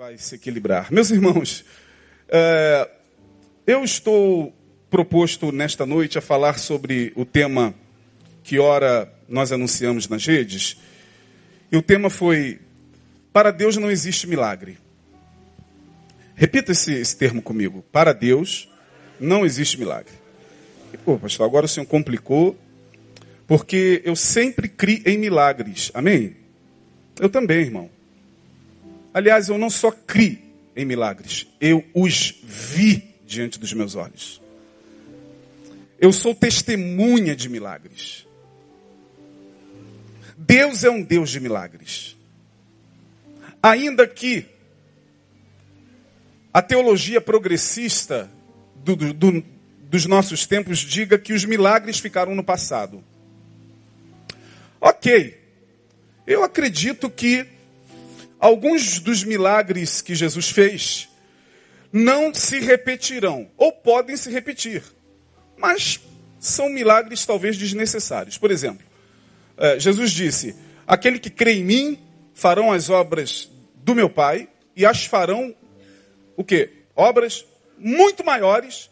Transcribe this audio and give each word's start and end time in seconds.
vai 0.00 0.16
se 0.16 0.34
equilibrar. 0.34 0.90
Meus 0.90 1.10
irmãos, 1.10 1.62
é, 2.26 2.90
eu 3.66 3.84
estou 3.84 4.50
proposto 4.88 5.52
nesta 5.52 5.84
noite 5.84 6.16
a 6.16 6.22
falar 6.22 6.58
sobre 6.58 7.12
o 7.14 7.26
tema 7.26 7.74
que 8.42 8.58
ora 8.58 9.12
nós 9.28 9.52
anunciamos 9.52 10.08
nas 10.08 10.24
redes. 10.24 10.78
E 11.70 11.76
o 11.76 11.82
tema 11.82 12.08
foi: 12.08 12.60
Para 13.30 13.50
Deus 13.50 13.76
não 13.76 13.90
existe 13.90 14.26
milagre. 14.26 14.78
Repita 16.34 16.72
esse, 16.72 16.94
esse 16.94 17.14
termo 17.14 17.42
comigo. 17.42 17.84
Para 17.92 18.14
Deus 18.14 18.70
não 19.20 19.44
existe 19.44 19.78
milagre. 19.78 20.14
Pô, 21.04 21.18
pastor, 21.18 21.44
agora 21.44 21.66
o 21.66 21.68
senhor 21.68 21.84
complicou, 21.84 22.58
porque 23.46 24.00
eu 24.02 24.16
sempre 24.16 24.66
criei 24.66 25.02
em 25.12 25.18
milagres. 25.18 25.90
Amém? 25.92 26.36
Eu 27.20 27.28
também, 27.28 27.58
irmão. 27.58 27.99
Aliás, 29.12 29.48
eu 29.48 29.58
não 29.58 29.70
só 29.70 29.90
criei 29.90 30.50
em 30.76 30.84
milagres, 30.84 31.46
eu 31.60 31.84
os 31.94 32.34
vi 32.42 33.14
diante 33.26 33.58
dos 33.58 33.72
meus 33.72 33.94
olhos. 33.94 34.40
Eu 35.98 36.12
sou 36.12 36.34
testemunha 36.34 37.36
de 37.36 37.48
milagres. 37.48 38.26
Deus 40.36 40.84
é 40.84 40.90
um 40.90 41.02
Deus 41.02 41.30
de 41.30 41.38
milagres. 41.38 42.16
Ainda 43.62 44.06
que 44.06 44.46
a 46.52 46.62
teologia 46.62 47.20
progressista 47.20 48.30
do, 48.76 48.96
do, 48.96 49.44
dos 49.82 50.06
nossos 50.06 50.46
tempos 50.46 50.78
diga 50.78 51.18
que 51.18 51.32
os 51.32 51.44
milagres 51.44 51.98
ficaram 51.98 52.34
no 52.34 52.42
passado. 52.42 53.04
Ok, 54.80 55.38
eu 56.26 56.42
acredito 56.42 57.10
que 57.10 57.46
alguns 58.40 58.98
dos 58.98 59.22
milagres 59.22 60.00
que 60.00 60.14
Jesus 60.14 60.50
fez 60.50 61.08
não 61.92 62.32
se 62.32 62.58
repetirão, 62.60 63.50
ou 63.56 63.72
podem 63.72 64.16
se 64.16 64.30
repetir, 64.30 64.82
mas 65.56 66.00
são 66.38 66.68
milagres 66.68 67.26
talvez 67.26 67.58
desnecessários. 67.58 68.38
Por 68.38 68.50
exemplo, 68.50 68.86
eh, 69.58 69.78
Jesus 69.78 70.12
disse: 70.12 70.54
Aquele 70.86 71.18
que 71.18 71.30
crê 71.30 71.54
em 71.54 71.64
mim 71.64 71.98
farão 72.32 72.72
as 72.72 72.88
obras 72.88 73.50
do 73.76 73.94
meu 73.94 74.08
Pai 74.08 74.48
e 74.74 74.86
as 74.86 75.04
farão 75.04 75.54
o 76.36 76.44
quê? 76.44 76.70
Obras 76.96 77.44
muito 77.78 78.24
maiores 78.24 78.90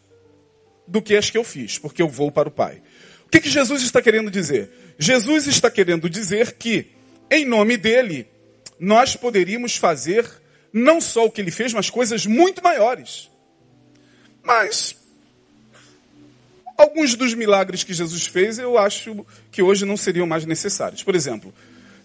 do 0.87 1.01
que 1.01 1.15
as 1.15 1.29
que 1.29 1.37
eu 1.37 1.43
fiz, 1.43 1.77
porque 1.77 2.01
eu 2.01 2.07
vou 2.07 2.31
para 2.31 2.49
o 2.49 2.51
Pai. 2.51 2.81
O 3.25 3.29
que, 3.29 3.39
que 3.39 3.49
Jesus 3.49 3.83
está 3.83 4.01
querendo 4.01 4.29
dizer? 4.29 4.69
Jesus 4.97 5.47
está 5.47 5.69
querendo 5.69 6.09
dizer 6.09 6.53
que, 6.53 6.91
em 7.29 7.45
nome 7.45 7.77
dele, 7.77 8.27
nós 8.79 9.15
poderíamos 9.15 9.75
fazer 9.75 10.29
não 10.71 11.01
só 11.01 11.25
o 11.25 11.31
que 11.31 11.41
ele 11.41 11.51
fez, 11.51 11.73
mas 11.73 11.89
coisas 11.89 12.25
muito 12.25 12.63
maiores. 12.63 13.29
Mas 14.43 14.95
alguns 16.77 17.15
dos 17.15 17.33
milagres 17.33 17.83
que 17.83 17.93
Jesus 17.93 18.25
fez, 18.25 18.57
eu 18.57 18.77
acho 18.77 19.25
que 19.51 19.61
hoje 19.61 19.85
não 19.85 19.97
seriam 19.97 20.25
mais 20.25 20.45
necessários. 20.45 21.03
Por 21.03 21.15
exemplo, 21.15 21.53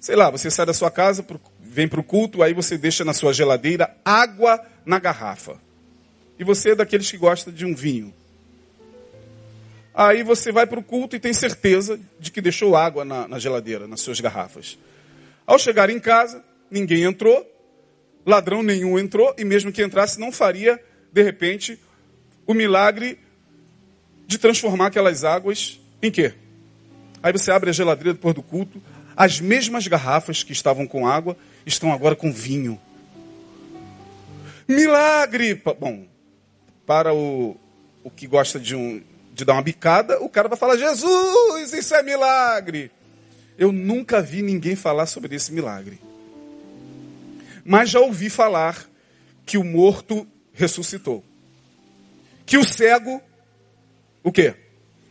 sei 0.01 0.17
lá, 0.17 0.31
você 0.31 0.51
sai 0.51 0.67
da 0.67 0.75
sua 0.75 0.91
casa, 0.91 1.25
vem 1.61 1.87
para 1.87 2.01
o 2.01 2.05
culto, 2.05 2.43
aí 2.43 2.53
você 2.53 2.77
deixa 2.77 3.05
na 3.05 3.15
sua 3.15 3.33
geladeira 3.33 3.97
água 4.05 4.61
na 4.85 4.99
garrafa. 4.99 5.61
E 6.39 6.45
você 6.45 6.71
é 6.71 6.75
daqueles 6.75 7.11
que 7.11 7.17
gosta 7.17 7.53
de 7.53 7.65
um 7.65 7.75
vinho. 7.75 8.13
Aí 9.95 10.25
você 10.25 10.51
vai 10.51 10.67
para 10.67 10.81
o 10.81 10.83
culto 10.83 11.15
e 11.15 11.21
tem 11.21 11.33
certeza 11.33 12.01
de 12.19 12.33
que 12.33 12.41
deixou 12.41 12.75
água 12.75 13.05
na, 13.05 13.29
na 13.29 13.39
geladeira, 13.39 13.87
nas 13.87 14.01
suas 14.01 14.19
garrafas. 14.19 14.77
Ao 15.47 15.57
chegar 15.57 15.89
em 15.89 16.01
casa, 16.01 16.43
ninguém 16.75 17.05
entrou, 17.05 17.49
ladrão 18.27 18.63
nenhum 18.63 18.99
entrou, 18.99 19.33
e 19.39 19.45
mesmo 19.45 19.71
que 19.71 19.83
entrasse, 19.83 20.19
não 20.19 20.33
faria, 20.33 20.83
de 21.13 21.23
repente, 21.23 21.79
o 22.45 22.53
milagre 22.53 23.19
de 24.27 24.37
transformar 24.39 24.89
aquelas 24.89 25.23
águas 25.23 25.81
em 26.03 26.11
quê? 26.11 26.35
Aí 27.23 27.33
você 27.33 27.53
abre 27.53 27.71
a 27.71 27.73
geladeira 27.73 28.13
depois 28.13 28.35
do 28.35 28.43
culto, 28.43 28.83
as 29.17 29.41
mesmas 29.41 29.87
garrafas 29.87 30.43
que 30.43 30.53
estavam 30.53 30.87
com 30.87 31.07
água 31.07 31.37
estão 31.65 31.93
agora 31.93 32.17
com 32.17 32.33
vinho. 32.33 32.81
Milagre! 34.67 35.55
Bom, 35.79 36.05
para 36.85 37.15
o, 37.15 37.57
o 38.03 38.11
que 38.11 38.27
gosta 38.27 38.59
de 38.59 38.75
um, 38.75 39.01
de 39.33 39.45
dar 39.45 39.53
uma 39.53 39.63
bicada, 39.63 40.21
o 40.21 40.29
cara 40.29 40.49
vai 40.49 40.59
falar: 40.59 40.77
Jesus, 40.77 41.73
isso 41.73 41.95
é 41.95 42.03
milagre. 42.03 42.91
Eu 43.57 43.71
nunca 43.71 44.21
vi 44.21 44.43
ninguém 44.43 44.75
falar 44.75 45.07
sobre 45.07 45.37
esse 45.37 45.53
milagre. 45.53 46.01
Mas 47.65 47.91
já 47.91 48.01
ouvi 48.01 48.29
falar 48.29 48.89
que 49.47 49.57
o 49.57 49.65
morto 49.65 50.27
ressuscitou. 50.53 51.25
Que 52.45 52.59
o 52.59 52.65
cego, 52.65 53.23
o 54.23 54.31
quê? 54.31 54.55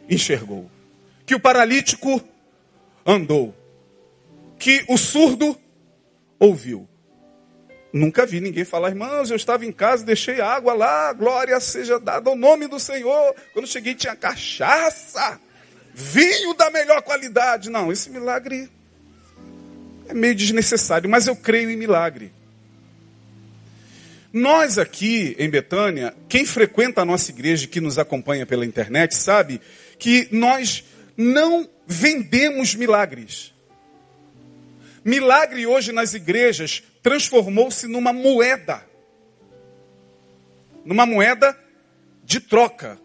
Enxergou. 0.09 0.69
Que 1.25 1.33
o 1.33 1.39
paralítico 1.39 2.21
andou. 3.05 3.55
Que 4.59 4.85
o 4.87 4.97
surdo 4.97 5.57
ouviu. 6.39 6.87
Nunca 7.91 8.25
vi 8.25 8.41
ninguém 8.41 8.65
falar, 8.65 8.89
irmãos, 8.89 9.29
eu 9.29 9.35
estava 9.35 9.65
em 9.65 9.71
casa, 9.71 10.03
deixei 10.03 10.41
água 10.41 10.73
lá, 10.73 11.13
glória 11.13 11.59
seja 11.59 11.99
dada 11.99 12.27
ao 12.29 12.35
nome 12.35 12.67
do 12.67 12.79
Senhor. 12.79 13.35
Quando 13.53 13.67
cheguei 13.67 13.93
tinha 13.93 14.15
cachaça, 14.15 15.39
vinho 15.93 16.55
da 16.55 16.71
melhor 16.71 17.03
qualidade. 17.03 17.69
Não, 17.69 17.91
esse 17.91 18.09
milagre 18.09 18.67
é 20.07 20.13
meio 20.13 20.33
desnecessário, 20.33 21.09
mas 21.09 21.27
eu 21.27 21.35
creio 21.35 21.69
em 21.69 21.77
milagre. 21.77 22.33
Nós 24.33 24.79
aqui 24.79 25.35
em 25.37 25.47
Betânia, 25.47 26.15
quem 26.27 26.43
frequenta 26.43 27.01
a 27.01 27.05
nossa 27.05 27.29
igreja, 27.29 27.67
que 27.67 27.79
nos 27.79 27.99
acompanha 27.99 28.47
pela 28.47 28.65
internet, 28.65 29.13
sabe 29.13 29.61
que 29.99 30.27
nós 30.31 30.83
não 31.15 31.69
vendemos 31.85 32.73
milagres. 32.73 33.53
Milagre 35.05 35.67
hoje 35.67 35.91
nas 35.91 36.15
igrejas 36.15 36.81
transformou-se 37.03 37.85
numa 37.85 38.11
moeda. 38.11 38.83
Numa 40.83 41.05
moeda 41.05 41.55
de 42.23 42.39
troca. 42.39 42.99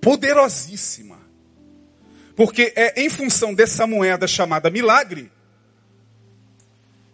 Poderosíssima. 0.00 1.18
Porque 2.36 2.72
é 2.76 3.02
em 3.02 3.08
função 3.08 3.52
dessa 3.52 3.84
moeda 3.84 4.28
chamada 4.28 4.70
milagre 4.70 5.32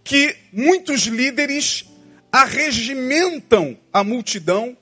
que 0.04 0.37
muitos 0.53 1.03
líderes 1.03 1.87
arregimentam 2.32 3.78
a 3.93 4.03
multidão, 4.03 4.76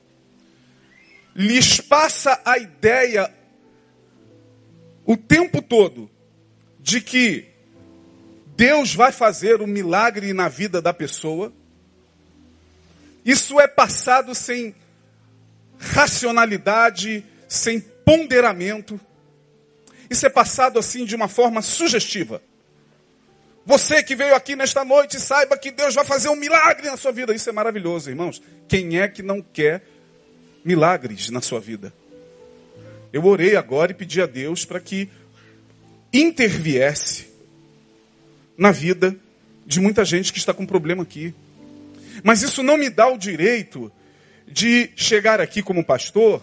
lhes 1.34 1.80
passa 1.80 2.40
a 2.44 2.56
ideia 2.56 3.34
o 5.04 5.16
tempo 5.16 5.60
todo 5.60 6.08
de 6.78 7.00
que 7.00 7.48
Deus 8.56 8.94
vai 8.94 9.10
fazer 9.10 9.60
um 9.60 9.66
milagre 9.66 10.32
na 10.32 10.48
vida 10.48 10.80
da 10.80 10.94
pessoa. 10.94 11.52
Isso 13.24 13.58
é 13.58 13.66
passado 13.66 14.34
sem 14.34 14.74
racionalidade, 15.78 17.24
sem 17.48 17.80
ponderamento. 17.80 19.00
Isso 20.08 20.26
é 20.26 20.30
passado 20.30 20.78
assim 20.78 21.04
de 21.04 21.16
uma 21.16 21.26
forma 21.26 21.62
sugestiva. 21.62 22.42
Você 23.70 24.03
que 24.03 24.16
veio 24.16 24.34
aqui 24.34 24.56
nesta 24.56 24.84
noite, 24.84 25.20
saiba 25.20 25.56
que 25.56 25.70
Deus 25.70 25.94
vai 25.94 26.04
fazer 26.04 26.28
um 26.28 26.34
milagre 26.34 26.91
na 26.91 26.97
sua 26.97 27.12
vida. 27.12 27.32
Isso 27.32 27.48
é 27.48 27.53
maravilhoso, 27.53 28.10
irmãos. 28.10 28.42
Quem 28.66 28.98
é 28.98 29.06
que 29.06 29.22
não 29.22 29.41
quer 29.41 29.84
milagres 30.64 31.31
na 31.31 31.41
sua 31.41 31.60
vida? 31.60 31.94
Eu 33.12 33.25
orei 33.25 33.54
agora 33.54 33.92
e 33.92 33.94
pedi 33.94 34.20
a 34.20 34.26
Deus 34.26 34.64
para 34.64 34.80
que 34.80 35.09
interviesse 36.12 37.28
na 38.59 38.72
vida 38.72 39.14
de 39.64 39.78
muita 39.78 40.04
gente 40.04 40.32
que 40.32 40.41
está 40.41 40.53
com 40.53 40.66
problema 40.66 41.04
aqui. 41.04 41.32
Mas 42.24 42.42
isso 42.42 42.65
não 42.65 42.77
me 42.77 42.91
dá 42.91 43.06
o 43.06 43.16
direito 43.16 43.92
de 44.48 44.91
chegar 44.97 45.41
aqui 45.41 45.62
como 45.62 45.84
pastor 45.84 46.42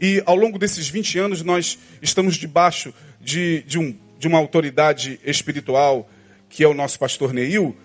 e 0.00 0.22
ao 0.24 0.34
longo 0.34 0.58
desses 0.58 0.88
20 0.88 1.18
anos 1.18 1.42
nós 1.42 1.78
estamos 2.00 2.36
debaixo 2.36 2.94
de, 3.20 3.62
de, 3.64 3.78
um, 3.78 3.94
de 4.18 4.26
uma 4.26 4.38
autoridade 4.38 5.20
espiritual 5.22 6.08
que 6.48 6.64
é 6.64 6.68
o 6.68 6.74
nosso 6.74 6.98
pastor 6.98 7.32
Neil, 7.32 7.76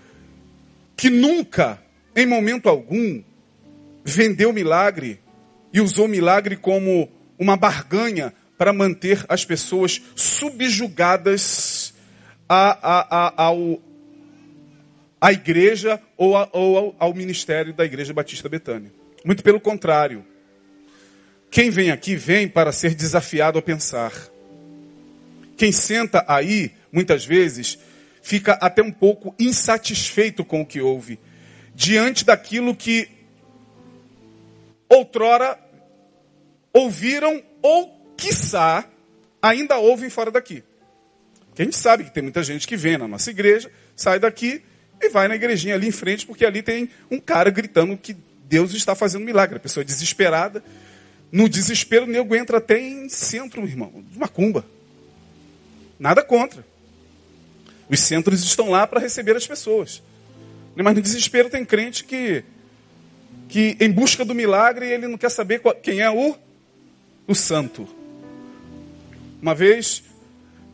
que 0.96 1.10
nunca, 1.10 1.82
em 2.16 2.26
momento 2.26 2.70
algum, 2.70 3.22
vendeu 4.04 4.54
milagre 4.54 5.20
e 5.72 5.82
usou 5.82 6.08
milagre 6.08 6.56
como 6.56 7.10
uma 7.38 7.58
barganha 7.58 8.34
para 8.58 8.72
manter 8.72 9.26
as 9.28 9.44
pessoas 9.44 10.02
subjugadas 10.16 11.94
a, 12.48 12.78
a, 12.82 13.50
a, 13.50 13.54
à 15.20 15.34
igreja 15.34 16.00
ou, 16.16 16.38
a, 16.38 16.48
ou 16.52 16.78
ao, 16.78 16.96
ao 17.00 17.14
ministério 17.14 17.74
da 17.74 17.84
Igreja 17.84 18.14
Batista 18.14 18.48
Betânia. 18.48 18.92
Muito 19.26 19.44
pelo 19.44 19.60
contrário. 19.60 20.26
Quem 21.50 21.70
vem 21.70 21.92
aqui 21.92 22.16
vem 22.16 22.48
para 22.48 22.72
ser 22.72 22.94
desafiado 22.94 23.58
a 23.58 23.62
pensar. 23.62 24.12
Quem 25.56 25.72
senta 25.72 26.26
aí, 26.28 26.72
muitas 26.92 27.26
vezes, 27.26 27.80
fica 28.24 28.54
até 28.54 28.82
um 28.82 28.92
pouco 28.92 29.36
insatisfeito 29.38 30.44
com 30.44 30.62
o 30.62 30.66
que 30.66 30.82
ouve. 30.82 31.20
diante 31.76 32.24
daquilo 32.24 32.76
que 32.76 33.10
outrora 34.88 35.60
ouviram 36.72 37.42
ou, 37.64 38.14
quiçá, 38.16 38.86
ainda 39.42 39.78
ouvem 39.78 40.10
fora 40.10 40.30
daqui. 40.30 40.64
Porque 41.48 41.64
a 41.64 41.66
gente 41.66 41.78
sabe 41.78 42.04
que 42.04 42.12
tem 42.12 42.22
muita 42.24 42.44
gente 42.44 42.68
que 42.68 42.78
vem 42.78 42.98
na 42.98 43.08
nossa 43.08 43.30
igreja, 43.32 43.72
sai 43.96 44.20
daqui 44.20 44.62
e 45.02 45.10
vai 45.10 45.28
na 45.28 45.36
igrejinha 45.36 45.74
ali 45.74 45.88
em 45.88 45.92
frente, 45.92 46.26
porque 46.26 46.46
ali 46.46 46.62
tem 46.62 46.90
um 47.10 47.20
cara 47.20 47.50
gritando 47.50 47.98
que 47.98 48.16
Deus 48.46 48.74
está 48.74 48.94
fazendo 48.94 49.26
milagre. 49.26 49.58
A 49.58 49.60
pessoa 49.60 49.82
é 49.82 49.86
desesperada. 49.86 50.64
No 51.32 51.50
desespero, 51.50 52.06
o 52.06 52.08
nego 52.08 52.36
entra 52.36 52.60
até 52.60 52.80
em 52.80 53.10
centro, 53.10 53.66
irmão, 53.66 54.04
de 54.12 54.20
macumba. 54.20 54.64
Nada 56.00 56.24
contra. 56.24 56.64
Os 57.90 58.00
centros 58.00 58.44
estão 58.44 58.70
lá 58.70 58.88
para 58.88 59.00
receber 59.00 59.36
as 59.36 59.46
pessoas. 59.46 60.02
Mas 60.76 60.96
no 60.96 61.02
desespero 61.02 61.50
tem 61.50 61.64
crente 61.64 62.04
que, 62.04 62.44
que 63.48 63.78
em 63.80 63.92
busca 63.92 64.26
do 64.26 64.34
milagre, 64.34 64.90
ele 64.90 65.08
não 65.08 65.18
quer 65.18 65.30
saber 65.30 65.62
quem 65.82 66.02
é 66.02 66.10
o, 66.10 66.36
o 67.28 67.36
santo. 67.36 67.88
Uma 69.42 69.54
vez, 69.54 70.04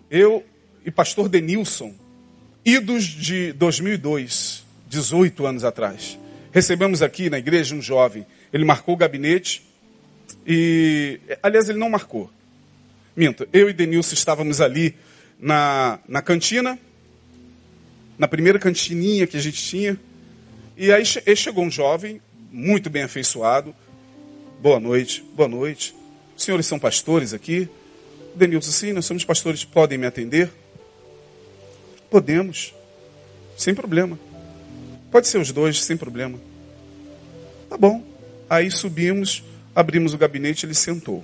eu 0.09 0.45
e 0.85 0.91
pastor 0.91 1.27
Denilson, 1.27 1.93
idos 2.63 3.03
de 3.03 3.51
2002, 3.53 4.63
18 4.87 5.45
anos 5.45 5.63
atrás, 5.63 6.17
recebemos 6.51 7.01
aqui 7.01 7.29
na 7.29 7.37
igreja 7.37 7.75
um 7.75 7.81
jovem. 7.81 8.25
Ele 8.53 8.63
marcou 8.63 8.95
o 8.95 8.97
gabinete 8.97 9.67
e, 10.45 11.19
aliás, 11.43 11.67
ele 11.69 11.79
não 11.79 11.89
marcou. 11.89 12.29
Minto, 13.15 13.47
eu 13.51 13.69
e 13.69 13.73
Denilson 13.73 14.13
estávamos 14.13 14.61
ali 14.61 14.95
na, 15.39 15.99
na 16.07 16.21
cantina, 16.21 16.79
na 18.19 18.27
primeira 18.27 18.59
cantininha 18.59 19.25
que 19.25 19.37
a 19.37 19.39
gente 19.39 19.63
tinha. 19.63 19.97
E 20.75 20.91
aí 20.91 21.05
chegou 21.05 21.63
um 21.63 21.71
jovem, 21.71 22.21
muito 22.51 22.89
bem 22.89 23.03
afeiçoado. 23.03 23.73
Boa 24.61 24.77
noite, 24.77 25.23
boa 25.33 25.47
noite. 25.47 25.95
Os 26.35 26.43
senhores 26.43 26.65
são 26.65 26.77
pastores 26.77 27.33
aqui? 27.33 27.69
Denilson, 28.35 28.71
sim, 28.71 28.91
nós 28.91 29.05
somos 29.05 29.23
pastores, 29.23 29.63
podem 29.63 29.97
me 29.97 30.05
atender? 30.05 30.51
Podemos, 32.09 32.73
sem 33.57 33.73
problema. 33.73 34.19
Pode 35.09 35.27
ser 35.27 35.39
os 35.39 35.51
dois, 35.51 35.81
sem 35.81 35.95
problema. 35.95 36.37
Tá 37.69 37.77
bom. 37.77 38.03
Aí 38.49 38.69
subimos, 38.69 39.43
abrimos 39.73 40.13
o 40.13 40.17
gabinete, 40.17 40.65
ele 40.65 40.73
sentou. 40.73 41.23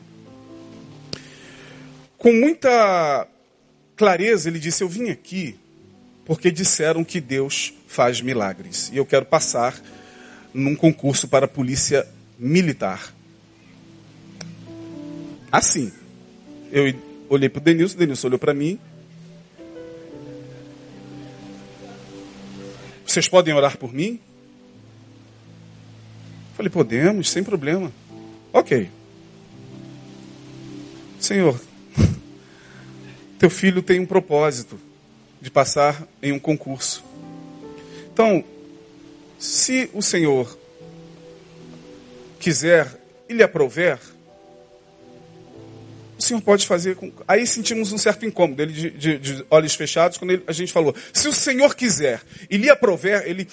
Com 2.18 2.32
muita 2.32 3.28
clareza, 3.96 4.50
ele 4.50 4.60
disse: 4.60 4.84
Eu 4.84 4.90
vim 4.90 5.10
aqui 5.10 5.58
porque 6.26 6.50
disseram 6.50 7.04
que 7.04 7.22
Deus 7.22 7.74
faz 7.88 8.20
milagres. 8.20 8.90
E 8.92 8.98
eu 8.98 9.06
quero 9.06 9.26
passar 9.26 9.80
num 10.54 10.76
concurso 10.76 11.28
para 11.28 11.46
a 11.46 11.50
polícia 11.50 12.06
militar. 12.38 13.14
Assim. 15.52 15.92
Eu 16.72 16.94
olhei 17.30 17.48
para 17.48 17.60
o 17.60 17.64
Denilson, 17.64 17.96
o 17.96 18.00
Denilson 18.00 18.28
olhou 18.28 18.40
para 18.40 18.54
mim. 18.54 18.80
Vocês 23.06 23.30
podem 23.30 23.54
orar 23.54 23.78
por 23.78 23.94
mim? 23.94 24.20
Falei, 26.58 26.70
podemos, 26.70 27.30
sem 27.30 27.44
problema. 27.44 27.92
Ok. 28.52 28.90
Senhor, 31.20 31.60
teu 33.38 33.50
filho 33.50 33.82
tem 33.84 34.00
um 34.00 34.06
propósito 34.06 34.80
de 35.46 35.52
passar 35.52 36.08
em 36.24 36.32
um 36.32 36.40
concurso. 36.40 37.04
Então, 38.12 38.44
se 39.38 39.88
o 39.94 40.02
Senhor 40.02 40.58
quiser 42.40 43.00
e 43.30 43.34
lhe 43.36 43.44
aprover, 43.44 44.00
o 46.18 46.22
Senhor 46.24 46.42
pode 46.42 46.66
fazer 46.66 46.96
com. 46.96 47.12
Aí 47.28 47.46
sentimos 47.46 47.92
um 47.92 47.98
certo 48.00 48.26
incômodo, 48.26 48.60
ele 48.60 48.74
de, 48.74 48.90
de, 48.90 49.20
de 49.20 49.46
olhos 49.52 49.76
fechados, 49.76 50.18
quando 50.18 50.32
ele, 50.32 50.44
a 50.48 50.52
gente 50.52 50.74
falou: 50.74 50.96
se 51.14 51.28
o 51.28 51.34
Senhor 51.34 51.76
quiser 51.76 52.24
e 52.50 52.58
lhe 52.58 52.72
aprover, 52.72 53.28
ele. 53.28 53.48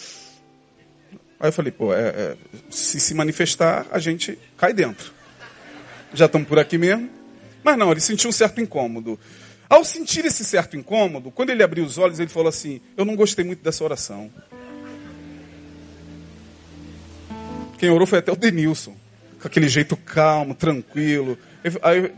Aí 1.39 1.49
eu 1.49 1.53
falei: 1.53 1.73
pô, 1.73 1.93
é, 1.93 2.09
é, 2.09 2.37
se 2.71 2.99
se 3.01 3.13
manifestar, 3.13 3.87
a 3.91 3.99
gente 3.99 4.39
cai 4.57 4.73
dentro. 4.73 5.13
Já 6.15 6.25
estamos 6.25 6.49
por 6.49 6.59
aqui 6.59 6.79
mesmo. 6.79 7.11
Mas 7.63 7.77
não, 7.77 7.93
ele 7.93 8.01
sentiu 8.01 8.31
um 8.31 8.33
certo 8.33 8.63
incômodo. 8.63 9.21
Ao 9.73 9.83
sentir 9.87 10.23
esse 10.27 10.45
certo 10.45 10.77
incômodo, 10.77 11.31
quando 11.31 11.49
ele 11.49 11.63
abriu 11.63 11.83
os 11.83 11.97
olhos, 11.97 12.21
ele 12.21 12.29
falou 12.29 12.51
assim: 12.51 12.79
Eu 12.95 13.07
não 13.07 13.17
gostei 13.17 13.43
muito 13.43 13.65
dessa 13.65 13.83
oração. 13.83 14.31
Quem 17.79 17.89
orou 17.89 18.07
foi 18.07 18.19
até 18.19 18.31
o 18.31 18.37
Denilson, 18.37 18.95
com 19.41 19.49
aquele 19.49 19.71
jeito 19.71 19.97
calmo, 19.97 20.55
tranquilo. 20.55 21.39
Aí, 21.81 22.13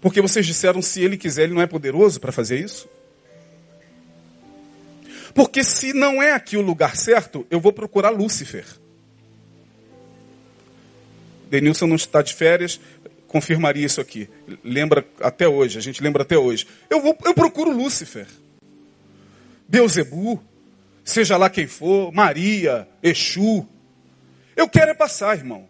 porque 0.00 0.22
vocês 0.22 0.46
disseram: 0.46 0.80
se 0.80 1.02
ele 1.02 1.18
quiser, 1.18 1.42
ele 1.42 1.52
não 1.52 1.60
é 1.60 1.66
poderoso 1.66 2.18
para 2.18 2.32
fazer 2.32 2.58
isso? 2.58 2.88
Porque 5.34 5.62
se 5.62 5.92
não 5.92 6.22
é 6.22 6.32
aqui 6.32 6.56
o 6.56 6.62
lugar 6.62 6.96
certo, 6.96 7.46
eu 7.50 7.60
vou 7.60 7.70
procurar 7.70 8.08
Lúcifer. 8.08 8.64
Denilson 11.50 11.86
não 11.86 11.96
está 11.96 12.22
de 12.22 12.32
férias, 12.32 12.80
confirmaria 13.34 13.84
isso 13.84 14.00
aqui. 14.00 14.28
Lembra 14.62 15.04
até 15.20 15.48
hoje, 15.48 15.76
a 15.76 15.80
gente 15.80 16.00
lembra 16.00 16.22
até 16.22 16.38
hoje. 16.38 16.68
Eu, 16.88 17.02
vou, 17.02 17.18
eu 17.24 17.34
procuro 17.34 17.72
Lúcifer. 17.72 18.28
Beuzebu, 19.68 20.40
seja 21.04 21.36
lá 21.36 21.50
quem 21.50 21.66
for, 21.66 22.12
Maria, 22.12 22.86
Exu. 23.02 23.66
Eu 24.54 24.68
quero 24.68 24.92
é 24.92 24.94
passar, 24.94 25.36
irmão. 25.36 25.68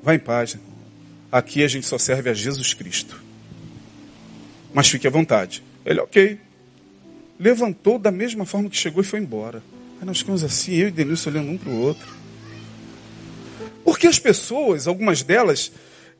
Vá 0.00 0.14
em 0.14 0.18
paz. 0.20 0.56
Aqui 1.32 1.64
a 1.64 1.66
gente 1.66 1.86
só 1.86 1.98
serve 1.98 2.30
a 2.30 2.34
Jesus 2.34 2.72
Cristo. 2.72 3.20
Mas 4.72 4.86
fique 4.86 5.08
à 5.08 5.10
vontade. 5.10 5.60
Ele, 5.84 5.98
ok. 5.98 6.38
Levantou 7.36 7.98
da 7.98 8.12
mesma 8.12 8.46
forma 8.46 8.70
que 8.70 8.76
chegou 8.76 9.02
e 9.02 9.04
foi 9.04 9.18
embora. 9.18 9.60
Aí 10.00 10.06
nós 10.06 10.18
ficamos 10.18 10.44
assim, 10.44 10.74
eu 10.74 10.86
e 10.86 10.92
Denilson 10.92 11.30
olhando 11.30 11.50
um 11.50 11.58
para 11.58 11.70
o 11.70 11.80
outro. 11.80 12.23
Porque 14.04 14.16
as 14.16 14.18
pessoas, 14.18 14.86
algumas 14.86 15.22
delas, 15.22 15.72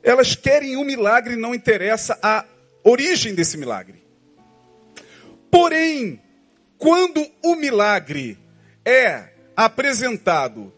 elas 0.03 0.35
querem 0.35 0.75
um 0.75 0.85
milagre 0.85 1.37
não 1.37 1.55
interessa 1.55 2.19
a 2.23 2.47
origem 2.83 3.35
desse 3.35 3.59
milagre. 3.59 4.03
Porém, 5.51 6.19
quando 6.79 7.31
o 7.43 7.55
milagre 7.55 8.39
é 8.87 9.25
apresentado 9.55 10.73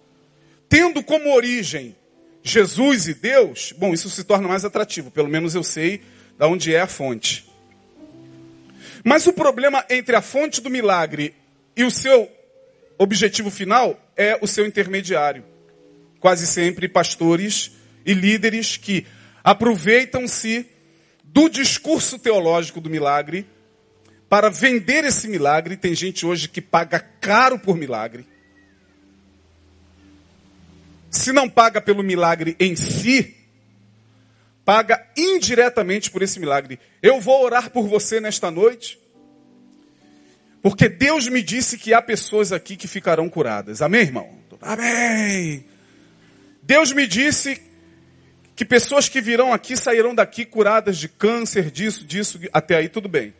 tendo 0.69 1.01
como 1.01 1.33
origem 1.33 1.95
Jesus 2.43 3.07
e 3.07 3.15
Deus, 3.15 3.73
bom, 3.79 3.95
isso 3.95 4.11
se 4.11 4.25
torna 4.25 4.49
mais 4.49 4.65
atrativo, 4.65 5.09
pelo 5.09 5.29
menos 5.29 5.55
eu 5.55 5.63
sei 5.63 5.99
de 6.37 6.45
onde 6.45 6.75
é 6.75 6.81
a 6.81 6.89
fonte. 6.89 7.49
Mas 9.05 9.29
o 9.29 9.33
problema 9.33 9.85
entre 9.89 10.17
a 10.17 10.21
fonte 10.23 10.61
do 10.61 10.69
milagre 10.69 11.37
e 11.77 11.85
o 11.85 11.91
seu 11.91 12.29
objetivo 12.99 13.49
final 13.49 13.97
é 14.17 14.37
o 14.43 14.47
seu 14.49 14.67
intermediário 14.67 15.55
quase 16.27 16.45
sempre 16.45 16.89
pastores 16.89 17.71
e 18.05 18.13
líderes 18.13 18.77
que 18.77 19.07
aproveitam-se 19.45 20.67
do 21.23 21.49
discurso 21.49 22.19
teológico 22.19 22.81
do 22.81 22.91
milagre 22.91 23.47
para 24.29 24.51
vender 24.51 25.05
esse 25.05 25.29
milagre. 25.29 25.77
Tem 25.77 25.95
gente 25.95 26.27
hoje 26.27 26.49
que 26.49 26.61
paga 26.61 26.99
caro 26.99 27.61
por 27.61 27.77
milagre. 27.77 28.27
Se 31.13 31.31
não 31.31 31.49
paga 31.49 31.81
pelo 31.81 32.03
milagre 32.03 32.57
em 32.59 32.75
si, 32.75 33.37
paga 34.65 35.07
indiretamente 35.17 36.11
por 36.11 36.23
esse 36.23 36.41
milagre. 36.41 36.81
Eu 37.01 37.21
vou 37.21 37.45
orar 37.45 37.71
por 37.71 37.87
você 37.87 38.19
nesta 38.19 38.51
noite, 38.51 38.99
porque 40.61 40.89
Deus 40.89 41.29
me 41.29 41.41
disse 41.41 41.79
que 41.79 41.95
há 41.95 42.03
pessoas 42.03 42.51
aqui 42.51 42.77
que 42.77 42.89
ficarão 42.89 43.29
curadas. 43.29 43.81
Amém, 43.81 44.01
irmão? 44.01 44.29
Amém. 44.61 45.76
Deus 46.67 46.91
me 46.91 47.07
disse 47.07 47.63
que 48.57 48.65
pessoas 48.65 49.09
que 49.09 49.21
virão 49.21 49.53
aqui 49.53 49.77
sairão 49.77 50.13
daqui 50.13 50.45
curadas 50.45 50.99
de 50.99 51.09
câncer, 51.09 51.71
disso, 51.71 52.05
disso, 52.05 52.41
até 52.53 52.75
aí 52.75 52.89
tudo 52.89 53.09
bem. 53.09 53.33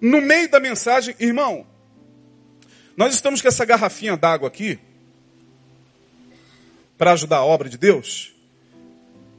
No 0.00 0.22
meio 0.22 0.48
da 0.48 0.58
mensagem, 0.58 1.14
irmão, 1.20 1.66
nós 2.96 3.12
estamos 3.12 3.42
com 3.42 3.48
essa 3.48 3.66
garrafinha 3.66 4.16
d'água 4.16 4.48
aqui 4.48 4.78
para 6.96 7.12
ajudar 7.12 7.36
a 7.36 7.44
obra 7.44 7.68
de 7.68 7.76
Deus. 7.76 8.32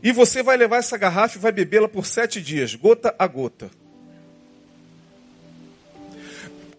E 0.04 0.12
você 0.12 0.44
vai 0.44 0.56
levar 0.56 0.78
essa 0.78 0.96
garrafa 0.96 1.40
e 1.40 1.42
vai 1.42 1.52
bebê-la 1.52 1.90
por 1.90 2.06
sete 2.06 2.40
dias, 2.40 2.76
gota 2.76 3.16
a 3.18 3.26
gota. 3.26 3.72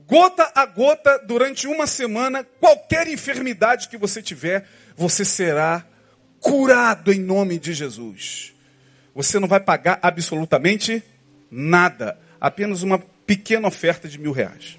Gota 0.07 0.53
a 0.55 0.67
gota, 0.67 1.19
durante 1.27 1.67
uma 1.67 1.89
semana, 1.89 2.45
qualquer 2.61 3.09
enfermidade 3.09 3.89
que 3.89 3.97
você 3.97 4.23
tiver, 4.23 4.69
você 4.97 5.25
será 5.25 5.87
curado 6.41 7.13
em 7.13 7.21
nome 7.21 7.59
de 7.59 7.73
Jesus. 7.73 8.55
Você 9.15 9.39
não 9.39 9.49
vai 9.49 9.61
pagar 9.61 9.99
absolutamente 10.03 11.03
nada, 11.51 12.19
apenas 12.41 12.83
uma 12.83 12.99
pequena 12.99 13.69
oferta 13.69 14.09
de 14.09 14.19
mil 14.19 14.33
reais. 14.33 14.79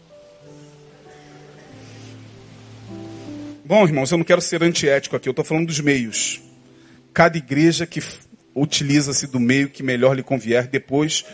Bom, 3.63 3.83
irmãos, 3.83 4.11
eu 4.11 4.17
não 4.17 4.25
quero 4.25 4.41
ser 4.41 4.61
antiético 4.61 5.15
aqui, 5.15 5.27
eu 5.27 5.31
estou 5.31 5.43
falando 5.43 5.67
dos 5.67 5.79
meios. 5.79 6.39
Cada 7.13 7.37
igreja 7.37 7.87
que 7.87 7.99
utiliza-se 8.53 9.25
do 9.25 9.39
meio 9.39 9.69
que 9.69 9.81
melhor 9.81 10.15
lhe 10.15 10.21
convier 10.21 10.67
depois, 10.67 11.25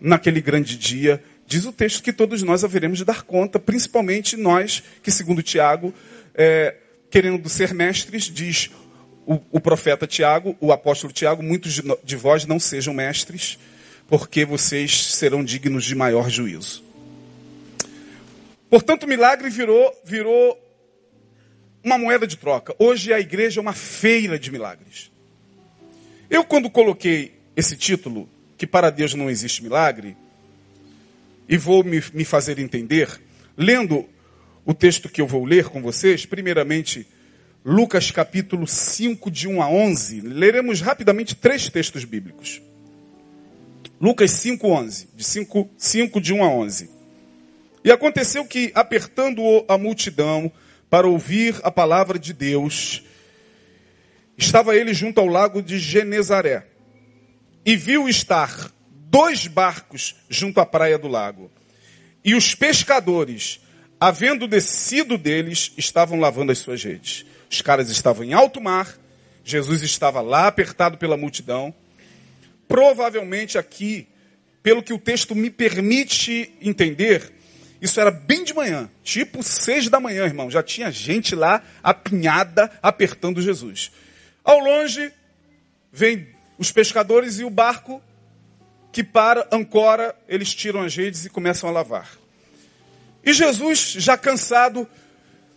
naquele 0.00 0.40
grande 0.40 0.76
dia, 0.76 1.22
diz 1.46 1.64
o 1.64 1.72
texto 1.72 2.02
que 2.02 2.12
todos 2.12 2.42
nós 2.42 2.64
haveremos 2.64 2.98
de 2.98 3.04
dar 3.04 3.22
conta, 3.22 3.60
principalmente 3.60 4.36
nós, 4.36 4.82
que 5.02 5.12
segundo 5.12 5.42
Tiago, 5.42 5.94
é, 6.34 6.74
querendo 7.10 7.48
ser 7.48 7.72
mestres, 7.72 8.24
diz 8.24 8.70
o, 9.26 9.40
o, 9.50 9.60
profeta 9.60 10.06
Tiago, 10.06 10.56
o 10.60 10.72
apóstolo 10.72 11.12
Tiago, 11.12 11.42
muitos 11.42 11.74
de, 11.74 11.82
de 12.04 12.16
vós 12.16 12.44
não 12.44 12.60
sejam 12.60 12.94
mestres, 12.94 13.58
porque 14.06 14.44
vocês 14.44 15.12
serão 15.14 15.44
dignos 15.44 15.84
de 15.84 15.94
maior 15.94 16.30
juízo. 16.30 16.84
Portanto, 18.70 19.04
o 19.04 19.08
milagre 19.08 19.48
virou, 19.50 19.92
virou 20.04 20.60
uma 21.82 21.98
moeda 21.98 22.26
de 22.26 22.36
troca. 22.36 22.74
Hoje 22.78 23.12
a 23.12 23.20
igreja 23.20 23.60
é 23.60 23.62
uma 23.62 23.72
feira 23.72 24.38
de 24.38 24.50
milagres. 24.50 25.10
Eu, 26.28 26.44
quando 26.44 26.68
coloquei 26.68 27.38
esse 27.56 27.76
título, 27.76 28.28
que 28.58 28.66
para 28.66 28.90
Deus 28.90 29.14
não 29.14 29.30
existe 29.30 29.62
milagre, 29.62 30.16
e 31.48 31.56
vou 31.56 31.84
me, 31.84 32.02
me 32.12 32.24
fazer 32.24 32.58
entender, 32.58 33.20
lendo 33.56 34.08
o 34.66 34.74
texto 34.74 35.08
que 35.08 35.20
eu 35.20 35.28
vou 35.28 35.44
ler 35.44 35.68
com 35.68 35.80
vocês, 35.80 36.26
primeiramente, 36.26 37.06
Lucas 37.64 38.10
capítulo 38.10 38.66
5, 38.66 39.30
de 39.30 39.46
1 39.46 39.62
a 39.62 39.70
11, 39.70 40.20
leremos 40.22 40.80
rapidamente 40.80 41.36
três 41.36 41.70
textos 41.70 42.04
bíblicos. 42.04 42.60
Lucas 44.00 44.32
5, 44.32 44.66
11, 44.66 45.08
de 45.14 45.22
5, 45.22 45.70
5 45.78 46.20
de 46.20 46.32
1 46.32 46.42
a 46.44 46.48
11. 46.48 46.90
E 47.84 47.92
aconteceu 47.92 48.44
que, 48.44 48.72
apertando 48.74 49.40
a 49.68 49.78
multidão 49.78 50.50
para 50.90 51.06
ouvir 51.06 51.54
a 51.62 51.70
palavra 51.70 52.18
de 52.18 52.32
Deus, 52.32 53.04
estava 54.36 54.74
ele 54.74 54.92
junto 54.92 55.20
ao 55.20 55.28
lago 55.28 55.62
de 55.62 55.78
Genezaré 55.78 56.66
e 57.64 57.76
viu 57.76 58.08
estar 58.08 58.72
dois 58.90 59.46
barcos 59.46 60.16
junto 60.28 60.58
à 60.58 60.66
praia 60.66 60.98
do 60.98 61.06
lago. 61.06 61.50
E 62.24 62.34
os 62.34 62.52
pescadores, 62.52 63.60
havendo 64.00 64.46
descido 64.46 65.16
deles, 65.16 65.72
estavam 65.76 66.18
lavando 66.20 66.52
as 66.52 66.58
suas 66.58 66.82
redes. 66.82 67.24
Os 67.50 67.62
caras 67.62 67.90
estavam 67.90 68.24
em 68.24 68.32
alto 68.32 68.60
mar, 68.60 68.98
Jesus 69.44 69.82
estava 69.82 70.20
lá 70.20 70.46
apertado 70.46 70.98
pela 70.98 71.16
multidão. 71.16 71.74
Provavelmente 72.66 73.56
aqui, 73.56 74.08
pelo 74.62 74.82
que 74.82 74.92
o 74.92 74.98
texto 74.98 75.34
me 75.34 75.50
permite 75.50 76.52
entender, 76.60 77.32
isso 77.80 78.00
era 78.00 78.10
bem 78.10 78.42
de 78.42 78.52
manhã, 78.52 78.90
tipo 79.04 79.42
seis 79.42 79.88
da 79.88 80.00
manhã, 80.00 80.24
irmão. 80.24 80.50
Já 80.50 80.62
tinha 80.62 80.90
gente 80.90 81.34
lá 81.34 81.62
apinhada 81.82 82.70
apertando 82.82 83.40
Jesus. 83.40 83.92
Ao 84.42 84.58
longe, 84.58 85.12
vem 85.92 86.26
os 86.58 86.72
pescadores 86.72 87.38
e 87.38 87.44
o 87.44 87.50
barco 87.50 88.02
que 88.90 89.04
para, 89.04 89.46
ancora, 89.52 90.16
eles 90.26 90.54
tiram 90.54 90.82
as 90.82 90.96
redes 90.96 91.26
e 91.26 91.30
começam 91.30 91.68
a 91.68 91.72
lavar. 91.72 92.25
E 93.26 93.32
Jesus, 93.32 93.96
já 93.98 94.16
cansado, 94.16 94.88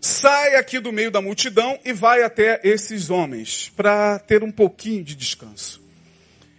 sai 0.01 0.55
aqui 0.55 0.79
do 0.79 0.91
meio 0.91 1.11
da 1.11 1.21
multidão 1.21 1.77
e 1.85 1.93
vai 1.93 2.23
até 2.23 2.59
esses 2.63 3.11
homens 3.11 3.71
para 3.75 4.17
ter 4.17 4.43
um 4.43 4.51
pouquinho 4.51 5.03
de 5.03 5.15
descanso. 5.15 5.79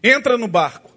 Entra 0.05 0.39
no 0.39 0.47
barco. 0.47 0.89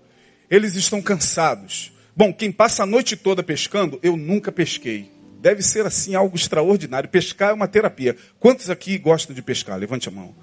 Eles 0.52 0.76
estão 0.76 1.02
cansados. 1.02 1.92
Bom, 2.16 2.32
quem 2.32 2.52
passa 2.52 2.84
a 2.84 2.86
noite 2.86 3.16
toda 3.16 3.42
pescando, 3.42 4.00
eu 4.04 4.16
nunca 4.16 4.52
pesquei. 4.52 5.12
Deve 5.42 5.64
ser 5.64 5.84
assim 5.84 6.14
algo 6.14 6.36
extraordinário. 6.36 7.10
Pescar 7.10 7.50
é 7.50 7.54
uma 7.54 7.68
terapia. 7.68 8.16
Quantos 8.40 8.70
aqui 8.70 9.00
gostam 9.00 9.36
de 9.36 9.42
pescar? 9.42 9.80
Levante 9.80 10.10
a 10.10 10.12
mão. 10.12 10.36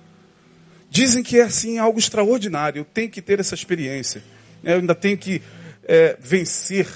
Dizem 0.91 1.23
que 1.23 1.39
é 1.39 1.43
assim 1.43 1.79
algo 1.79 1.97
extraordinário. 2.01 2.81
Eu 2.81 2.85
tenho 2.85 3.09
que 3.09 3.23
ter 3.23 3.39
essa 3.39 3.55
experiência. 3.55 4.21
Eu 4.65 4.79
ainda 4.79 4.97
tenho 4.97 5.17
que 5.17 5.41
é, 5.85 6.17
vencer 6.19 6.89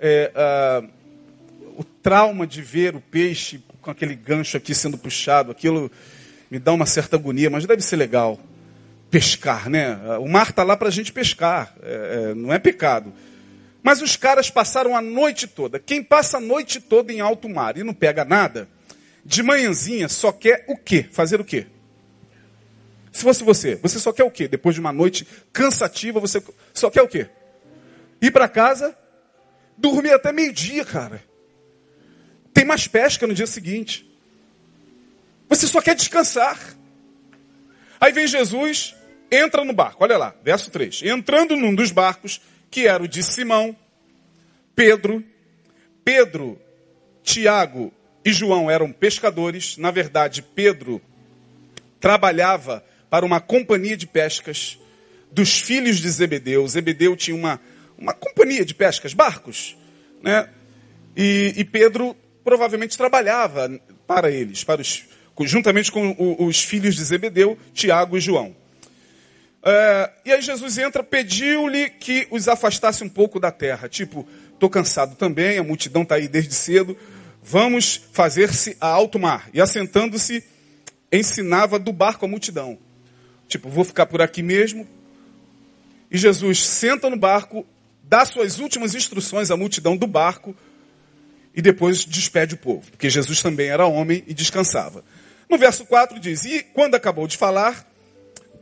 é, 0.00 0.32
a, 0.34 0.82
trauma 2.02 2.46
de 2.46 2.62
ver 2.62 2.94
o 2.94 3.00
peixe 3.00 3.62
com 3.80 3.90
aquele 3.90 4.14
gancho 4.14 4.56
aqui 4.56 4.74
sendo 4.74 4.98
puxado. 4.98 5.50
Aquilo 5.50 5.90
me 6.50 6.58
dá 6.58 6.72
uma 6.72 6.86
certa 6.86 7.16
agonia, 7.16 7.50
mas 7.50 7.66
deve 7.66 7.82
ser 7.82 7.96
legal. 7.96 8.38
Pescar, 9.10 9.68
né? 9.70 9.98
O 10.18 10.28
mar 10.28 10.50
está 10.50 10.62
lá 10.62 10.76
para 10.76 10.88
a 10.88 10.92
gente 10.92 11.12
pescar. 11.12 11.74
É, 11.82 12.30
é, 12.30 12.34
não 12.34 12.52
é 12.52 12.58
pecado. 12.58 13.12
Mas 13.82 14.02
os 14.02 14.16
caras 14.16 14.50
passaram 14.50 14.96
a 14.96 15.00
noite 15.00 15.46
toda. 15.46 15.78
Quem 15.78 16.02
passa 16.02 16.38
a 16.38 16.40
noite 16.40 16.80
toda 16.80 17.12
em 17.12 17.20
alto 17.20 17.48
mar 17.48 17.76
e 17.76 17.82
não 17.82 17.94
pega 17.94 18.24
nada, 18.24 18.68
de 19.24 19.42
manhãzinha 19.42 20.08
só 20.08 20.32
quer 20.32 20.64
o 20.68 20.76
quê? 20.76 21.06
Fazer 21.10 21.40
o 21.40 21.44
quê? 21.44 21.66
Se 23.12 23.22
fosse 23.22 23.42
você, 23.42 23.76
você 23.76 23.98
só 23.98 24.12
quer 24.12 24.24
o 24.24 24.30
quê? 24.30 24.46
Depois 24.46 24.74
de 24.74 24.80
uma 24.80 24.92
noite 24.92 25.26
cansativa, 25.52 26.20
você 26.20 26.42
só 26.72 26.90
quer 26.90 27.02
o 27.02 27.08
quê? 27.08 27.28
Ir 28.20 28.30
para 28.30 28.48
casa, 28.48 28.96
dormir 29.76 30.12
até 30.12 30.32
meio-dia, 30.32 30.84
cara. 30.84 31.22
Tem 32.58 32.64
mais 32.64 32.88
pesca 32.88 33.24
no 33.24 33.34
dia 33.34 33.46
seguinte. 33.46 34.04
Você 35.48 35.64
só 35.68 35.80
quer 35.80 35.94
descansar. 35.94 36.58
Aí 38.00 38.10
vem 38.10 38.26
Jesus, 38.26 38.96
entra 39.30 39.64
no 39.64 39.72
barco. 39.72 40.02
Olha 40.02 40.18
lá, 40.18 40.34
verso 40.42 40.68
3. 40.68 41.04
Entrando 41.04 41.56
num 41.56 41.72
dos 41.72 41.92
barcos, 41.92 42.40
que 42.68 42.88
era 42.88 43.00
o 43.00 43.06
de 43.06 43.22
Simão, 43.22 43.76
Pedro, 44.74 45.22
Pedro, 46.04 46.60
Tiago 47.22 47.92
e 48.24 48.32
João 48.32 48.68
eram 48.68 48.90
pescadores. 48.90 49.76
Na 49.76 49.92
verdade, 49.92 50.42
Pedro 50.42 51.00
trabalhava 52.00 52.84
para 53.08 53.24
uma 53.24 53.40
companhia 53.40 53.96
de 53.96 54.08
pescas 54.08 54.80
dos 55.30 55.60
filhos 55.60 55.98
de 55.98 56.10
Zebedeu. 56.10 56.66
Zebedeu 56.66 57.14
tinha 57.14 57.36
uma, 57.36 57.60
uma 57.96 58.14
companhia 58.14 58.64
de 58.64 58.74
pescas, 58.74 59.14
barcos. 59.14 59.76
Né? 60.20 60.50
E, 61.16 61.54
e 61.56 61.64
Pedro 61.64 62.16
provavelmente 62.48 62.96
trabalhava 62.96 63.78
para 64.06 64.30
eles, 64.30 64.64
para 64.64 64.80
os, 64.80 65.04
juntamente 65.42 65.92
com 65.92 66.16
os 66.38 66.64
filhos 66.64 66.96
de 66.96 67.04
Zebedeu, 67.04 67.58
Tiago 67.74 68.16
e 68.16 68.20
João. 68.22 68.56
É, 69.62 70.10
e 70.24 70.32
aí 70.32 70.40
Jesus 70.40 70.78
entra, 70.78 71.04
pediu-lhe 71.04 71.90
que 71.90 72.26
os 72.30 72.48
afastasse 72.48 73.04
um 73.04 73.08
pouco 73.08 73.38
da 73.38 73.50
terra. 73.50 73.86
Tipo, 73.86 74.26
estou 74.54 74.70
cansado 74.70 75.14
também, 75.14 75.58
a 75.58 75.62
multidão 75.62 76.04
está 76.04 76.14
aí 76.14 76.26
desde 76.26 76.54
cedo. 76.54 76.96
Vamos 77.42 78.00
fazer-se 78.14 78.78
a 78.80 78.88
alto 78.88 79.18
mar. 79.18 79.50
E 79.52 79.60
assentando-se, 79.60 80.42
ensinava 81.12 81.78
do 81.78 81.92
barco 81.92 82.24
a 82.24 82.28
multidão. 82.28 82.78
Tipo, 83.46 83.68
vou 83.68 83.84
ficar 83.84 84.06
por 84.06 84.22
aqui 84.22 84.42
mesmo. 84.42 84.88
E 86.10 86.16
Jesus 86.16 86.66
senta 86.66 87.10
no 87.10 87.16
barco, 87.18 87.66
dá 88.02 88.24
suas 88.24 88.58
últimas 88.58 88.94
instruções 88.94 89.50
à 89.50 89.56
multidão 89.56 89.98
do 89.98 90.06
barco 90.06 90.56
e 91.54 91.62
depois 91.62 92.04
despede 92.04 92.54
o 92.54 92.58
povo, 92.58 92.90
porque 92.90 93.10
Jesus 93.10 93.42
também 93.42 93.68
era 93.68 93.86
homem 93.86 94.22
e 94.26 94.34
descansava. 94.34 95.04
No 95.48 95.58
verso 95.58 95.84
4 95.84 96.20
diz: 96.20 96.44
E 96.44 96.62
quando 96.62 96.94
acabou 96.94 97.26
de 97.26 97.36
falar, 97.36 97.86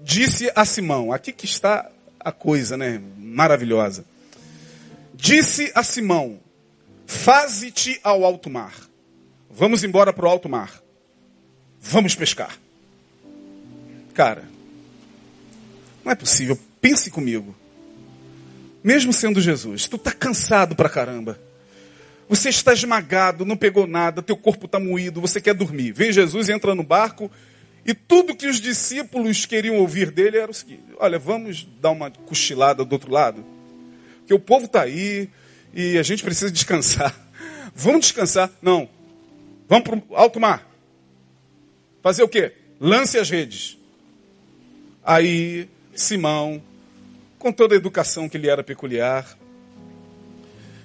disse 0.03 0.51
a 0.55 0.65
Simão, 0.65 1.13
aqui 1.13 1.33
que 1.33 1.45
está 1.45 1.91
a 2.21 2.33
coisa, 2.33 2.77
né? 2.77 3.01
Maravilhosa. 3.17 4.05
Disse 5.15 5.71
a 5.75 5.83
Simão: 5.83 6.39
Faze-te 7.07 8.01
ao 8.03 8.25
alto 8.25 8.49
mar. 8.51 8.75
Vamos 9.51 9.83
embora 9.85 10.13
para 10.13 10.27
o 10.27 10.29
alto 10.29 10.49
mar. 10.49 10.83
Vamos 11.81 12.15
pescar. 12.15 12.59
Cara, 14.13 14.45
não 16.05 16.13
é 16.13 16.15
possível. 16.15 16.59
Pense 16.81 17.11
comigo. 17.11 17.55
Mesmo 18.83 19.13
sendo 19.13 19.41
Jesus, 19.41 19.89
tu 19.89 19.97
está 19.97 20.13
cansado 20.13 20.77
pra 20.77 20.89
caramba. 20.89 21.39
Você 22.29 22.49
está 22.49 22.73
esmagado, 22.73 23.45
não 23.45 23.57
pegou 23.57 23.87
nada, 23.87 24.21
teu 24.21 24.37
corpo 24.37 24.67
está 24.67 24.81
moído, 24.81 25.21
você 25.21 25.41
quer 25.41 25.55
dormir. 25.55 25.93
Vem 25.93 26.13
Jesus, 26.13 26.49
entra 26.49 26.75
no 26.75 26.83
barco 26.83 27.31
e 27.87 27.95
tudo 27.95 28.35
que 28.35 28.49
os 28.49 28.61
discípulos 28.61 29.47
queriam 29.47 29.77
ouvir 29.77 30.11
dele 30.11 30.39
era 30.39 30.51
o 30.51 30.55
seguinte: 30.55 30.83
olha, 30.99 31.21
vamos 31.21 31.67
dar 31.81 31.93
uma 31.93 32.11
cochilada 32.11 32.85
do 32.85 32.93
outro 32.93 33.13
lado? 33.13 33.45
Porque 34.19 34.35
o 34.35 34.41
povo 34.41 34.67
está 34.67 34.83
aí 34.83 35.31
e 35.73 35.97
a 35.97 36.03
gente 36.03 36.25
precisa 36.25 36.51
descansar. 36.51 37.15
Vamos 37.73 38.01
descansar? 38.01 38.51
Não. 38.61 38.89
Vamos 39.69 39.85
para 39.85 39.97
o 39.97 40.17
alto 40.17 40.41
mar. 40.41 40.67
Fazer 42.03 42.25
o 42.25 42.29
quê? 42.29 42.53
Lance 42.81 43.19
as 43.19 43.31
redes. 43.31 43.79
Aí 45.05 45.69
Simão, 45.95 46.61
com 47.39 47.53
toda 47.53 47.75
a 47.75 47.77
educação 47.77 48.29
que 48.29 48.39
lhe 48.39 48.49
era 48.49 48.65
peculiar, 48.65 49.39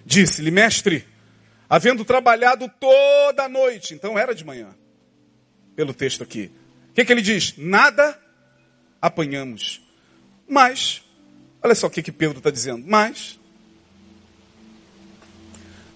disse-lhe: 0.05 0.51
Mestre, 0.51 1.03
havendo 1.71 2.03
trabalhado 2.03 2.69
toda 2.81 3.43
a 3.43 3.47
noite, 3.47 3.93
então 3.93 4.19
era 4.19 4.35
de 4.35 4.43
manhã, 4.43 4.75
pelo 5.73 5.93
texto 5.93 6.21
aqui, 6.21 6.51
o 6.89 6.93
que, 6.93 7.05
que 7.05 7.13
ele 7.13 7.21
diz? 7.21 7.53
Nada 7.57 8.21
apanhamos. 9.01 9.81
Mas, 10.45 11.01
olha 11.63 11.73
só 11.73 11.87
o 11.87 11.89
que, 11.89 12.03
que 12.03 12.11
Pedro 12.11 12.39
está 12.39 12.51
dizendo. 12.51 12.85
Mas, 12.85 13.39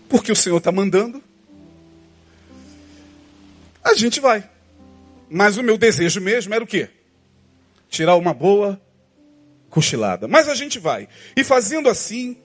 porque 0.07 0.31
o 0.31 0.35
Senhor 0.35 0.59
está 0.59 0.71
mandando, 0.71 1.21
a 3.83 3.93
gente 3.95 4.21
vai. 4.21 4.49
Mas 5.29 5.57
o 5.57 5.63
meu 5.63 5.77
desejo 5.77 6.21
mesmo 6.21 6.53
era 6.53 6.63
o 6.63 6.67
quê? 6.67 6.87
Tirar 7.89 8.15
uma 8.15 8.33
boa 8.33 8.81
cochilada. 9.69 10.25
Mas 10.25 10.47
a 10.47 10.55
gente 10.55 10.79
vai. 10.79 11.09
E 11.35 11.43
fazendo 11.43 11.89
assim, 11.89 12.37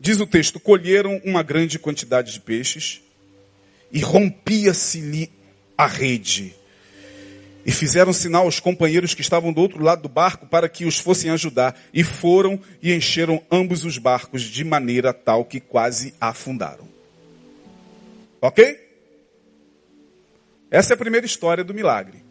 diz 0.00 0.18
o 0.18 0.26
texto, 0.26 0.58
colheram 0.58 1.20
uma 1.24 1.42
grande 1.42 1.78
quantidade 1.78 2.32
de 2.32 2.40
peixes 2.40 3.02
e 3.92 4.00
rompia-se-lhe 4.00 5.30
a 5.76 5.86
rede. 5.86 6.54
E 7.66 7.70
fizeram 7.70 8.12
sinal 8.12 8.44
aos 8.44 8.58
companheiros 8.58 9.12
que 9.12 9.20
estavam 9.20 9.52
do 9.52 9.60
outro 9.60 9.84
lado 9.84 10.02
do 10.02 10.08
barco 10.08 10.46
para 10.46 10.68
que 10.68 10.86
os 10.86 10.98
fossem 10.98 11.30
ajudar. 11.30 11.78
E 11.92 12.02
foram 12.02 12.58
e 12.82 12.94
encheram 12.94 13.42
ambos 13.50 13.84
os 13.84 13.98
barcos 13.98 14.42
de 14.42 14.64
maneira 14.64 15.12
tal 15.12 15.44
que 15.44 15.60
quase 15.60 16.14
afundaram. 16.18 16.88
Ok? 18.40 18.88
Essa 20.70 20.92
é 20.92 20.94
a 20.94 20.98
primeira 20.98 21.26
história 21.26 21.62
do 21.62 21.74
milagre. 21.74 22.24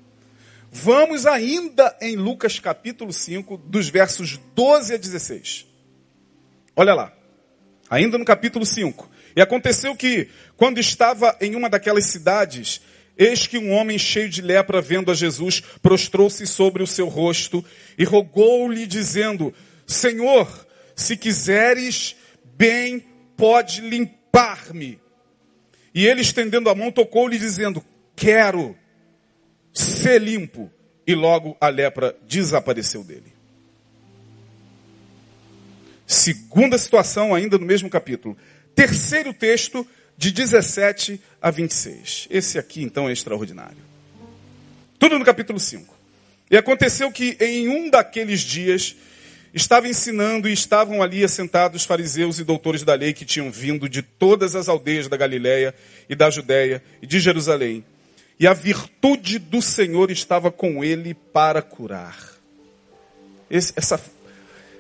Vamos 0.71 1.25
ainda 1.27 1.95
em 2.01 2.15
Lucas 2.15 2.59
capítulo 2.59 3.13
5, 3.13 3.57
dos 3.57 3.89
versos 3.89 4.39
12 4.55 4.95
a 4.95 4.97
16. 4.97 5.67
Olha 6.75 6.93
lá. 6.93 7.18
Ainda 7.89 8.17
no 8.17 8.25
capítulo 8.25 8.65
5. 8.65 9.09
E 9.35 9.41
aconteceu 9.41 9.95
que, 9.95 10.27
quando 10.55 10.79
estava 10.79 11.35
em 11.41 11.55
uma 11.55 11.69
daquelas 11.69 12.05
cidades, 12.05 12.81
eis 13.17 13.47
que 13.47 13.57
um 13.57 13.71
homem 13.71 13.97
cheio 13.97 14.29
de 14.29 14.41
lepra, 14.41 14.81
vendo 14.81 15.11
a 15.11 15.15
Jesus, 15.15 15.61
prostrou-se 15.81 16.45
sobre 16.45 16.83
o 16.83 16.87
seu 16.87 17.07
rosto 17.07 17.63
e 17.97 18.03
rogou-lhe, 18.03 18.85
dizendo: 18.85 19.53
Senhor, 19.85 20.67
se 20.95 21.17
quiseres, 21.17 22.15
bem 22.57 23.03
pode 23.35 23.81
limpar-me. 23.81 24.99
E 25.93 26.05
ele, 26.05 26.21
estendendo 26.21 26.69
a 26.69 26.75
mão, 26.75 26.91
tocou-lhe, 26.91 27.37
dizendo: 27.37 27.83
Quero 28.15 28.77
ser 29.73 30.21
limpo. 30.21 30.71
E 31.07 31.15
logo 31.15 31.57
a 31.59 31.69
lepra 31.69 32.15
desapareceu 32.27 33.03
dele. 33.03 33.28
Segunda 36.09 36.77
situação, 36.77 37.35
ainda 37.35 37.57
no 37.57 37.65
mesmo 37.65 37.89
capítulo. 37.89 38.35
Terceiro 38.73 39.31
texto, 39.33 39.85
de 40.17 40.31
17 40.31 41.21
a 41.41 41.51
26. 41.51 42.27
Esse 42.31 42.57
aqui, 42.57 42.81
então, 42.81 43.07
é 43.07 43.13
extraordinário. 43.13 43.77
Tudo 44.97 45.19
no 45.19 45.23
capítulo 45.23 45.59
5. 45.59 45.95
E 46.49 46.57
aconteceu 46.57 47.11
que 47.11 47.37
em 47.39 47.69
um 47.69 47.89
daqueles 47.89 48.41
dias 48.41 48.95
estava 49.53 49.87
ensinando 49.87 50.49
e 50.49 50.53
estavam 50.53 51.03
ali 51.03 51.23
assentados 51.23 51.85
fariseus 51.85 52.39
e 52.39 52.43
doutores 52.43 52.83
da 52.83 52.95
lei 52.95 53.13
que 53.13 53.25
tinham 53.25 53.51
vindo 53.51 53.87
de 53.87 54.01
todas 54.01 54.55
as 54.55 54.67
aldeias 54.67 55.07
da 55.07 55.15
Galiléia 55.15 55.75
e 56.09 56.15
da 56.15 56.29
Judéia 56.31 56.83
e 57.01 57.05
de 57.07 57.19
Jerusalém 57.19 57.85
e 58.39 58.47
a 58.47 58.53
virtude 58.53 59.37
do 59.37 59.61
Senhor 59.61 60.09
estava 60.09 60.49
com 60.49 60.81
ele 60.81 61.13
para 61.13 61.61
curar. 61.61 62.17
Esse, 63.51 63.73
essa, 63.75 64.01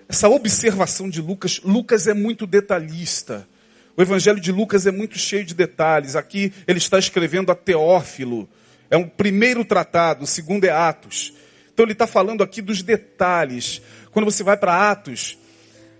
essa 0.09 0.27
observação 0.27 1.07
de 1.07 1.21
Lucas, 1.21 1.61
Lucas 1.63 2.07
é 2.07 2.15
muito 2.15 2.47
detalhista. 2.47 3.47
O 3.95 4.01
evangelho 4.01 4.39
de 4.39 4.51
Lucas 4.51 4.87
é 4.87 4.91
muito 4.91 5.19
cheio 5.19 5.45
de 5.45 5.53
detalhes. 5.53 6.15
Aqui 6.15 6.51
ele 6.67 6.79
está 6.79 6.97
escrevendo 6.97 7.51
a 7.51 7.55
Teófilo. 7.55 8.49
É 8.89 8.97
um 8.97 9.07
primeiro 9.07 9.63
tratado, 9.63 10.23
o 10.23 10.27
segundo 10.27 10.65
é 10.65 10.71
Atos. 10.71 11.31
Então 11.71 11.85
ele 11.85 11.91
está 11.91 12.07
falando 12.07 12.41
aqui 12.41 12.59
dos 12.59 12.81
detalhes. 12.81 13.83
Quando 14.11 14.25
você 14.25 14.41
vai 14.41 14.57
para 14.57 14.89
Atos, 14.89 15.37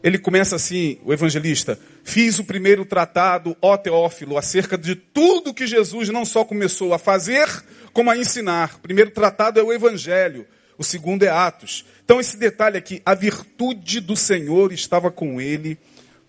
ele 0.01 0.18
começa 0.18 0.56
assim, 0.56 1.00
o 1.04 1.13
evangelista, 1.13 1.78
fiz 2.04 2.39
o 2.39 2.44
primeiro 2.44 2.86
tratado, 2.86 3.56
ó 3.62 3.78
Teófilo, 3.78 4.39
acerca 4.39 4.75
de 4.75 4.96
tudo 4.96 5.54
que 5.54 5.68
Jesus 5.68 6.10
não 6.10 6.25
só 6.25 6.44
começou 6.44 6.96
a 6.96 6.98
fazer, 6.98 7.48
como 7.94 8.10
a 8.10 8.18
ensinar. 8.18 8.78
O 8.78 8.80
primeiro 8.80 9.12
tratado 9.12 9.60
é 9.60 9.63
o 9.63 9.72
evangelho, 9.72 10.48
o 10.80 10.84
segundo 10.84 11.24
é 11.24 11.28
Atos. 11.28 11.86
Então 12.06 12.22
esse 12.22 12.38
detalhe 12.38 12.78
aqui, 12.78 13.02
a 13.06 13.13
virtude 13.13 14.00
do 14.00 14.15
Senhor 14.15 14.72
estava 14.72 15.12
com 15.12 15.42
ele 15.42 15.78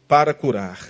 para 0.08 0.34
curar. 0.34 0.88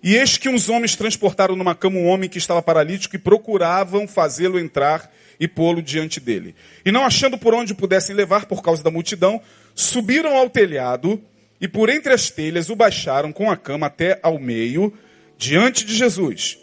E 0.00 0.14
eis 0.14 0.38
que 0.38 0.48
uns 0.48 0.68
homens 0.68 0.94
transportaram 0.94 1.56
numa 1.56 1.74
cama 1.74 1.98
um 1.98 2.06
homem 2.06 2.30
que 2.30 2.38
estava 2.38 2.62
paralítico 2.62 3.16
e 3.16 3.18
procuravam 3.18 4.06
fazê-lo 4.06 4.60
entrar 4.60 5.12
e 5.40 5.48
pô-lo 5.48 5.82
diante 5.82 6.20
dele. 6.20 6.54
E 6.84 6.92
não 6.92 7.04
achando 7.04 7.36
por 7.36 7.52
onde 7.52 7.74
pudessem 7.74 8.14
levar 8.14 8.46
por 8.46 8.62
causa 8.62 8.82
da 8.82 8.92
multidão, 8.92 9.42
subiram 9.74 10.36
ao 10.36 10.48
telhado 10.48 11.20
e 11.60 11.66
por 11.66 11.88
entre 11.88 12.12
as 12.12 12.30
telhas 12.30 12.70
o 12.70 12.76
baixaram 12.76 13.32
com 13.32 13.50
a 13.50 13.56
cama 13.56 13.88
até 13.88 14.20
ao 14.22 14.38
meio, 14.38 14.96
diante 15.36 15.84
de 15.84 15.96
Jesus. 15.96 16.58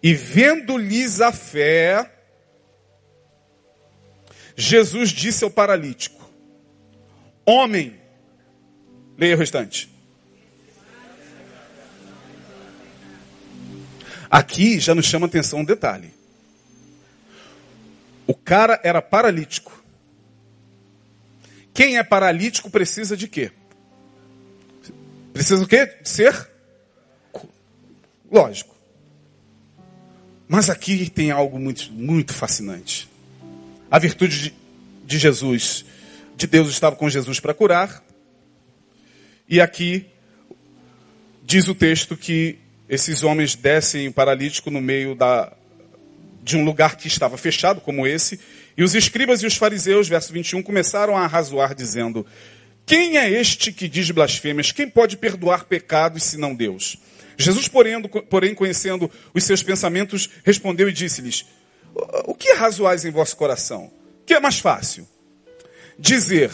E 0.00 0.14
vendo-lhes 0.14 1.20
a 1.20 1.32
fé, 1.32 2.08
Jesus 4.56 5.10
disse 5.10 5.44
ao 5.44 5.50
paralítico: 5.50 6.30
Homem, 7.44 7.98
leia 9.18 9.34
o 9.34 9.38
restante. 9.38 9.92
Aqui 14.30 14.80
já 14.80 14.94
nos 14.94 15.06
chama 15.06 15.26
atenção 15.26 15.60
um 15.60 15.64
detalhe. 15.64 16.12
O 18.26 18.34
cara 18.34 18.80
era 18.82 19.00
paralítico. 19.02 19.82
Quem 21.72 21.98
é 21.98 22.04
paralítico 22.04 22.70
precisa 22.70 23.16
de 23.16 23.28
quê? 23.28 23.52
Precisa 25.32 25.62
o 25.62 25.68
quê? 25.68 25.98
Ser? 26.04 26.50
Lógico. 28.30 28.74
Mas 30.48 30.70
aqui 30.70 31.10
tem 31.10 31.30
algo 31.30 31.58
muito, 31.58 31.92
muito 31.92 32.32
fascinante. 32.32 33.08
A 33.94 33.98
virtude 34.00 34.52
de, 35.06 35.18
Jesus, 35.20 35.84
de 36.36 36.48
Deus 36.48 36.68
estava 36.68 36.96
com 36.96 37.08
Jesus 37.08 37.38
para 37.38 37.54
curar. 37.54 38.02
E 39.48 39.60
aqui 39.60 40.06
diz 41.44 41.68
o 41.68 41.76
texto 41.76 42.16
que 42.16 42.58
esses 42.88 43.22
homens 43.22 43.54
descem 43.54 44.10
paralítico 44.10 44.68
no 44.68 44.80
meio 44.80 45.14
da, 45.14 45.52
de 46.42 46.56
um 46.56 46.64
lugar 46.64 46.96
que 46.96 47.06
estava 47.06 47.38
fechado, 47.38 47.80
como 47.80 48.04
esse, 48.04 48.40
e 48.76 48.82
os 48.82 48.96
escribas 48.96 49.44
e 49.44 49.46
os 49.46 49.54
fariseus, 49.54 50.08
verso 50.08 50.32
21, 50.32 50.60
começaram 50.60 51.16
a 51.16 51.20
arrazoar, 51.20 51.72
dizendo: 51.72 52.26
quem 52.84 53.16
é 53.16 53.30
este 53.30 53.70
que 53.70 53.86
diz 53.86 54.10
blasfêmias? 54.10 54.72
Quem 54.72 54.90
pode 54.90 55.16
perdoar 55.16 55.66
pecados 55.66 56.24
senão 56.24 56.52
Deus? 56.52 56.96
Jesus, 57.38 57.68
porém, 57.68 58.02
porém, 58.02 58.56
conhecendo 58.56 59.08
os 59.32 59.44
seus 59.44 59.62
pensamentos, 59.62 60.28
respondeu 60.42 60.88
e 60.88 60.92
disse-lhes: 60.92 61.46
O 62.26 62.34
que 62.34 62.52
razoais 62.54 63.04
em 63.04 63.10
vosso 63.10 63.36
coração? 63.36 63.90
O 64.22 64.24
que 64.24 64.34
é 64.34 64.40
mais 64.40 64.58
fácil? 64.58 65.06
Dizer: 65.98 66.50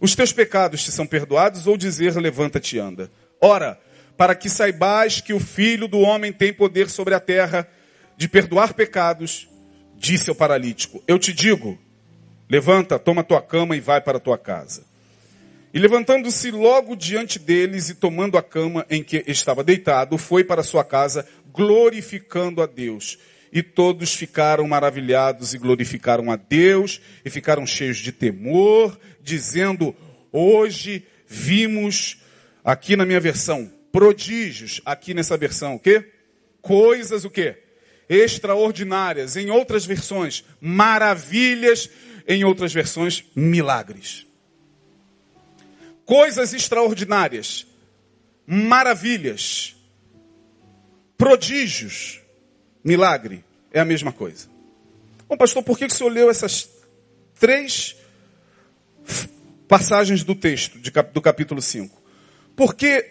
Os 0.00 0.14
teus 0.14 0.32
pecados 0.32 0.82
te 0.82 0.90
são 0.90 1.06
perdoados, 1.06 1.66
ou 1.66 1.76
dizer: 1.76 2.16
Levanta-te 2.16 2.76
e 2.76 2.78
anda. 2.78 3.10
Ora, 3.40 3.80
para 4.16 4.34
que 4.34 4.50
saibais 4.50 5.20
que 5.20 5.32
o 5.32 5.40
Filho 5.40 5.88
do 5.88 6.00
homem 6.00 6.32
tem 6.32 6.52
poder 6.52 6.90
sobre 6.90 7.14
a 7.14 7.20
terra 7.20 7.66
de 8.16 8.28
perdoar 8.28 8.74
pecados, 8.74 9.48
disse 9.96 10.28
ao 10.28 10.36
paralítico: 10.36 11.02
Eu 11.06 11.18
te 11.18 11.32
digo, 11.32 11.78
levanta, 12.48 12.98
toma 12.98 13.24
tua 13.24 13.40
cama 13.40 13.76
e 13.76 13.80
vai 13.80 14.00
para 14.00 14.20
tua 14.20 14.36
casa. 14.36 14.84
E 15.72 15.78
levantando-se 15.78 16.50
logo 16.50 16.96
diante 16.96 17.38
deles 17.38 17.88
e 17.90 17.94
tomando 17.94 18.36
a 18.36 18.42
cama 18.42 18.84
em 18.90 19.04
que 19.04 19.22
estava 19.26 19.62
deitado, 19.62 20.18
foi 20.18 20.42
para 20.42 20.64
sua 20.64 20.82
casa, 20.82 21.24
glorificando 21.52 22.60
a 22.60 22.66
Deus. 22.66 23.18
E 23.52 23.62
todos 23.62 24.14
ficaram 24.14 24.66
maravilhados 24.66 25.54
e 25.54 25.58
glorificaram 25.58 26.30
a 26.30 26.36
Deus 26.36 27.00
e 27.24 27.30
ficaram 27.30 27.66
cheios 27.66 27.98
de 27.98 28.12
temor, 28.12 28.98
dizendo: 29.22 29.94
Hoje 30.32 31.04
vimos, 31.26 32.18
aqui 32.64 32.96
na 32.96 33.04
minha 33.04 33.20
versão, 33.20 33.72
prodígios, 33.90 34.80
aqui 34.84 35.12
nessa 35.14 35.36
versão, 35.36 35.74
o 35.74 35.80
quê? 35.80 36.12
Coisas 36.62 37.24
o 37.24 37.30
quê? 37.30 37.56
Extraordinárias, 38.08 39.36
em 39.36 39.50
outras 39.50 39.84
versões, 39.84 40.44
maravilhas, 40.60 41.88
em 42.26 42.44
outras 42.44 42.72
versões, 42.72 43.24
milagres 43.34 44.26
coisas 46.10 46.52
extraordinárias, 46.52 47.64
maravilhas, 48.44 49.76
prodígios, 51.16 52.19
milagre, 52.82 53.44
é 53.72 53.80
a 53.80 53.84
mesma 53.84 54.12
coisa. 54.12 54.48
Bom, 55.28 55.36
pastor, 55.36 55.62
por 55.62 55.78
que 55.78 55.84
o 55.84 55.90
senhor 55.90 56.10
leu 56.10 56.30
essas 56.30 56.68
três 57.38 57.96
passagens 59.68 60.24
do 60.24 60.34
texto 60.34 60.78
do 61.12 61.22
capítulo 61.22 61.62
5? 61.62 62.00
Porque, 62.56 63.08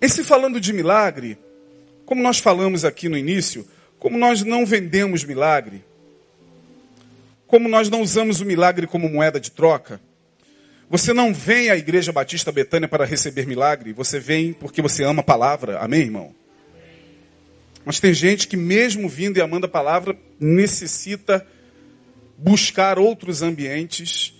em 0.00 0.08
se 0.08 0.24
falando 0.24 0.60
de 0.60 0.72
milagre, 0.72 1.38
como 2.04 2.22
nós 2.22 2.38
falamos 2.38 2.84
aqui 2.84 3.08
no 3.08 3.18
início, 3.18 3.68
como 3.98 4.16
nós 4.16 4.42
não 4.42 4.64
vendemos 4.64 5.24
milagre, 5.24 5.84
como 7.46 7.68
nós 7.68 7.88
não 7.90 8.00
usamos 8.00 8.40
o 8.40 8.44
milagre 8.44 8.86
como 8.86 9.08
moeda 9.08 9.38
de 9.38 9.50
troca, 9.50 10.00
você 10.88 11.12
não 11.12 11.34
vem 11.34 11.68
à 11.68 11.76
Igreja 11.76 12.12
Batista 12.12 12.52
Betânia 12.52 12.88
para 12.88 13.04
receber 13.04 13.46
milagre, 13.46 13.92
você 13.92 14.20
vem 14.20 14.52
porque 14.52 14.80
você 14.80 15.02
ama 15.02 15.20
a 15.20 15.24
palavra. 15.24 15.78
Amém, 15.80 16.02
irmão? 16.02 16.34
Mas 17.86 18.00
tem 18.00 18.12
gente 18.12 18.48
que, 18.48 18.56
mesmo 18.56 19.08
vindo 19.08 19.36
e 19.36 19.40
amando 19.40 19.66
a 19.66 19.68
palavra, 19.68 20.18
necessita 20.40 21.46
buscar 22.36 22.98
outros 22.98 23.42
ambientes 23.42 24.34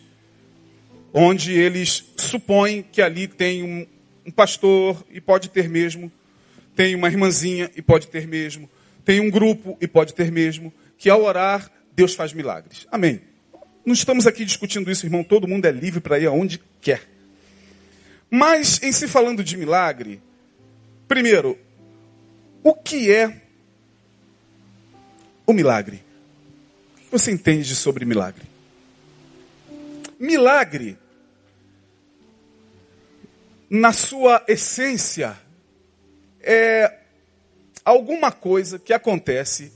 onde 1.15 1.53
eles 1.53 2.13
supõem 2.17 2.83
que 2.83 3.01
ali 3.01 3.29
tem 3.29 3.63
um, 3.63 3.87
um 4.27 4.33
pastor 4.33 5.07
e 5.13 5.21
pode 5.21 5.49
ter 5.49 5.69
mesmo, 5.69 6.11
tem 6.75 6.97
uma 6.97 7.07
irmãzinha 7.07 7.71
e 7.77 7.81
pode 7.81 8.09
ter 8.09 8.27
mesmo, 8.27 8.69
tem 9.05 9.21
um 9.21 9.31
grupo 9.31 9.79
e 9.81 9.87
pode 9.87 10.13
ter 10.13 10.33
mesmo, 10.33 10.75
que 10.99 11.09
ao 11.09 11.23
orar, 11.23 11.71
Deus 11.95 12.17
faz 12.17 12.33
milagres. 12.33 12.85
Amém. 12.91 13.21
Não 13.85 13.95
estamos 13.95 14.27
aqui 14.27 14.45
discutindo 14.45 14.91
isso, 14.91 15.07
irmão. 15.07 15.23
Todo 15.23 15.47
mundo 15.47 15.67
é 15.67 15.71
livre 15.71 16.01
para 16.01 16.19
ir 16.19 16.27
aonde 16.27 16.61
quer. 16.81 17.03
Mas, 18.29 18.83
em 18.83 18.91
se 18.91 19.07
falando 19.07 19.45
de 19.45 19.57
milagre, 19.57 20.21
primeiro, 21.07 21.57
o 22.67 22.75
que 22.75 23.13
é 23.15 23.43
o 25.47 25.53
milagre? 25.53 26.03
O 26.97 26.97
que 26.99 27.11
você 27.13 27.31
entende 27.31 27.77
sobre 27.77 28.05
milagre? 28.05 28.43
Milagre, 30.19 30.99
na 33.71 33.93
sua 33.93 34.45
essência, 34.49 35.39
é 36.41 37.03
alguma 37.85 38.33
coisa 38.33 38.81
que 38.81 38.93
acontece 38.93 39.73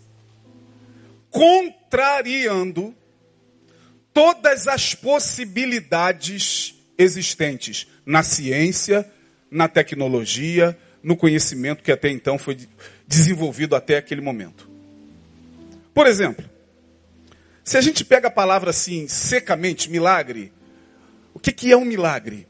contrariando 1.31 2.92
todas 4.12 4.66
as 4.66 4.96
possibilidades 4.96 6.74
existentes 6.98 7.87
na 8.05 8.24
ciência, 8.24 9.09
na 9.48 9.68
tecnologia, 9.68 10.76
no 11.03 11.17
conhecimento 11.17 11.83
que 11.83 11.93
até 11.93 12.11
então 12.11 12.39
foi 12.39 12.59
desenvolvido 13.07 13.75
até 13.75 13.97
aquele 13.97 14.21
momento. 14.21 14.69
Por 15.95 16.07
exemplo, 16.07 16.45
se 17.65 17.77
a 17.77 17.81
gente 17.81 18.05
pega 18.05 18.29
a 18.29 18.31
palavra 18.31 18.71
assim, 18.71 19.09
secamente, 19.09 19.91
milagre, 19.91 20.53
o 21.33 21.39
que, 21.39 21.53
que 21.53 21.73
é 21.73 21.77
um 21.77 21.85
milagre? 21.85 22.47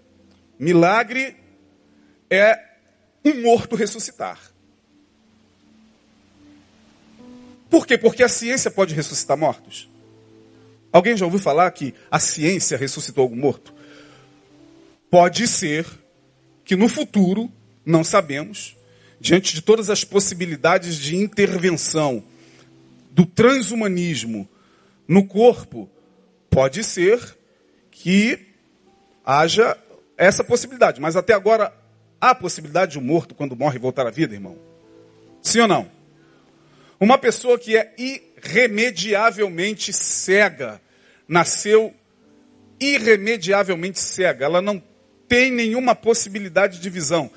Milagre 0.59 1.37
é 2.29 2.59
um 3.25 3.43
morto 3.43 3.77
ressuscitar. 3.77 4.39
Por 7.69 7.87
quê? 7.87 7.97
Porque 7.97 8.23
a 8.23 8.29
ciência 8.29 8.71
pode 8.71 8.95
ressuscitar 8.95 9.37
mortos. 9.37 9.89
Alguém 10.93 11.17
já 11.17 11.25
ouviu 11.25 11.39
falar 11.39 11.71
que 11.71 11.95
a 12.11 12.19
ciência 12.19 12.77
ressuscitou 12.77 13.23
algum 13.23 13.37
morto? 13.37 13.73
Pode 15.09 15.47
ser 15.47 15.87
que 16.65 16.75
no 16.75 16.89
futuro, 16.89 17.51
não 17.85 18.05
sabemos, 18.05 18.77
diante 19.21 19.55
de 19.55 19.63
todas 19.63 19.91
as 19.91 20.05
possibilidades 20.05 20.97
de 20.97 21.17
intervenção 21.17 22.23
do 23.11 23.27
transhumanismo 23.27 24.49
no 25.07 25.27
corpo, 25.27 25.89
pode 26.49 26.85
ser 26.85 27.37
que 27.91 28.39
haja 29.25 29.77
essa 30.17 30.45
possibilidade. 30.45 31.01
Mas 31.01 31.17
até 31.17 31.33
agora, 31.33 31.73
há 32.21 32.35
possibilidade 32.35 32.93
de 32.93 32.99
um 32.99 33.03
morto, 33.03 33.35
quando 33.35 33.57
morre, 33.57 33.79
voltar 33.79 34.07
à 34.07 34.11
vida, 34.11 34.35
irmão? 34.35 34.57
Sim 35.43 35.61
ou 35.61 35.69
não? 35.69 35.91
Uma 36.99 37.17
pessoa 37.17 37.59
que 37.59 37.77
é 37.77 37.95
irremediavelmente 37.97 39.93
cega, 39.93 40.81
nasceu 41.27 41.95
irremediavelmente 42.79 44.01
cega, 44.01 44.45
ela 44.45 44.63
não 44.63 44.83
tem 45.29 45.51
nenhuma 45.51 45.95
possibilidade 45.95 46.79
de 46.79 46.91
visão. 46.91 47.31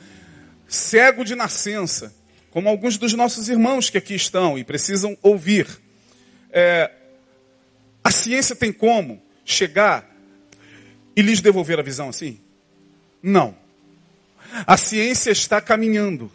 Cego 0.74 1.24
de 1.24 1.36
nascença, 1.36 2.12
como 2.50 2.68
alguns 2.68 2.98
dos 2.98 3.14
nossos 3.14 3.48
irmãos 3.48 3.92
que 3.92 3.98
aqui 4.00 4.16
estão 4.16 4.58
e 4.58 4.64
precisam 4.64 5.16
ouvir. 5.22 5.68
É, 6.52 6.90
a 8.04 8.10
ciência 8.10 8.56
tem 8.56 8.74
como 8.74 9.22
chegar 9.46 10.10
e 11.16 11.22
lhes 11.22 11.42
devolver 11.42 11.78
a 11.78 11.84
visão 11.84 12.10
assim? 12.10 12.40
Não. 13.22 13.56
A 14.66 14.76
ciência 14.76 15.30
está 15.30 15.62
caminhando. 15.62 16.32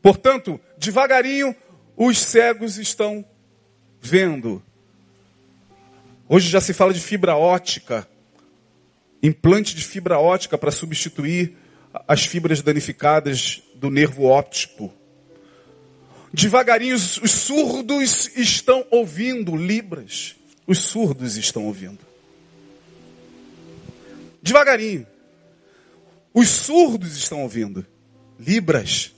Portanto, 0.00 0.60
devagarinho, 0.78 1.56
os 1.96 2.16
cegos 2.16 2.78
estão 2.78 3.24
vendo. 4.00 4.62
Hoje 6.28 6.48
já 6.48 6.60
se 6.60 6.72
fala 6.72 6.94
de 6.94 7.00
fibra 7.00 7.34
ótica, 7.34 8.06
implante 9.20 9.74
de 9.74 9.82
fibra 9.82 10.20
ótica 10.20 10.56
para 10.56 10.70
substituir 10.70 11.56
as 12.06 12.24
fibras 12.24 12.62
danificadas 12.62 13.62
do 13.74 13.90
nervo 13.90 14.24
óptico. 14.24 14.92
Devagarinho, 16.32 16.94
os, 16.94 17.18
os 17.18 17.30
surdos 17.30 18.30
estão 18.36 18.86
ouvindo 18.90 19.54
Libras. 19.54 20.34
Os 20.66 20.78
surdos 20.78 21.36
estão 21.36 21.66
ouvindo. 21.66 21.98
Devagarinho. 24.42 25.06
Os 26.32 26.48
surdos 26.48 27.16
estão 27.16 27.42
ouvindo. 27.42 27.86
Libras. 28.38 29.12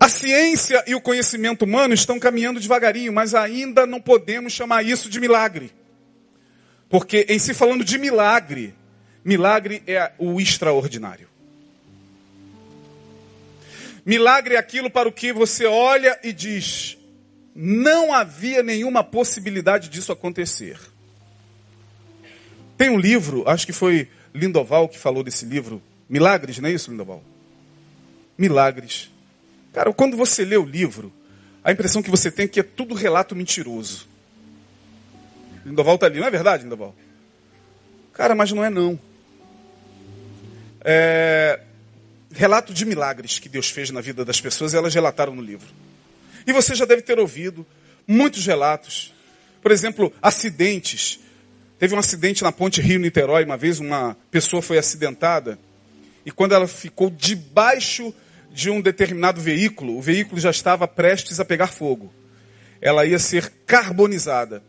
A 0.00 0.08
ciência 0.08 0.82
e 0.86 0.94
o 0.94 1.00
conhecimento 1.00 1.64
humano 1.64 1.94
estão 1.94 2.18
caminhando 2.18 2.58
devagarinho, 2.58 3.12
mas 3.12 3.34
ainda 3.34 3.86
não 3.86 4.00
podemos 4.00 4.52
chamar 4.52 4.84
isso 4.84 5.08
de 5.08 5.20
milagre. 5.20 5.70
Porque 6.88 7.26
em 7.28 7.38
se 7.38 7.54
falando 7.54 7.84
de 7.84 7.98
milagre, 7.98 8.74
milagre 9.24 9.82
é 9.86 10.12
o 10.18 10.40
extraordinário. 10.40 11.28
Milagre 14.04 14.54
é 14.54 14.58
aquilo 14.58 14.90
para 14.90 15.08
o 15.08 15.12
que 15.12 15.32
você 15.32 15.64
olha 15.64 16.18
e 16.22 16.32
diz: 16.32 16.98
não 17.54 18.12
havia 18.12 18.62
nenhuma 18.62 19.04
possibilidade 19.04 19.88
disso 19.88 20.10
acontecer. 20.10 20.78
Tem 22.76 22.90
um 22.90 22.98
livro, 22.98 23.48
acho 23.48 23.66
que 23.66 23.72
foi 23.72 24.08
Lindoval 24.34 24.88
que 24.88 24.98
falou 24.98 25.22
desse 25.22 25.44
livro, 25.44 25.80
Milagres, 26.08 26.58
não 26.58 26.68
é 26.68 26.72
isso, 26.72 26.90
Lindoval? 26.90 27.22
Milagres. 28.36 29.10
Cara, 29.72 29.92
quando 29.92 30.16
você 30.16 30.44
lê 30.44 30.56
o 30.56 30.64
livro, 30.64 31.12
a 31.62 31.70
impressão 31.70 32.02
que 32.02 32.10
você 32.10 32.30
tem 32.30 32.46
é 32.46 32.48
que 32.48 32.60
é 32.60 32.62
tudo 32.62 32.94
relato 32.94 33.36
mentiroso. 33.36 34.08
Lindoval 35.64 35.94
está 35.94 36.06
ali, 36.06 36.18
não 36.18 36.26
é 36.26 36.30
verdade, 36.30 36.64
Lindoval? 36.64 36.94
Cara, 38.12 38.34
mas 38.34 38.50
não 38.52 38.64
é 38.64 38.68
não. 38.68 38.98
É... 40.84 41.60
Relato 42.34 42.72
de 42.72 42.86
milagres 42.86 43.38
que 43.38 43.48
Deus 43.48 43.68
fez 43.68 43.90
na 43.90 44.00
vida 44.00 44.24
das 44.24 44.40
pessoas, 44.40 44.72
elas 44.72 44.94
relataram 44.94 45.34
no 45.34 45.42
livro. 45.42 45.68
E 46.46 46.52
você 46.52 46.74
já 46.74 46.84
deve 46.84 47.02
ter 47.02 47.18
ouvido 47.18 47.66
muitos 48.06 48.46
relatos. 48.46 49.12
Por 49.60 49.70
exemplo, 49.70 50.12
acidentes. 50.20 51.20
Teve 51.78 51.94
um 51.94 51.98
acidente 51.98 52.42
na 52.42 52.50
ponte 52.50 52.80
Rio-Niterói, 52.80 53.44
uma 53.44 53.56
vez 53.56 53.80
uma 53.80 54.16
pessoa 54.30 54.62
foi 54.62 54.78
acidentada. 54.78 55.58
E 56.24 56.30
quando 56.30 56.54
ela 56.54 56.66
ficou 56.66 57.10
debaixo 57.10 58.14
de 58.50 58.70
um 58.70 58.80
determinado 58.80 59.40
veículo, 59.40 59.96
o 59.98 60.02
veículo 60.02 60.40
já 60.40 60.50
estava 60.50 60.86
prestes 60.86 61.40
a 61.40 61.44
pegar 61.44 61.68
fogo. 61.68 62.12
Ela 62.80 63.04
ia 63.04 63.18
ser 63.18 63.52
carbonizada. 63.66 64.62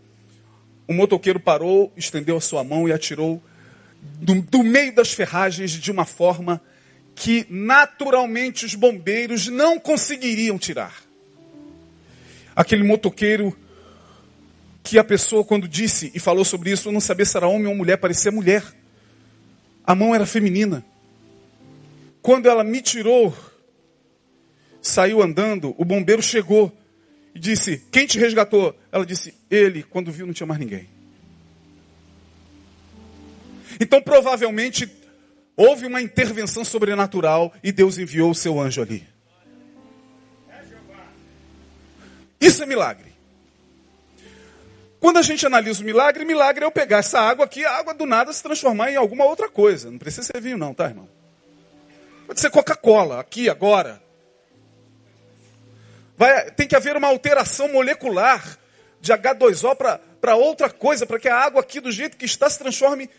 O 0.88 0.94
motoqueiro 0.94 1.40
parou, 1.40 1.94
estendeu 1.96 2.38
a 2.38 2.42
sua 2.42 2.64
mão 2.64 2.88
e 2.88 2.94
atirou 2.94 3.42
do, 4.20 4.42
do 4.42 4.64
meio 4.64 4.94
das 4.94 5.12
ferragens 5.12 5.72
de 5.72 5.92
uma 5.92 6.06
forma 6.06 6.62
que 7.16 7.46
naturalmente 7.50 8.66
os 8.66 8.76
bombeiros 8.76 9.48
não 9.48 9.80
conseguiriam 9.80 10.58
tirar. 10.58 11.04
Aquele 12.56 12.84
motoqueiro 12.84 13.56
que 14.84 14.98
a 15.00 15.04
pessoa, 15.04 15.44
quando 15.44 15.68
disse 15.68 16.12
e 16.14 16.20
falou 16.20 16.44
sobre 16.44 16.72
isso, 16.72 16.92
não 16.92 17.00
sabia 17.00 17.26
se 17.26 17.38
era 17.38 17.48
homem 17.48 17.68
ou 17.68 17.76
mulher, 17.76 17.98
parecia 17.98 18.32
mulher. 18.32 18.64
A 19.86 19.96
mão 19.96 20.14
era 20.14 20.26
feminina. 20.26 20.84
Quando 22.22 22.48
ela 22.48 22.64
me 22.64 22.82
tirou 22.82 23.34
saiu 24.84 25.22
andando, 25.22 25.74
o 25.78 25.86
bombeiro 25.86 26.22
chegou 26.22 26.72
e 27.34 27.40
disse: 27.40 27.82
Quem 27.92 28.06
te 28.06 28.20
resgatou? 28.20 28.78
Ela 28.92 29.06
disse: 29.06 29.34
Ele, 29.50 29.82
quando 29.82 30.12
viu, 30.12 30.28
não 30.28 30.34
tinha 30.34 30.46
mais 30.46 30.60
ninguém. 30.60 30.93
Então, 33.84 34.02
provavelmente, 34.02 34.90
houve 35.58 35.86
uma 35.86 36.02
intervenção 36.02 36.64
sobrenatural 36.64 37.54
e 37.62 37.70
Deus 37.70 37.98
enviou 37.98 38.32
o 38.32 38.36
seu 38.36 38.58
anjo 38.58 38.82
ali. 38.82 39.06
Isso 42.40 42.64
é 42.64 42.66
milagre. 42.66 43.12
Quando 45.02 45.18
a 45.18 45.22
gente 45.22 45.46
analisa 45.46 45.82
o 45.82 45.86
milagre, 45.86 46.24
milagre 46.24 46.64
é 46.64 46.66
eu 46.66 46.72
pegar 46.72 47.00
essa 47.00 47.20
água 47.20 47.44
aqui, 47.44 47.66
a 47.66 47.74
água 47.74 47.94
do 47.94 48.06
nada 48.06 48.32
se 48.32 48.42
transformar 48.42 48.90
em 48.90 48.96
alguma 48.96 49.26
outra 49.26 49.50
coisa. 49.50 49.92
Não 49.92 49.98
precisa 49.98 50.28
ser 50.28 50.40
vinho, 50.40 50.58
não, 50.58 50.74
tá, 50.74 50.86
irmão? 50.86 51.10
Pode 52.26 52.40
ser 52.40 52.50
Coca-Cola, 52.50 53.20
aqui, 53.20 53.50
agora. 53.50 54.02
Vai, 56.16 56.52
tem 56.52 56.70
que 56.70 56.76
haver 56.78 56.96
uma 56.96 57.10
alteração 57.10 57.68
molecular 57.68 58.58
de 59.02 59.12
H2O 59.12 60.00
para 60.22 60.36
outra 60.38 60.70
coisa, 60.70 61.06
para 61.06 61.20
que 61.20 61.28
a 61.28 61.38
água 61.38 61.60
aqui, 61.60 61.82
do 61.82 61.92
jeito 61.92 62.16
que 62.16 62.24
está, 62.24 62.50
se 62.50 62.58
transforme 62.58 63.10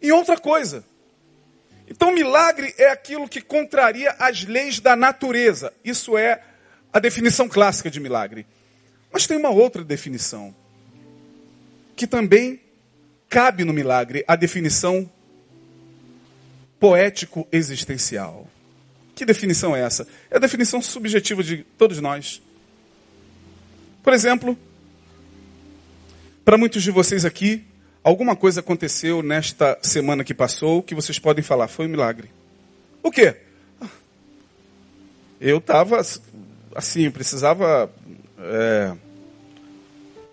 em 0.00 0.12
outra 0.12 0.38
coisa. 0.38 0.84
Então, 1.88 2.12
milagre 2.12 2.72
é 2.78 2.88
aquilo 2.90 3.28
que 3.28 3.40
contraria 3.40 4.14
as 4.18 4.44
leis 4.44 4.78
da 4.78 4.94
natureza. 4.94 5.72
Isso 5.84 6.16
é 6.16 6.40
a 6.92 7.00
definição 7.00 7.48
clássica 7.48 7.90
de 7.90 7.98
milagre. 7.98 8.46
Mas 9.12 9.26
tem 9.26 9.36
uma 9.36 9.50
outra 9.50 9.82
definição, 9.82 10.54
que 11.96 12.06
também 12.06 12.60
cabe 13.28 13.64
no 13.64 13.72
milagre, 13.72 14.24
a 14.26 14.36
definição 14.36 15.10
poético-existencial. 16.78 18.48
Que 19.14 19.24
definição 19.26 19.74
é 19.74 19.82
essa? 19.82 20.06
É 20.30 20.36
a 20.36 20.40
definição 20.40 20.80
subjetiva 20.80 21.42
de 21.42 21.64
todos 21.76 22.00
nós. 22.00 22.40
Por 24.02 24.12
exemplo, 24.12 24.56
para 26.44 26.56
muitos 26.56 26.82
de 26.82 26.90
vocês 26.90 27.24
aqui, 27.24 27.64
alguma 28.02 28.34
coisa 28.34 28.60
aconteceu 28.60 29.22
nesta 29.22 29.78
semana 29.82 30.24
que 30.24 30.34
passou 30.34 30.82
que 30.82 30.94
vocês 30.94 31.18
podem 31.18 31.42
falar, 31.42 31.68
foi 31.68 31.86
um 31.86 31.90
milagre. 31.90 32.30
O 33.02 33.10
quê? 33.10 33.36
Eu 35.40 35.58
estava 35.58 36.00
assim, 36.74 37.10
precisava, 37.10 37.90
é, 38.38 38.94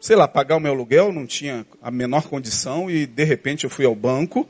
sei 0.02 0.16
lá, 0.16 0.28
pagar 0.28 0.58
o 0.58 0.60
meu 0.60 0.74
aluguel, 0.74 1.14
não 1.14 1.26
tinha 1.26 1.66
a 1.82 1.90
menor 1.90 2.28
condição 2.28 2.92
e 2.92 3.06
de 3.06 3.24
repente 3.24 3.64
eu 3.64 3.70
fui 3.70 3.86
ao 3.86 3.96
banco 3.96 4.48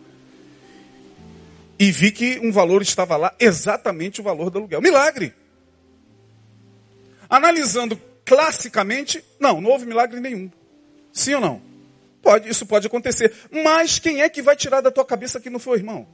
e 1.80 1.92
vi 1.92 2.12
que 2.12 2.40
um 2.40 2.52
valor 2.52 2.82
estava 2.82 3.16
lá, 3.18 3.36
exatamente 3.40 4.20
o 4.20 4.24
valor 4.24 4.50
do 4.50 4.58
aluguel. 4.58 4.82
Milagre! 4.82 5.34
Analisando 7.30 8.00
classicamente, 8.26 9.24
não, 9.40 9.62
não 9.62 9.70
houve 9.70 9.86
milagre 9.86 10.20
nenhum. 10.20 10.50
Sim 11.14 11.36
ou 11.36 11.42
não? 11.42 11.67
Pode, 12.28 12.50
isso 12.50 12.66
pode 12.66 12.86
acontecer. 12.88 13.32
Mas 13.50 14.00
quem 14.00 14.22
é 14.22 14.28
que 14.28 14.42
vai 14.42 14.54
tirar 14.54 14.82
da 14.82 14.92
tua 14.92 15.06
cabeça 15.06 15.40
que 15.40 15.50
não 15.50 15.60
foi 15.60 15.78
o 15.78 15.80
irmão? 15.80 16.06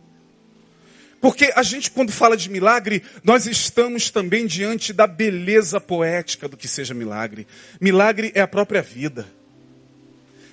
Porque 1.19 1.51
a 1.55 1.63
gente, 1.63 1.89
quando 1.89 2.11
fala 2.11 2.37
de 2.37 2.51
milagre, 2.51 3.01
nós 3.23 3.47
estamos 3.47 4.11
também 4.11 4.45
diante 4.45 4.93
da 4.93 5.07
beleza 5.07 5.81
poética 5.81 6.47
do 6.47 6.55
que 6.55 6.67
seja 6.67 6.93
milagre. 6.93 7.47
Milagre 7.81 8.31
é 8.35 8.41
a 8.41 8.47
própria 8.47 8.79
vida. 8.79 9.25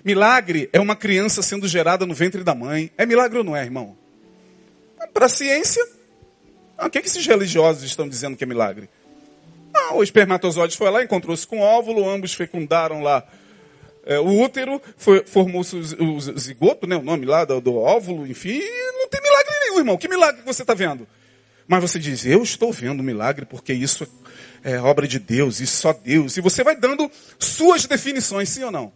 Milagre 0.03 0.70
é 0.73 0.81
uma 0.81 0.96
criança 0.96 1.42
sendo 1.42 1.68
gerada 1.68 2.07
no 2.07 2.14
ventre 2.14 2.42
da 2.42 2.55
mãe. 2.55 2.90
É 2.96 3.05
milagre 3.05 3.37
ou 3.37 3.44
não 3.44 3.55
é, 3.55 3.62
irmão? 3.62 3.99
Para 5.12 5.27
a 5.27 5.29
ciência, 5.29 5.87
ah, 6.79 6.87
o 6.87 6.90
que, 6.90 6.96
é 6.96 7.03
que 7.03 7.09
esses 7.09 7.27
religiosos 7.27 7.83
estão 7.83 8.09
dizendo 8.09 8.35
que 8.35 8.44
é 8.44 8.46
milagre? 8.46 8.88
Ah, 9.75 9.94
o 9.94 10.03
espermatozoide 10.03 10.75
foi 10.75 10.90
lá, 10.90 11.05
encontrou-se 11.05 11.46
com 11.46 11.59
o 11.59 11.62
óvulo, 11.62 12.09
ambos 12.09 12.33
fecundaram 12.33 13.03
lá 13.03 13.29
é, 14.05 14.19
o 14.19 14.41
útero, 14.41 14.81
formou-se 15.27 15.77
o, 15.77 16.21
zigoto, 16.39 16.87
né, 16.87 16.97
o 16.97 17.03
nome 17.03 17.27
lá 17.27 17.45
do, 17.45 17.61
do 17.61 17.77
óvulo, 17.77 18.27
enfim, 18.27 18.61
não 18.95 19.09
tem 19.09 19.21
milagre 19.23 19.53
nenhum, 19.61 19.79
irmão. 19.79 19.97
Que 19.97 20.09
milagre 20.09 20.43
você 20.45 20.63
está 20.63 20.75
vendo? 20.75 21.07
Mas 21.67 21.83
você 21.83 21.99
diz, 21.99 22.27
eu 22.27 22.43
estou 22.43 22.73
vendo 22.73 23.03
milagre 23.03 23.47
porque 23.47 23.73
isso 23.73 24.07
é 24.65 24.79
obra 24.79 25.07
de 25.07 25.19
Deus, 25.19 25.61
isso 25.61 25.77
só 25.77 25.93
Deus. 25.93 26.37
E 26.37 26.41
você 26.41 26.65
vai 26.65 26.77
dando 26.77 27.11
suas 27.39 27.87
definições, 27.87 28.49
sim 28.49 28.65
ou 28.65 28.71
não? 28.71 28.93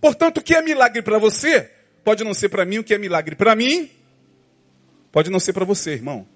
Portanto, 0.00 0.38
o 0.38 0.42
que 0.42 0.54
é 0.54 0.62
milagre 0.62 1.02
para 1.02 1.18
você, 1.18 1.70
pode 2.02 2.24
não 2.24 2.34
ser 2.34 2.48
para 2.48 2.64
mim, 2.64 2.78
o 2.78 2.84
que 2.84 2.94
é 2.94 2.98
milagre 2.98 3.36
para 3.36 3.54
mim, 3.54 3.90
Pode 5.12 5.30
não 5.30 5.40
ser 5.40 5.52
para 5.52 5.64
você, 5.64 5.92
irmão. 5.92 6.26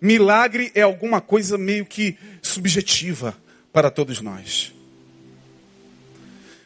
Milagre 0.00 0.70
é 0.74 0.82
alguma 0.82 1.20
coisa 1.20 1.58
meio 1.58 1.84
que 1.84 2.16
subjetiva 2.42 3.36
para 3.74 3.90
todos 3.90 4.20
nós. 4.20 4.72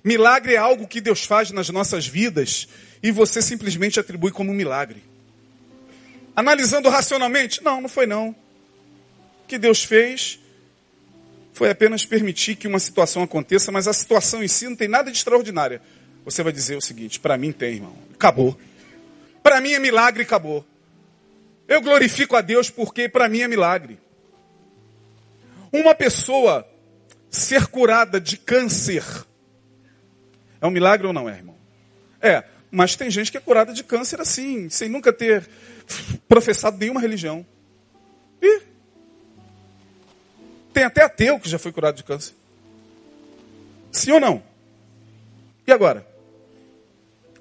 Milagre 0.05 0.55
é 0.55 0.57
algo 0.59 0.87
que 0.87 1.01
Deus 1.01 1.25
faz 1.25 1.51
nas 1.51 1.71
nossas 1.71 2.07
vidas 2.07 2.69
e 3.03 3.11
você 3.11 3.41
simplesmente 3.41 3.99
atribui 3.99 4.31
como 4.31 4.53
um 4.53 4.55
milagre. 4.55 5.03
Analisando 6.37 6.91
racionalmente, 6.91 7.65
não, 7.65 7.81
não 7.81 7.89
foi 7.89 8.05
não. 8.05 8.29
O 9.43 9.47
que 9.49 9.57
Deus 9.57 9.83
fez 9.83 10.39
foi 11.55 11.71
apenas 11.71 12.05
permitir 12.05 12.57
que 12.57 12.69
uma 12.69 12.79
situação 12.79 13.23
aconteça, 13.23 13.73
mas 13.73 13.89
a 13.89 13.93
situação 13.95 14.45
em 14.45 14.49
si 14.49 14.69
não 14.69 14.77
tem 14.77 14.87
nada 14.87 15.11
de 15.11 15.17
extraordinária. 15.17 15.81
Você 16.27 16.43
vai 16.43 16.53
dizer 16.53 16.77
o 16.77 16.83
seguinte: 16.83 17.19
para 17.19 17.39
mim 17.39 17.53
tem, 17.53 17.77
irmão. 17.77 17.97
Acabou. 18.13 18.57
Para 19.43 19.63
mim 19.63 19.73
é 19.73 19.79
milagre 19.79 20.25
acabou. 20.25 20.63
Eu 21.67 21.81
glorifico 21.81 22.37
a 22.37 22.43
Deus 22.43 22.69
porque 22.69 23.09
para 23.09 23.31
mim 23.31 23.41
é 23.41 23.49
milagre. 23.49 23.99
Uma 25.73 25.95
pessoa 25.95 26.69
ser 27.31 27.67
curada 27.67 28.21
de 28.21 28.37
câncer 28.37 29.05
é 30.61 30.67
um 30.67 30.71
milagre 30.71 31.07
ou 31.07 31.13
não 31.13 31.29
é, 31.29 31.37
irmão? 31.37 31.57
É, 32.21 32.45
mas 32.71 32.97
tem 32.97 33.11
gente 33.11 33.31
que 33.31 33.37
é 33.37 33.41
curada 33.41 33.73
de 33.73 33.85
câncer 33.85 34.21
assim, 34.21 34.69
sem 34.69 34.89
nunca 34.89 35.13
ter 35.13 35.49
professado 36.29 36.77
nenhuma 36.79 37.01
religião. 37.01 37.47
E 38.43 38.63
tem 40.73 40.85
até 40.85 41.03
ateu 41.03 41.39
que 41.39 41.49
já 41.49 41.59
foi 41.59 41.73
curado 41.73 41.97
de 41.97 42.05
câncer. 42.05 42.35
Sim 43.91 44.13
ou 44.13 44.21
não? 44.21 44.43
E 45.67 45.73
agora? 45.73 46.07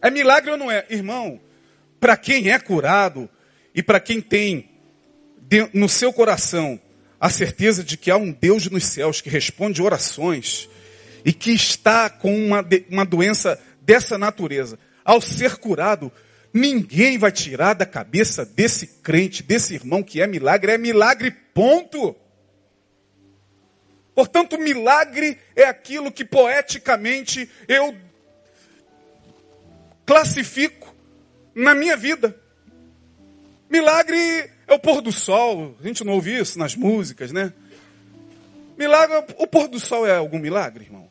É 0.01 0.09
milagre 0.11 0.51
ou 0.51 0.57
não 0.57 0.71
é? 0.71 0.85
Irmão, 0.89 1.39
para 1.99 2.15
quem 2.15 2.51
é 2.51 2.59
curado 2.59 3.29
e 3.73 3.81
para 3.81 3.99
quem 3.99 4.21
tem 4.21 4.69
no 5.73 5.89
seu 5.89 6.13
coração 6.13 6.79
a 7.19 7.29
certeza 7.29 7.83
de 7.83 7.97
que 7.97 8.11
há 8.11 8.17
um 8.17 8.31
Deus 8.31 8.69
nos 8.69 8.85
céus 8.85 9.21
que 9.21 9.29
responde 9.29 9.81
orações 9.81 10.69
e 11.25 11.33
que 11.33 11.51
está 11.51 12.09
com 12.09 12.35
uma, 12.35 12.65
uma 12.89 13.05
doença 13.05 13.59
dessa 13.81 14.17
natureza, 14.17 14.77
ao 15.03 15.19
ser 15.19 15.57
curado, 15.57 16.11
ninguém 16.53 17.17
vai 17.17 17.31
tirar 17.31 17.73
da 17.73 17.85
cabeça 17.85 18.45
desse 18.45 18.87
crente, 19.01 19.41
desse 19.41 19.73
irmão 19.73 20.03
que 20.03 20.21
é 20.21 20.27
milagre, 20.27 20.73
é 20.73 20.77
milagre, 20.77 21.31
ponto. 21.53 22.15
Portanto, 24.13 24.57
milagre 24.57 25.37
é 25.55 25.63
aquilo 25.63 26.11
que 26.11 26.25
poeticamente 26.25 27.49
eu 27.67 27.95
classifico 30.05 30.95
na 31.53 31.73
minha 31.73 31.97
vida. 31.97 32.39
Milagre 33.69 34.49
é 34.67 34.73
o 34.73 34.79
pôr 34.79 35.01
do 35.01 35.11
sol. 35.11 35.75
A 35.79 35.87
gente 35.87 36.03
não 36.03 36.13
ouve 36.13 36.37
isso 36.37 36.57
nas 36.57 36.75
músicas, 36.75 37.31
né? 37.31 37.53
Milagre, 38.77 39.23
o 39.37 39.47
pôr 39.47 39.67
do 39.67 39.79
sol 39.79 40.05
é 40.05 40.15
algum 40.15 40.39
milagre, 40.39 40.85
irmão? 40.85 41.07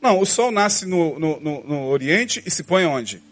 Não, 0.00 0.20
o 0.20 0.26
sol 0.26 0.50
nasce 0.50 0.86
no, 0.86 1.18
no, 1.18 1.40
no, 1.40 1.64
no 1.64 1.86
Oriente 1.88 2.42
e 2.44 2.50
se 2.50 2.62
põe 2.62 2.84
onde? 2.84 3.22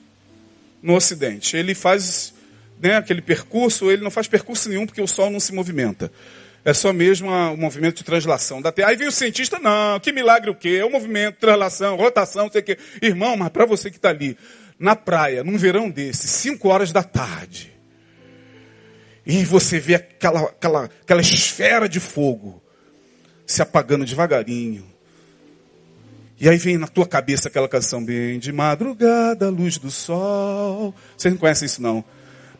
No 0.83 0.95
Ocidente. 0.95 1.57
Ele 1.57 1.75
faz 1.75 2.33
né, 2.81 2.97
aquele 2.97 3.21
percurso, 3.21 3.91
ele 3.91 4.03
não 4.03 4.11
faz 4.11 4.29
percurso 4.29 4.69
nenhum 4.69 4.87
porque 4.87 5.03
o 5.03 5.07
sol 5.07 5.31
não 5.31 5.41
se 5.41 5.53
movimenta. 5.53 6.11
É 6.65 6.73
só 6.73 6.93
mesmo 6.93 7.29
o 7.29 7.57
movimento 7.57 7.97
de 7.97 8.05
translação 8.05 8.63
da 8.63 8.73
Terra. 8.73 8.89
Aí 8.89 8.97
vem 8.97 9.09
o 9.09 9.13
cientista, 9.13 9.59
não, 9.59 10.01
que 10.01 10.11
milagre 10.13 10.49
o 10.49 10.55
quê? 10.55 10.79
É 10.81 10.85
o 10.85 10.91
movimento, 10.91 11.37
translação, 11.37 11.97
rotação, 11.97 12.45
não 12.45 12.53
sei 12.53 12.63
o 12.63 12.65
quê. 12.65 12.79
Irmão, 13.03 13.37
mas 13.37 13.51
para 13.51 13.67
você 13.67 13.91
que 13.91 13.97
está 13.97 14.09
ali, 14.09 14.37
na 14.79 14.97
praia, 14.97 15.45
num 15.45 15.59
verão 15.59 15.91
desse, 15.91 16.27
5 16.27 16.67
horas 16.69 16.91
da 16.91 17.03
tarde, 17.03 17.74
e 19.27 19.45
você 19.45 19.79
vê 19.79 19.95
aquela, 19.95 20.43
aquela, 20.43 20.85
aquela 20.85 21.21
esfera 21.21 21.89
de 21.89 22.01
fogo 22.01 22.63
se 23.47 23.63
apagando 23.63 24.05
devagarinho. 24.05 24.85
E 26.41 26.49
aí 26.49 26.57
vem 26.57 26.77
na 26.77 26.87
tua 26.87 27.07
cabeça 27.07 27.49
aquela 27.49 27.69
canção 27.69 28.05
bem 28.05 28.39
de 28.39 28.53
madrugada, 28.53 29.49
luz 29.49 29.79
do 29.79 29.91
sol. 29.91 30.95
Vocês 31.17 31.33
não 31.33 31.39
conhecem 31.39 31.67
isso 31.67 31.81
não? 31.81 32.05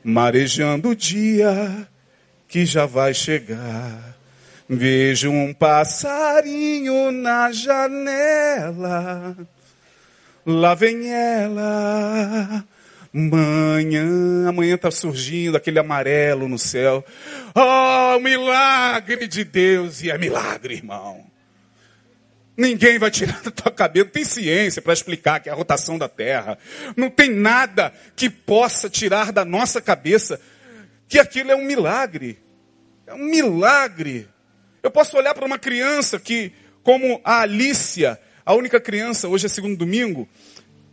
Marejando 0.03 0.91
o 0.91 0.97
dia 0.97 1.89
que 2.47 2.65
já 2.65 2.87
vai 2.87 3.13
chegar. 3.13 4.17
Vejo 4.69 5.31
um 5.31 5.53
passarinho 5.53 7.11
na 7.11 7.53
janela 7.53 9.37
lá 10.47 10.75
vem 10.75 11.11
ela. 11.11 12.65
Manhã, 13.17 14.49
amanhã 14.49 14.75
está 14.75 14.91
surgindo 14.91 15.57
aquele 15.57 15.79
amarelo 15.79 16.49
no 16.49 16.59
céu. 16.59 17.05
Oh, 17.55 18.19
milagre 18.19 19.29
de 19.29 19.45
Deus! 19.45 20.03
E 20.03 20.11
é 20.11 20.19
milagre, 20.19 20.75
irmão. 20.75 21.25
Ninguém 22.57 22.99
vai 22.99 23.13
tirar 23.13 23.41
da 23.41 23.53
tua 23.53 23.71
cabeça, 23.71 24.07
não 24.07 24.13
tem 24.13 24.25
ciência 24.25 24.83
para 24.83 24.93
explicar 24.93 25.39
que 25.39 25.49
é 25.49 25.53
a 25.53 25.55
rotação 25.55 25.97
da 25.97 26.09
Terra. 26.09 26.59
Não 26.97 27.09
tem 27.09 27.31
nada 27.31 27.95
que 28.17 28.29
possa 28.29 28.91
tirar 28.91 29.31
da 29.31 29.45
nossa 29.45 29.81
cabeça 29.81 30.41
que 31.07 31.17
aquilo 31.17 31.53
é 31.53 31.57
um 31.57 31.65
milagre. 31.65 32.41
É 33.07 33.15
um 33.15 33.25
milagre. 33.27 34.29
Eu 34.83 34.91
posso 34.91 35.17
olhar 35.17 35.35
para 35.35 35.47
uma 35.47 35.59
criança 35.59 36.19
que, 36.19 36.53
como 36.83 37.21
a 37.23 37.43
Alícia, 37.43 38.19
a 38.45 38.55
única 38.55 38.81
criança, 38.81 39.29
hoje 39.29 39.47
é 39.47 39.49
segundo 39.49 39.77
domingo, 39.77 40.29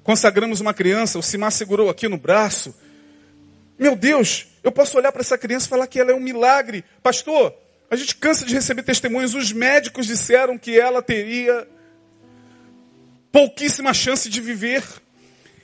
consagramos 0.04 0.62
uma 0.62 0.74
criança, 0.74 1.20
o 1.20 1.24
Simar 1.24 1.52
segurou 1.52 1.90
aqui 1.90 2.08
no 2.08 2.18
braço. 2.18 2.76
Meu 3.78 3.96
Deus, 3.96 4.48
eu 4.64 4.72
posso 4.72 4.98
olhar 4.98 5.12
para 5.12 5.22
essa 5.22 5.38
criança 5.38 5.66
e 5.66 5.70
falar 5.70 5.88
que 5.88 6.00
ela 6.00 6.12
é 6.12 6.16
um 6.16 6.20
milagre. 6.20 6.84
Pastor, 7.02 7.54
a 7.90 7.96
gente 7.96 8.16
cansa 8.16 8.46
de 8.46 8.54
receber 8.54 8.84
testemunhos. 8.84 9.34
Os 9.34 9.52
médicos 9.52 10.06
disseram 10.06 10.58
que 10.58 10.80
ela 10.80 11.02
teria 11.02 11.68
pouquíssima 13.32 13.94
chance 13.94 14.30
de 14.30 14.40
viver. 14.40 14.84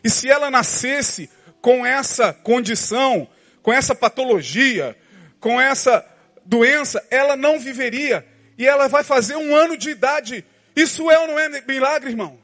E 0.04 0.10
se 0.10 0.30
ela 0.30 0.50
nascesse 0.50 1.30
com 1.62 1.86
essa 1.86 2.34
condição, 2.34 3.28
com 3.62 3.72
essa 3.72 3.94
patologia, 3.94 4.96
com 5.40 5.60
essa 5.60 6.06
doença, 6.46 7.06
ela 7.12 7.36
não 7.36 7.60
viveria. 7.60 8.26
E 8.58 8.66
ela 8.66 8.88
vai 8.88 9.04
fazer 9.04 9.36
um 9.36 9.56
ano 9.56 9.78
de 9.78 9.90
idade. 9.90 10.44
Isso 10.76 11.12
é 11.12 11.20
ou 11.20 11.28
não 11.28 11.40
é 11.40 11.62
milagre, 11.62 12.10
irmão? 12.10 12.40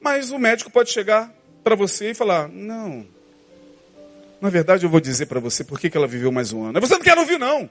Mas 0.00 0.30
o 0.30 0.38
médico 0.38 0.70
pode 0.70 0.90
chegar 0.90 1.32
para 1.62 1.74
você 1.74 2.10
e 2.10 2.14
falar: 2.14 2.48
Não, 2.48 3.06
na 4.40 4.48
verdade 4.48 4.84
eu 4.84 4.90
vou 4.90 5.00
dizer 5.00 5.26
para 5.26 5.38
você 5.38 5.62
por 5.62 5.78
que, 5.78 5.94
ela 5.94 6.06
viveu 6.06 6.32
mais 6.32 6.52
um 6.52 6.64
ano. 6.64 6.80
Você 6.80 6.94
não 6.94 7.02
quer 7.02 7.18
ouvir, 7.18 7.38
não. 7.38 7.68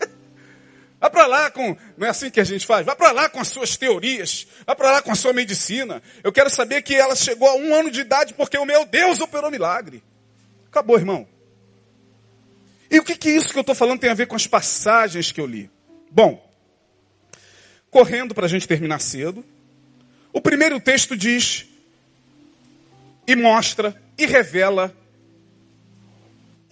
Vá 1.00 1.10
para 1.10 1.26
lá 1.26 1.50
com. 1.50 1.76
Não 1.96 2.06
é 2.06 2.10
assim 2.10 2.30
que 2.30 2.40
a 2.40 2.44
gente 2.44 2.64
faz? 2.64 2.86
Vá 2.86 2.94
para 2.94 3.10
lá 3.10 3.28
com 3.28 3.40
as 3.40 3.48
suas 3.48 3.76
teorias. 3.76 4.46
Vá 4.64 4.76
para 4.76 4.92
lá 4.92 5.02
com 5.02 5.10
a 5.10 5.16
sua 5.16 5.32
medicina. 5.32 6.00
Eu 6.22 6.32
quero 6.32 6.48
saber 6.48 6.82
que 6.82 6.94
ela 6.94 7.16
chegou 7.16 7.48
a 7.48 7.56
um 7.56 7.74
ano 7.74 7.90
de 7.90 8.00
idade 8.00 8.34
porque 8.34 8.56
o 8.56 8.64
meu 8.64 8.84
Deus 8.84 9.20
operou 9.20 9.50
milagre. 9.50 10.02
Acabou, 10.68 10.96
irmão. 10.96 11.26
E 12.90 12.98
o 12.98 13.04
que, 13.04 13.16
que 13.16 13.28
isso 13.28 13.52
que 13.52 13.58
eu 13.58 13.62
estou 13.62 13.74
falando 13.74 14.00
tem 14.00 14.10
a 14.10 14.14
ver 14.14 14.26
com 14.26 14.36
as 14.36 14.46
passagens 14.46 15.30
que 15.30 15.40
eu 15.40 15.46
li? 15.46 15.70
Bom, 16.10 16.42
correndo 17.90 18.34
para 18.34 18.46
a 18.46 18.48
gente 18.48 18.66
terminar 18.66 19.00
cedo, 19.00 19.44
o 20.32 20.40
primeiro 20.40 20.80
texto 20.80 21.16
diz 21.16 21.66
e 23.26 23.36
mostra 23.36 24.00
e 24.16 24.26
revela 24.26 24.94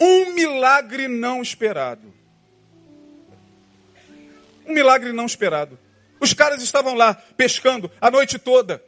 um 0.00 0.32
milagre 0.34 1.08
não 1.08 1.42
esperado. 1.42 2.12
Um 4.66 4.72
milagre 4.72 5.12
não 5.12 5.26
esperado. 5.26 5.78
Os 6.20 6.32
caras 6.32 6.62
estavam 6.62 6.94
lá 6.94 7.14
pescando 7.14 7.90
a 8.00 8.10
noite 8.10 8.38
toda. 8.38 8.82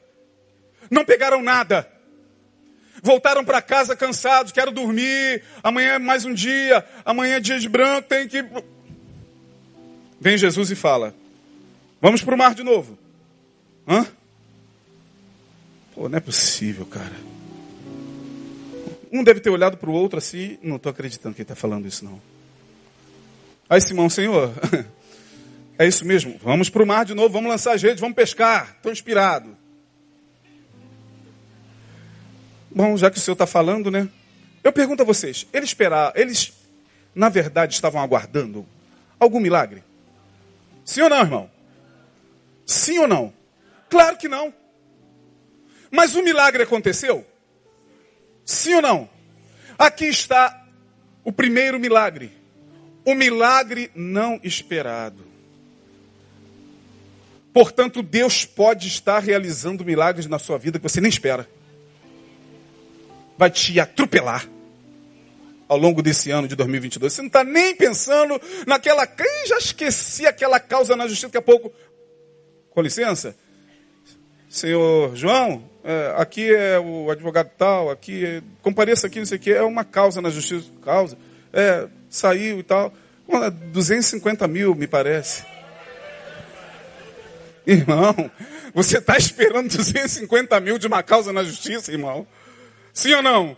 Não 0.91 1.05
pegaram 1.05 1.43
nada. 1.43 1.91
Voltaram 3.03 3.45
para 3.45 3.63
casa 3.63 3.95
cansados, 3.95 4.53
quero 4.53 4.73
dormir. 4.73 5.43
Amanhã 5.63 5.95
é 5.95 5.99
mais 5.99 6.25
um 6.25 6.35
dia. 6.35 6.85
Amanhã 7.05 7.37
é 7.37 7.41
dia 7.41 7.59
de 7.59 7.69
branco, 7.69 8.09
tem 8.09 8.27
que. 8.27 8.45
Vem 10.21 10.37
Jesus 10.37 10.71
e 10.71 10.75
fala: 10.75 11.15
Vamos 12.01 12.23
para 12.23 12.35
o 12.35 12.39
mar 12.39 12.55
de 12.55 12.63
novo. 12.63 12.99
Hã? 13.87 14.07
Pô, 15.99 16.09
não 16.09 16.17
é 16.17 16.21
possível, 16.21 16.87
cara. 16.87 17.17
Um 19.11 19.25
deve 19.25 19.41
ter 19.41 19.51
olhado 19.51 19.77
para 19.77 19.91
o 19.91 19.93
outro 19.93 20.17
assim, 20.17 20.57
não 20.63 20.77
estou 20.77 20.91
acreditando 20.91 21.35
que 21.35 21.41
ele 21.41 21.45
está 21.45 21.57
falando 21.57 21.89
isso, 21.89 22.05
não. 22.05 22.23
Aí 23.69 23.81
Simão, 23.81 24.09
Senhor, 24.09 24.53
é 25.77 25.89
isso 25.89 26.05
mesmo, 26.05 26.39
vamos 26.41 26.71
para 26.71 26.85
o 26.85 26.87
mar 26.87 27.05
de 27.05 27.15
novo, 27.15 27.31
vamos 27.31 27.51
lançar 27.51 27.75
as 27.75 27.83
redes, 27.83 28.01
vamos 28.01 28.15
pescar. 28.15 28.77
Estou 28.77 28.93
inspirado. 28.93 29.57
Bom, 32.71 32.97
já 32.97 33.11
que 33.11 33.19
o 33.19 33.21
Senhor 33.21 33.33
está 33.33 33.47
falando, 33.47 33.91
né? 33.91 34.09
Eu 34.63 34.73
pergunto 34.73 35.03
a 35.03 35.07
vocês, 35.07 35.49
eles 35.53 35.71
esperaram, 35.71 36.13
eles 36.15 36.53
na 37.13 37.29
verdade 37.29 37.75
estavam 37.75 38.01
aguardando 38.01 38.65
algum 39.19 39.41
milagre? 39.41 39.83
Sim 40.85 41.01
ou 41.01 41.11
não, 41.11 41.21
irmão? 41.23 41.51
Sim 42.65 43.01
ou 43.01 43.09
não? 43.09 43.33
Claro 43.91 44.17
que 44.17 44.29
não. 44.29 44.55
Mas 45.91 46.15
o 46.15 46.23
milagre 46.23 46.63
aconteceu? 46.63 47.27
Sim 48.45 48.75
ou 48.75 48.83
não? 48.83 49.11
Aqui 49.79 50.07
está 50.07 50.67
o 51.25 51.33
primeiro 51.33 51.79
milagre. 51.79 52.33
O 53.05 53.15
milagre 53.15 53.91
não 53.95 54.41
esperado. 54.43 55.27
Portanto, 57.53 58.03
Deus 58.03 58.45
pode 58.45 58.89
estar 58.89 59.19
realizando 59.19 59.85
milagres 59.85 60.27
na 60.27 60.39
sua 60.39 60.59
vida 60.59 60.79
que 60.79 60.83
você 60.83 61.01
nem 61.01 61.09
espera. 61.09 61.49
Vai 63.37 63.51
te 63.51 63.79
atropelar 63.81 64.49
ao 65.69 65.77
longo 65.77 66.03
desse 66.03 66.31
ano 66.31 66.49
de 66.49 66.57
2022. 66.57 67.13
Você 67.13 67.23
não 67.23 67.27
está 67.27 67.45
nem 67.45 67.75
pensando 67.75 68.41
naquela. 68.67 69.07
Quem 69.07 69.47
já 69.47 69.59
esqueci 69.59 70.27
aquela 70.27 70.59
causa 70.59 70.97
na 70.97 71.07
justiça? 71.07 71.29
Daqui 71.29 71.39
a 71.39 71.43
pouco. 71.43 71.73
Com 72.71 72.81
licença. 72.81 73.37
Senhor 74.49 75.15
João, 75.15 75.69
é, 75.85 76.15
aqui 76.17 76.55
é 76.55 76.79
o 76.79 77.11
advogado 77.11 77.51
tal, 77.57 77.91
aqui, 77.91 78.25
é, 78.25 78.43
compareça 78.63 79.07
aqui, 79.07 79.19
não 79.19 79.27
sei 79.27 79.39
o 79.39 79.41
que, 79.41 79.53
é 79.53 79.63
uma 79.63 79.85
causa 79.85 80.21
na 80.21 80.31
justiça, 80.31 80.71
causa, 80.83 81.17
é, 81.53 81.89
saiu 82.11 82.59
e 82.59 82.63
tal, 82.63 82.93
250 83.73 84.47
mil, 84.49 84.75
me 84.75 84.87
parece. 84.87 85.45
Irmão, 87.67 88.31
você 88.75 88.99
está 88.99 89.17
esperando 89.19 89.69
250 89.69 90.59
mil 90.61 90.79
de 90.79 90.87
uma 90.87 91.03
causa 91.03 91.33
na 91.33 91.45
justiça, 91.45 91.93
irmão? 91.93 92.27
Sim 92.93 93.15
ou 93.15 93.23
não? 93.23 93.57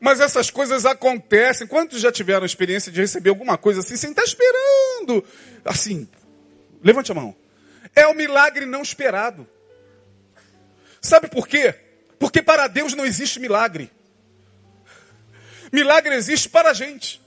Mas 0.00 0.20
essas 0.20 0.50
coisas 0.50 0.84
acontecem. 0.84 1.66
Quantos 1.66 2.00
já 2.00 2.10
tiveram 2.10 2.42
a 2.42 2.46
experiência 2.46 2.90
de 2.90 3.00
receber 3.00 3.30
alguma 3.30 3.56
coisa 3.56 3.80
assim 3.80 3.96
sem 3.96 4.10
estar 4.10 4.22
tá 4.22 4.28
esperando? 4.28 5.24
Assim, 5.64 6.08
levante 6.82 7.12
a 7.12 7.14
mão. 7.14 7.34
É 7.94 8.06
o 8.06 8.14
milagre 8.14 8.66
não 8.66 8.82
esperado. 8.82 9.46
Sabe 11.04 11.28
por 11.28 11.46
quê? 11.46 11.74
Porque 12.18 12.40
para 12.40 12.66
Deus 12.66 12.94
não 12.94 13.04
existe 13.04 13.38
milagre. 13.38 13.90
Milagre 15.70 16.14
existe 16.14 16.48
para 16.48 16.70
a 16.70 16.72
gente. 16.72 17.20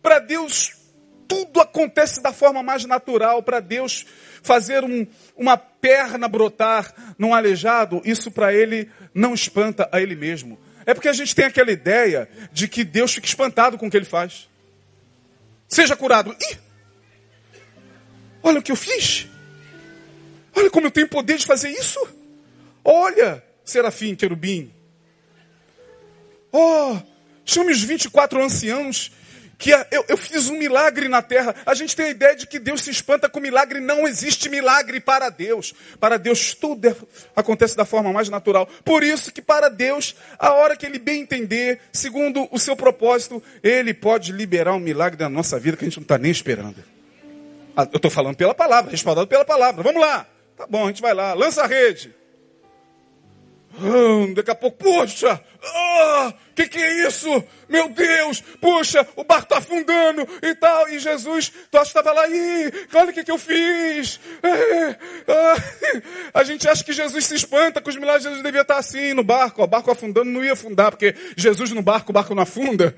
Para 0.00 0.20
Deus, 0.20 0.72
tudo 1.26 1.60
acontece 1.60 2.22
da 2.22 2.32
forma 2.32 2.62
mais 2.62 2.84
natural. 2.84 3.42
Para 3.42 3.58
Deus 3.58 4.06
fazer 4.44 4.84
um, 4.84 5.04
uma 5.36 5.56
perna 5.56 6.28
brotar 6.28 6.94
num 7.18 7.34
aleijado, 7.34 8.00
isso 8.04 8.30
para 8.30 8.54
Ele 8.54 8.88
não 9.12 9.34
espanta 9.34 9.88
a 9.90 10.00
Ele 10.00 10.14
mesmo. 10.14 10.56
É 10.86 10.94
porque 10.94 11.08
a 11.08 11.12
gente 11.12 11.34
tem 11.34 11.46
aquela 11.46 11.72
ideia 11.72 12.28
de 12.52 12.68
que 12.68 12.84
Deus 12.84 13.12
fica 13.12 13.26
espantado 13.26 13.76
com 13.76 13.88
o 13.88 13.90
que 13.90 13.96
Ele 13.96 14.06
faz. 14.06 14.48
Seja 15.66 15.96
curado. 15.96 16.32
Ih! 16.40 16.58
Olha 18.40 18.60
o 18.60 18.62
que 18.62 18.70
eu 18.70 18.76
fiz. 18.76 19.26
Olha 20.54 20.70
como 20.70 20.86
eu 20.86 20.92
tenho 20.92 21.08
poder 21.08 21.38
de 21.38 21.44
fazer 21.44 21.68
isso. 21.68 22.21
Olha, 22.84 23.42
serafim, 23.64 24.14
querubim. 24.14 24.72
Oh, 26.50 26.98
chame 27.44 27.72
os 27.72 27.82
24 27.82 28.42
anciãos 28.42 29.12
que 29.62 29.70
eu, 29.70 30.04
eu, 30.08 30.16
fiz 30.16 30.48
um 30.50 30.58
milagre 30.58 31.06
na 31.06 31.22
terra. 31.22 31.54
A 31.64 31.72
gente 31.72 31.94
tem 31.94 32.06
a 32.06 32.10
ideia 32.10 32.34
de 32.34 32.48
que 32.48 32.58
Deus 32.58 32.82
se 32.82 32.90
espanta 32.90 33.28
com 33.28 33.38
milagre. 33.38 33.78
Não 33.78 34.08
existe 34.08 34.48
milagre 34.48 34.98
para 34.98 35.30
Deus. 35.30 35.72
Para 36.00 36.16
Deus 36.16 36.52
tudo 36.52 36.88
é, 36.88 36.96
acontece 37.36 37.76
da 37.76 37.84
forma 37.84 38.12
mais 38.12 38.28
natural. 38.28 38.68
Por 38.84 39.04
isso 39.04 39.30
que 39.30 39.40
para 39.40 39.68
Deus, 39.68 40.16
a 40.36 40.52
hora 40.52 40.76
que 40.76 40.84
Ele 40.84 40.98
bem 40.98 41.20
entender, 41.20 41.78
segundo 41.92 42.48
o 42.50 42.58
seu 42.58 42.74
propósito, 42.74 43.40
Ele 43.62 43.94
pode 43.94 44.32
liberar 44.32 44.74
um 44.74 44.80
milagre 44.80 45.22
na 45.22 45.28
nossa 45.28 45.60
vida 45.60 45.76
que 45.76 45.84
a 45.84 45.88
gente 45.88 45.98
não 45.98 46.02
está 46.02 46.18
nem 46.18 46.32
esperando. 46.32 46.82
Ah, 47.76 47.86
eu 47.92 47.96
estou 47.96 48.10
falando 48.10 48.36
pela 48.36 48.54
palavra, 48.54 48.90
respaldado 48.90 49.28
pela 49.28 49.44
palavra. 49.44 49.80
Vamos 49.84 50.00
lá. 50.00 50.26
Tá 50.56 50.66
bom, 50.66 50.84
a 50.84 50.88
gente 50.88 51.00
vai 51.00 51.14
lá. 51.14 51.34
Lança 51.34 51.62
a 51.62 51.66
rede. 51.68 52.12
Hum, 53.80 54.34
daqui 54.34 54.50
a 54.50 54.54
pouco, 54.54 54.76
poxa, 54.78 55.40
ah, 55.64 56.34
que 56.54 56.66
que 56.68 56.78
é 56.78 57.06
isso? 57.06 57.28
Meu 57.68 57.88
Deus, 57.88 58.42
puxa, 58.60 59.06
o 59.16 59.24
barco 59.24 59.44
está 59.44 59.58
afundando 59.58 60.28
e 60.42 60.54
tal. 60.54 60.88
E 60.88 60.98
Jesus, 60.98 61.50
tu 61.70 61.78
acha 61.78 61.92
que 61.92 61.98
estava 61.98 62.12
lá, 62.12 62.28
e 62.28 62.72
olha 62.94 63.10
o 63.10 63.12
que, 63.12 63.24
que 63.24 63.30
eu 63.30 63.38
fiz. 63.38 64.20
É, 64.42 64.96
ah. 65.28 65.56
A 66.34 66.44
gente 66.44 66.68
acha 66.68 66.84
que 66.84 66.92
Jesus 66.92 67.24
se 67.24 67.34
espanta 67.34 67.80
com 67.80 67.88
os 67.88 67.96
milagres. 67.96 68.24
Jesus 68.24 68.42
devia 68.42 68.62
estar 68.62 68.78
assim 68.78 69.14
no 69.14 69.22
barco. 69.22 69.62
O 69.62 69.66
barco 69.66 69.90
afundando 69.90 70.30
não 70.30 70.44
ia 70.44 70.52
afundar, 70.52 70.90
porque 70.90 71.14
Jesus 71.36 71.70
no 71.70 71.82
barco, 71.82 72.10
o 72.10 72.12
barco 72.12 72.34
não 72.34 72.42
afunda. 72.42 72.94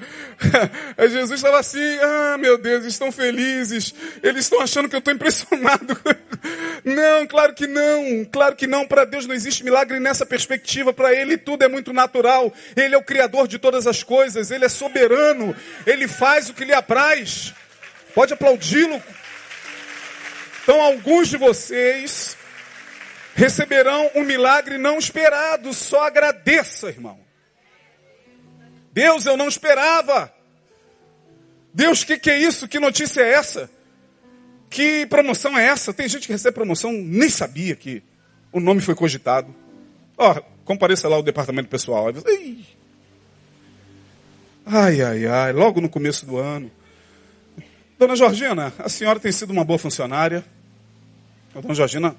Jesus 1.10 1.32
estava 1.32 1.60
assim, 1.60 1.98
ah, 2.00 2.36
meu 2.38 2.58
Deus, 2.58 2.82
eles 2.82 2.94
estão 2.94 3.12
felizes. 3.12 3.94
Eles 4.22 4.44
estão 4.44 4.60
achando 4.60 4.88
que 4.88 4.96
eu 4.96 4.98
estou 4.98 5.14
impressionado. 5.14 5.96
Não, 6.84 7.26
claro 7.26 7.54
que 7.54 7.66
não. 7.66 8.26
Claro 8.30 8.54
que 8.54 8.66
não. 8.66 8.86
Para 8.86 9.06
Deus 9.06 9.26
não 9.26 9.34
existe 9.34 9.64
milagre 9.64 9.98
nessa 9.98 10.26
perspectiva. 10.26 10.92
Para 10.92 11.14
Ele 11.14 11.38
tudo 11.38 11.64
é 11.64 11.68
muito 11.68 11.94
natural. 11.94 12.52
Ele 12.76 12.94
é 12.94 12.98
o 12.98 13.02
Criador 13.02 13.48
de 13.48 13.58
todas 13.58 13.86
as 13.86 14.02
coisas. 14.02 14.50
Ele 14.50 14.64
é 14.64 14.68
soberano. 14.68 15.54
Ele 15.86 16.08
faz 16.08 16.48
o 16.48 16.54
que 16.54 16.64
lhe 16.64 16.72
apraz. 16.72 17.54
Pode 18.14 18.32
aplaudi-lo. 18.32 19.02
Então, 20.62 20.80
alguns 20.80 21.28
de 21.28 21.36
vocês 21.36 22.36
receberão 23.34 24.10
um 24.14 24.22
milagre 24.22 24.78
não 24.78 24.98
esperado. 24.98 25.72
Só 25.74 26.06
agradeça, 26.06 26.88
irmão. 26.88 27.18
Deus, 28.92 29.26
eu 29.26 29.36
não 29.36 29.48
esperava. 29.48 30.32
Deus, 31.74 32.04
que, 32.04 32.16
que 32.16 32.30
é 32.30 32.38
isso? 32.38 32.68
Que 32.68 32.78
notícia 32.78 33.20
é 33.20 33.32
essa? 33.32 33.68
Que 34.70 35.04
promoção 35.06 35.58
é 35.58 35.66
essa? 35.66 35.92
Tem 35.92 36.08
gente 36.08 36.26
que 36.26 36.32
recebe 36.32 36.54
promoção, 36.54 36.92
nem 36.92 37.28
sabia 37.28 37.74
que 37.74 38.02
o 38.52 38.60
nome 38.60 38.80
foi 38.80 38.94
cogitado. 38.94 39.54
Ó, 40.16 40.32
oh, 40.32 40.53
compareça 40.64 41.08
lá 41.08 41.16
ao 41.16 41.22
departamento 41.22 41.68
pessoal. 41.68 42.08
Aí 42.08 42.64
Ai, 44.66 45.02
ai, 45.02 45.26
ai, 45.26 45.52
logo 45.52 45.80
no 45.80 45.90
começo 45.90 46.24
do 46.24 46.38
ano. 46.38 46.70
Dona 47.98 48.16
Georgina, 48.16 48.72
a 48.78 48.88
senhora 48.88 49.20
tem 49.20 49.30
sido 49.30 49.50
uma 49.50 49.64
boa 49.64 49.78
funcionária. 49.78 50.44
A 51.54 51.60
dona 51.60 51.74
Georgina. 51.74 52.16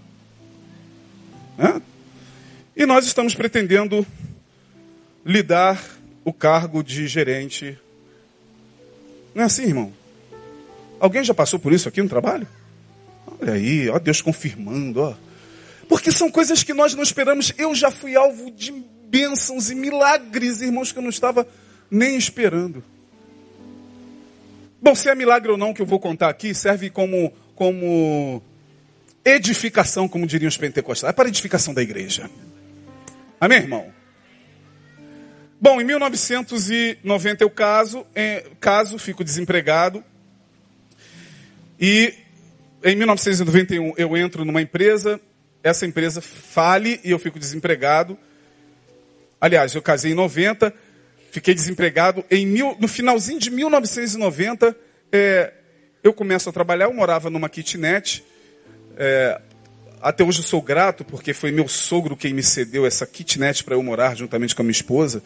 Né? 1.57 1.81
E 2.75 2.85
nós 2.85 3.05
estamos 3.05 3.33
pretendendo 3.33 4.05
lhe 5.25 5.41
dar 5.41 5.81
o 6.23 6.31
cargo 6.31 6.83
de 6.83 7.07
gerente. 7.07 7.77
Não 9.33 9.41
é 9.41 9.45
assim, 9.45 9.63
irmão? 9.63 9.91
Alguém 10.99 11.23
já 11.23 11.33
passou 11.33 11.59
por 11.59 11.73
isso 11.73 11.89
aqui 11.89 12.01
no 12.01 12.09
trabalho? 12.09 12.47
Olha 13.41 13.53
aí, 13.53 13.89
ó 13.89 13.97
Deus 13.97 14.21
confirmando, 14.21 15.01
ó. 15.01 15.13
Porque 15.87 16.11
são 16.11 16.31
coisas 16.31 16.63
que 16.63 16.73
nós 16.73 16.93
não 16.93 17.03
esperamos. 17.03 17.53
Eu 17.57 17.75
já 17.75 17.91
fui 17.91 18.15
alvo 18.15 18.51
de 18.51 18.71
bênçãos 18.71 19.69
e 19.69 19.75
milagres, 19.75 20.61
irmãos, 20.61 20.91
que 20.91 20.97
eu 20.97 21.03
não 21.03 21.09
estava 21.09 21.47
nem 21.89 22.17
esperando. 22.17 22.83
Bom, 24.81 24.93
se 24.93 25.09
é 25.09 25.15
milagre 25.15 25.51
ou 25.51 25.57
não 25.57 25.73
que 25.73 25.81
eu 25.81 25.85
vou 25.85 25.99
contar 25.99 26.29
aqui, 26.29 26.53
serve 26.53 26.89
como, 26.89 27.31
como 27.55 28.41
edificação, 29.23 30.07
como 30.07 30.27
diriam 30.27 30.49
os 30.49 30.57
pentecostais. 30.57 31.09
É 31.09 31.13
para 31.13 31.27
edificação 31.27 31.73
da 31.73 31.81
igreja. 31.81 32.29
Amém, 33.39 33.59
irmão? 33.59 33.93
Bom, 35.59 35.81
em 35.81 35.83
1990 35.83 37.43
eu 37.43 37.49
caso, 37.49 38.05
caso, 38.59 38.99
fico 38.99 39.23
desempregado. 39.23 40.03
E 41.79 42.13
em 42.83 42.95
1991 42.95 43.93
eu 43.97 44.15
entro 44.15 44.45
numa 44.45 44.61
empresa, 44.61 45.19
essa 45.65 45.83
empresa 45.83 46.21
fale 46.21 47.01
e 47.03 47.09
eu 47.09 47.17
fico 47.17 47.39
desempregado. 47.39 48.15
Aliás, 49.41 49.73
eu 49.73 49.81
casei 49.81 50.11
em 50.11 50.13
90, 50.15 50.71
fiquei 51.31 51.55
desempregado. 51.55 52.23
Em 52.29 52.45
mil, 52.45 52.77
no 52.79 52.87
finalzinho 52.87 53.39
de 53.39 53.49
1990, 53.49 54.77
é, 55.11 55.51
eu 56.03 56.13
começo 56.13 56.47
a 56.47 56.53
trabalhar. 56.53 56.85
Eu 56.85 56.93
morava 56.93 57.31
numa 57.31 57.49
kitnet. 57.49 58.23
É, 58.95 59.41
até 59.99 60.23
hoje 60.23 60.41
eu 60.41 60.43
sou 60.43 60.61
grato, 60.61 61.03
porque 61.03 61.33
foi 61.33 61.51
meu 61.51 61.67
sogro 61.67 62.15
quem 62.15 62.31
me 62.31 62.43
cedeu 62.43 62.85
essa 62.85 63.07
kitnet 63.07 63.63
para 63.63 63.73
eu 63.73 63.81
morar 63.81 64.15
juntamente 64.15 64.55
com 64.55 64.61
a 64.61 64.65
minha 64.65 64.71
esposa. 64.71 65.23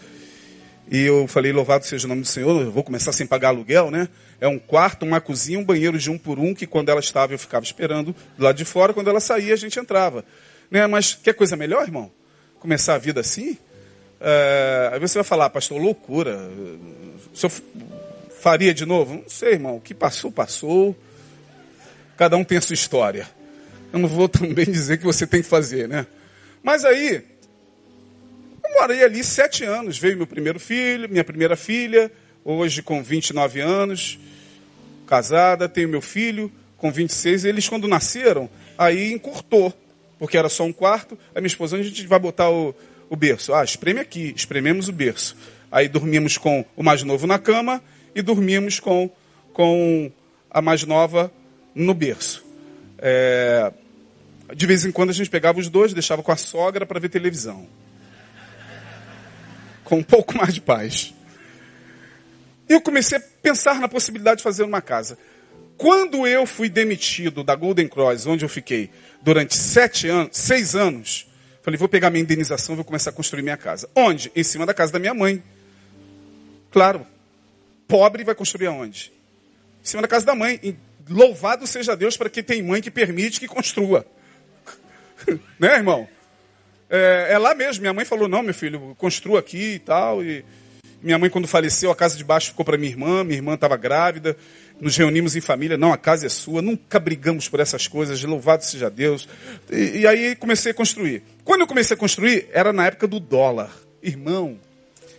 E 0.89 1.03
eu 1.03 1.27
falei, 1.27 1.51
louvado 1.51 1.85
seja 1.85 2.05
o 2.05 2.09
nome 2.09 2.21
do 2.21 2.27
Senhor, 2.27 2.61
eu 2.61 2.71
vou 2.71 2.81
começar 2.81 3.11
sem 3.11 3.27
pagar 3.27 3.49
aluguel, 3.49 3.91
né? 3.91 4.07
É 4.41 4.47
um 4.47 4.57
quarto, 4.57 5.03
uma 5.03 5.19
cozinha, 5.19 5.59
um 5.59 5.63
banheiro 5.63 5.97
de 5.97 6.09
um 6.09 6.17
por 6.17 6.39
um, 6.39 6.53
que 6.53 6.65
quando 6.65 6.89
ela 6.89 6.99
estava 6.99 7.33
eu 7.33 7.39
ficava 7.39 7.65
esperando 7.65 8.15
do 8.37 8.43
lado 8.43 8.55
de 8.55 8.65
fora, 8.65 8.93
quando 8.93 9.09
ela 9.09 9.19
saía 9.19 9.53
a 9.53 9.57
gente 9.57 9.77
entrava. 9.79 10.23
Né? 10.71 10.85
Mas 10.87 11.13
quer 11.13 11.33
coisa 11.33 11.55
melhor, 11.55 11.83
irmão? 11.83 12.11
Começar 12.59 12.95
a 12.95 12.97
vida 12.97 13.19
assim? 13.19 13.57
É, 14.21 14.91
aí 14.93 14.99
você 14.99 15.15
vai 15.15 15.23
falar, 15.23 15.49
pastor, 15.49 15.81
loucura. 15.81 16.37
O 17.33 17.37
senhor 17.37 17.51
faria 18.39 18.73
de 18.73 18.85
novo? 18.85 19.15
Não 19.15 19.29
sei, 19.29 19.53
irmão. 19.53 19.77
O 19.77 19.81
que 19.81 19.93
passou, 19.93 20.31
passou. 20.31 20.95
Cada 22.17 22.35
um 22.37 22.43
tem 22.43 22.57
a 22.57 22.61
sua 22.61 22.73
história. 22.73 23.27
Eu 23.91 23.99
não 23.99 24.09
vou 24.09 24.27
também 24.29 24.65
dizer 24.65 24.97
que 24.97 25.03
você 25.03 25.25
tem 25.25 25.41
que 25.41 25.47
fazer, 25.47 25.87
né? 25.87 26.05
Mas 26.61 26.83
aí, 26.83 27.23
eu 28.63 28.79
morei 28.79 29.03
ali 29.03 29.23
sete 29.23 29.63
anos. 29.63 29.97
Veio 29.97 30.17
meu 30.17 30.27
primeiro 30.27 30.59
filho, 30.59 31.09
minha 31.09 31.23
primeira 31.23 31.55
filha, 31.55 32.11
hoje 32.43 32.81
com 32.81 33.01
29 33.01 33.61
anos, 33.61 34.19
casada, 35.09 35.67
tenho 35.67 35.89
meu 35.89 36.01
filho 36.01 36.51
com 36.77 36.91
26. 36.91 37.43
Eles, 37.43 37.67
quando 37.67 37.87
nasceram, 37.87 38.47
aí 38.77 39.11
encurtou, 39.11 39.73
porque 40.19 40.37
era 40.37 40.47
só 40.47 40.63
um 40.63 40.71
quarto. 40.71 41.17
A 41.33 41.39
minha 41.39 41.47
esposa, 41.47 41.75
a 41.75 41.81
gente 41.81 42.05
vai 42.05 42.19
botar 42.19 42.51
o, 42.51 42.75
o 43.09 43.15
berço. 43.15 43.53
Ah, 43.53 43.63
espreme 43.63 43.99
aqui, 43.99 44.31
esprememos 44.35 44.87
o 44.87 44.93
berço. 44.93 45.35
Aí 45.71 45.89
dormimos 45.89 46.37
com 46.37 46.63
o 46.75 46.83
mais 46.83 47.01
novo 47.01 47.25
na 47.25 47.39
cama 47.39 47.81
e 48.13 48.21
dormimos 48.21 48.79
com, 48.79 49.09
com 49.51 50.11
a 50.49 50.61
mais 50.61 50.83
nova 50.83 51.31
no 51.73 51.93
berço. 51.93 52.45
É, 52.99 53.71
de 54.55 54.65
vez 54.65 54.85
em 54.85 54.91
quando 54.91 55.09
a 55.09 55.13
gente 55.13 55.29
pegava 55.29 55.59
os 55.59 55.69
dois, 55.69 55.93
deixava 55.93 56.21
com 56.21 56.31
a 56.31 56.37
sogra 56.37 56.85
para 56.85 56.99
ver 56.99 57.09
televisão. 57.09 57.67
Com 59.83 59.97
um 59.97 60.03
pouco 60.03 60.37
mais 60.37 60.53
de 60.53 60.61
paz. 60.61 61.13
Eu 62.69 62.79
comecei 62.79 63.17
a 63.17 63.21
pensar 63.41 63.81
na 63.81 63.89
possibilidade 63.89 64.37
de 64.37 64.43
fazer 64.43 64.63
uma 64.63 64.81
casa. 64.81 65.17
Quando 65.75 66.25
eu 66.27 66.45
fui 66.45 66.69
demitido 66.69 67.43
da 67.43 67.55
Golden 67.55 67.87
Cross, 67.87 68.27
onde 68.27 68.45
eu 68.45 68.49
fiquei 68.49 68.89
durante 69.21 69.55
sete 69.55 70.07
anos, 70.07 70.37
seis 70.37 70.75
anos, 70.75 71.29
Falei, 71.61 71.77
vou 71.77 71.89
pegar 71.89 72.09
minha 72.09 72.23
indenização 72.23 72.75
vou 72.75 72.85
começar 72.85 73.09
a 73.09 73.13
construir 73.13 73.43
minha 73.43 73.57
casa. 73.57 73.89
Onde? 73.95 74.31
Em 74.35 74.43
cima 74.43 74.65
da 74.65 74.73
casa 74.73 74.91
da 74.91 74.99
minha 74.99 75.13
mãe. 75.13 75.43
Claro. 76.71 77.05
Pobre 77.87 78.23
vai 78.23 78.33
construir 78.33 78.67
aonde? 78.67 79.11
Em 79.83 79.85
cima 79.85 80.01
da 80.01 80.07
casa 80.07 80.25
da 80.25 80.33
mãe. 80.33 80.77
Louvado 81.09 81.67
seja 81.67 81.95
Deus 81.95 82.15
para 82.15 82.29
quem 82.29 82.43
tem 82.43 82.63
mãe 82.63 82.81
que 82.81 82.89
permite 82.89 83.39
que 83.39 83.47
construa. 83.47 84.05
né, 85.59 85.75
irmão? 85.75 86.07
É, 86.89 87.27
é, 87.31 87.37
lá 87.37 87.53
mesmo. 87.53 87.81
Minha 87.81 87.93
mãe 87.93 88.05
falou, 88.05 88.27
não, 88.27 88.41
meu 88.41 88.53
filho, 88.53 88.95
construa 88.97 89.39
aqui 89.39 89.73
e 89.73 89.79
tal. 89.79 90.23
E 90.23 90.45
minha 91.01 91.17
mãe, 91.17 91.29
quando 91.29 91.47
faleceu, 91.47 91.91
a 91.91 91.95
casa 91.95 92.17
de 92.17 92.23
baixo 92.23 92.49
ficou 92.49 92.65
para 92.65 92.77
minha 92.77 92.91
irmã. 92.91 93.23
Minha 93.23 93.37
irmã 93.37 93.53
estava 93.53 93.77
grávida 93.77 94.35
nos 94.79 94.95
reunimos 94.95 95.35
em 95.35 95.41
família, 95.41 95.77
não, 95.77 95.91
a 95.91 95.97
casa 95.97 96.25
é 96.25 96.29
sua, 96.29 96.61
nunca 96.61 96.99
brigamos 96.99 97.49
por 97.49 97.59
essas 97.59 97.87
coisas, 97.87 98.23
louvado 98.23 98.63
seja 98.63 98.89
Deus. 98.89 99.27
E, 99.69 99.99
e, 99.99 100.07
aí 100.07 100.35
comecei 100.35 100.71
a 100.71 100.75
construir. 100.75 101.23
Quando 101.43 101.61
eu 101.61 101.67
comecei 101.67 101.95
a 101.95 101.99
construir, 101.99 102.47
era 102.51 102.71
na 102.71 102.85
época 102.85 103.07
do 103.07 103.19
dólar. 103.19 103.71
Irmão, 104.01 104.57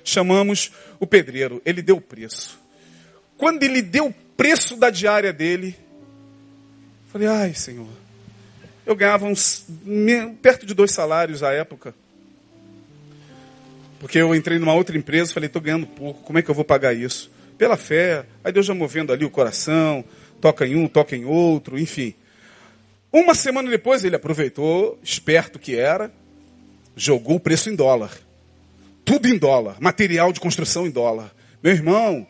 chamamos 0.03 0.73
o 0.99 1.07
pedreiro, 1.07 1.61
ele 1.65 1.83
deu 1.83 1.97
o 1.97 2.01
preço. 2.01 2.59
Quando 3.37 3.63
ele 3.63 3.83
deu 3.83 4.07
o 4.07 4.15
preço 4.37 4.77
da 4.77 4.89
diária 4.91 5.33
dele, 5.33 5.77
falei, 7.13 7.29
ai 7.29 7.55
Senhor, 7.55 7.89
eu 8.87 8.97
ganhava 8.97 9.27
uns, 9.27 9.67
perto 10.41 10.65
de 10.65 10.73
dois 10.73 10.93
salários 10.93 11.43
à 11.43 11.53
época. 11.53 11.95
Porque 14.01 14.19
eu 14.19 14.35
entrei 14.35 14.59
numa 14.59 14.75
outra 14.75 14.99
empresa, 14.99 15.33
falei, 15.33 15.47
estou 15.47 15.63
ganhando 15.63 15.87
pouco, 15.87 16.25
como 16.25 16.41
é 16.41 16.43
que 16.43 16.51
eu 16.51 16.55
vou 16.55 16.65
pagar 16.65 16.93
isso? 16.93 17.31
pela 17.61 17.77
fé. 17.77 18.25
Aí 18.43 18.51
Deus 18.51 18.65
já 18.65 18.73
movendo 18.73 19.13
ali 19.13 19.23
o 19.23 19.31
coração, 19.31 20.03
toca 20.41 20.67
em 20.67 20.75
um, 20.75 20.89
toca 20.89 21.15
em 21.15 21.27
outro, 21.27 21.79
enfim. 21.79 22.15
Uma 23.13 23.35
semana 23.35 23.69
depois 23.69 24.03
ele 24.03 24.17
aproveitou, 24.17 24.99
esperto 25.03 25.59
que 25.59 25.77
era, 25.77 26.11
jogou 26.97 27.37
o 27.37 27.41
preço 27.41 27.69
em 27.69 27.77
dólar. 27.77 28.13
Tudo 29.05 29.29
em 29.29 29.37
dólar, 29.37 29.77
material 29.79 30.33
de 30.33 30.41
construção 30.41 30.87
em 30.87 30.91
dólar. 30.91 31.35
Meu 31.63 31.75
irmão, 31.75 32.27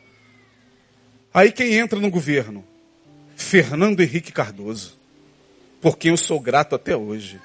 aí 1.33 1.53
quem 1.53 1.75
entra 1.75 2.01
no 2.01 2.11
governo? 2.11 2.65
Fernando 3.37 4.01
Henrique 4.01 4.33
Cardoso, 4.33 4.99
por 5.81 5.97
quem 5.97 6.11
eu 6.11 6.17
sou 6.17 6.41
grato 6.41 6.75
até 6.75 6.97
hoje. 6.97 7.41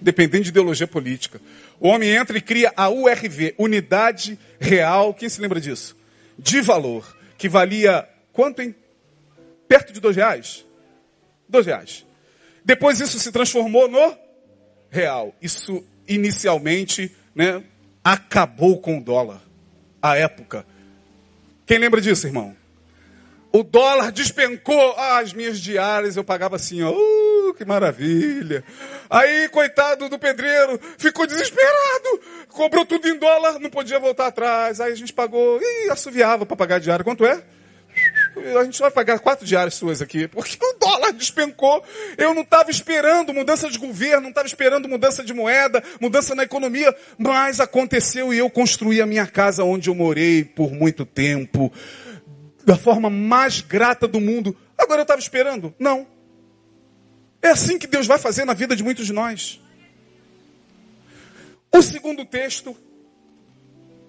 Dependendo 0.00 0.44
de 0.44 0.50
ideologia 0.50 0.86
política. 0.86 1.40
O 1.80 1.88
homem 1.88 2.10
entra 2.10 2.36
e 2.36 2.40
cria 2.40 2.72
a 2.76 2.88
URV, 2.88 3.54
Unidade 3.58 4.38
Real. 4.60 5.14
Quem 5.14 5.28
se 5.28 5.40
lembra 5.40 5.60
disso? 5.60 5.96
de 6.38 6.60
valor, 6.60 7.16
que 7.38 7.48
valia 7.48 8.08
quanto, 8.32 8.62
hein? 8.62 8.74
Perto 9.68 9.92
de 9.92 10.00
dois 10.00 10.16
reais? 10.16 10.64
Dois 11.48 11.66
reais. 11.66 12.04
Depois 12.64 13.00
isso 13.00 13.18
se 13.18 13.30
transformou 13.30 13.88
no 13.88 14.16
real. 14.90 15.34
Isso 15.40 15.84
inicialmente 16.06 17.14
né, 17.34 17.62
acabou 18.02 18.80
com 18.80 18.98
o 18.98 19.02
dólar. 19.02 19.42
A 20.02 20.16
época. 20.16 20.66
Quem 21.66 21.78
lembra 21.78 22.00
disso, 22.00 22.26
irmão? 22.26 22.54
O 23.52 23.62
dólar 23.62 24.12
despencou. 24.12 24.94
Ah, 24.98 25.18
as 25.18 25.32
minhas 25.32 25.58
diárias 25.60 26.16
eu 26.16 26.24
pagava 26.24 26.56
assim, 26.56 26.82
ó. 26.82 26.90
Uh, 26.90 27.54
que 27.54 27.64
maravilha. 27.64 28.64
Aí, 29.08 29.48
coitado 29.48 30.08
do 30.08 30.18
pedreiro, 30.18 30.80
ficou 30.98 31.26
desesperado. 31.26 32.20
Cobrou 32.48 32.84
tudo 32.84 33.08
em 33.08 33.18
dólar, 33.18 33.58
não 33.58 33.70
podia 33.70 33.98
voltar 33.98 34.26
atrás. 34.26 34.80
Aí 34.80 34.92
a 34.92 34.96
gente 34.96 35.12
pagou. 35.12 35.60
e 35.60 35.90
assoviava 35.90 36.46
para 36.46 36.56
pagar 36.56 36.76
a 36.76 36.78
diária. 36.78 37.04
Quanto 37.04 37.24
é? 37.24 37.42
A 38.58 38.64
gente 38.64 38.80
vai 38.80 38.90
pagar 38.90 39.20
quatro 39.20 39.46
diárias 39.46 39.74
suas 39.74 40.02
aqui, 40.02 40.26
porque 40.26 40.56
o 40.60 40.78
dólar 40.78 41.12
despencou. 41.12 41.84
Eu 42.18 42.34
não 42.34 42.42
estava 42.42 42.70
esperando 42.70 43.32
mudança 43.32 43.70
de 43.70 43.78
governo, 43.78 44.22
não 44.22 44.28
estava 44.30 44.46
esperando 44.46 44.88
mudança 44.88 45.22
de 45.22 45.32
moeda, 45.32 45.82
mudança 46.00 46.34
na 46.34 46.42
economia, 46.42 46.94
mas 47.16 47.60
aconteceu 47.60 48.34
e 48.34 48.38
eu 48.38 48.50
construí 48.50 49.00
a 49.00 49.06
minha 49.06 49.26
casa 49.26 49.62
onde 49.62 49.88
eu 49.88 49.94
morei 49.94 50.44
por 50.44 50.72
muito 50.72 51.06
tempo 51.06 51.72
da 52.64 52.76
forma 52.76 53.08
mais 53.08 53.60
grata 53.60 54.08
do 54.08 54.20
mundo. 54.20 54.56
Agora 54.76 55.00
eu 55.00 55.04
estava 55.04 55.20
esperando? 55.20 55.72
Não. 55.78 56.13
É 57.44 57.50
assim 57.50 57.78
que 57.78 57.86
Deus 57.86 58.06
vai 58.06 58.18
fazer 58.18 58.46
na 58.46 58.54
vida 58.54 58.74
de 58.74 58.82
muitos 58.82 59.04
de 59.04 59.12
nós. 59.12 59.60
O 61.70 61.82
segundo 61.82 62.24
texto 62.24 62.74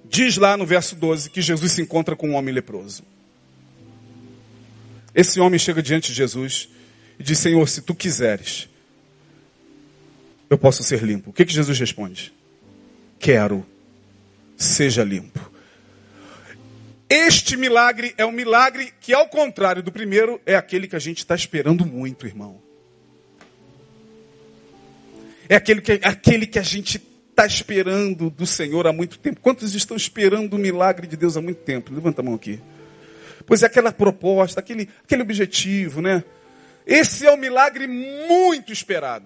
diz 0.06 0.38
lá 0.38 0.56
no 0.56 0.66
verso 0.66 0.96
12 0.96 1.30
que 1.30 1.42
Jesus 1.42 1.74
se 1.74 1.82
encontra 1.82 2.16
com 2.16 2.30
um 2.30 2.36
homem 2.36 2.56
leproso. 2.56 3.04
Esse 5.14 5.42
homem 5.42 5.60
chega 5.60 5.84
diante 5.84 6.14
de 6.14 6.14
Jesus 6.14 6.70
e 7.20 7.24
diz: 7.24 7.38
Senhor, 7.38 7.68
se 7.68 7.82
tu 7.82 7.94
quiseres, 7.94 8.70
eu 10.50 10.58
posso 10.58 10.82
ser 10.82 11.04
limpo. 11.04 11.32
O 11.32 11.34
que, 11.34 11.44
que 11.44 11.54
Jesus 11.54 11.78
responde? 11.78 12.34
Quero, 13.20 13.66
seja 14.56 15.04
limpo. 15.04 15.52
Este 17.10 17.58
milagre 17.58 18.14
é 18.18 18.26
um 18.26 18.32
milagre 18.32 18.94
que, 19.02 19.14
ao 19.14 19.28
contrário 19.28 19.84
do 19.84 19.92
primeiro, 19.92 20.40
é 20.46 20.56
aquele 20.56 20.88
que 20.88 20.96
a 20.96 21.00
gente 21.00 21.18
está 21.18 21.36
esperando 21.36 21.86
muito, 21.86 22.26
irmão. 22.26 22.64
É 25.48 25.56
aquele 25.56 25.82
que, 25.82 26.00
aquele 26.04 26.48
que 26.48 26.60
a 26.60 26.64
gente 26.64 27.02
está 27.30 27.46
esperando 27.46 28.30
do 28.30 28.46
Senhor 28.46 28.88
há 28.88 28.94
muito 28.94 29.20
tempo? 29.20 29.42
Quantos 29.42 29.76
estão 29.76 29.96
esperando 29.96 30.54
o 30.54 30.58
milagre 30.58 31.06
de 31.06 31.18
Deus 31.18 31.38
há 31.38 31.42
muito 31.42 31.62
tempo? 31.62 31.94
Levanta 31.94 32.22
a 32.22 32.24
mão 32.24 32.34
aqui. 32.34 32.62
Pois 33.46 33.62
é 33.62 33.66
aquela 33.66 33.92
proposta, 33.92 34.60
aquele, 34.60 34.90
aquele 35.04 35.22
objetivo, 35.22 36.02
né? 36.02 36.24
Esse 36.86 37.26
é 37.26 37.32
o 37.32 37.38
milagre 37.38 37.88
muito 37.88 38.72
esperado. 38.72 39.26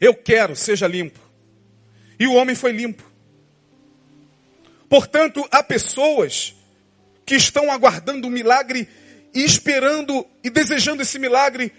Eu 0.00 0.14
quero, 0.14 0.54
seja 0.54 0.86
limpo. 0.86 1.20
E 2.18 2.26
o 2.26 2.34
homem 2.34 2.54
foi 2.54 2.72
limpo. 2.72 3.02
Portanto, 4.88 5.46
há 5.50 5.62
pessoas 5.62 6.54
que 7.24 7.34
estão 7.34 7.70
aguardando 7.70 8.28
o 8.28 8.30
milagre 8.30 8.88
e 9.34 9.42
esperando 9.42 10.26
e 10.42 10.50
desejando 10.50 11.02
esse 11.02 11.18
milagre. 11.18 11.72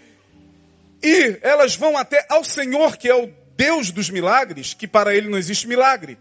E 1.02 1.38
elas 1.42 1.76
vão 1.76 1.98
até 1.98 2.26
ao 2.30 2.44
Senhor, 2.44 2.98
que 2.98 3.08
é 3.08 3.16
o 3.16 3.32
Deus 3.56 3.92
dos 3.92 4.10
milagres, 4.10 4.74
que 4.74 4.88
para 4.88 5.16
ele 5.16 5.30
não 5.30 5.38
existe 5.38 5.68
milagre. 5.68 6.18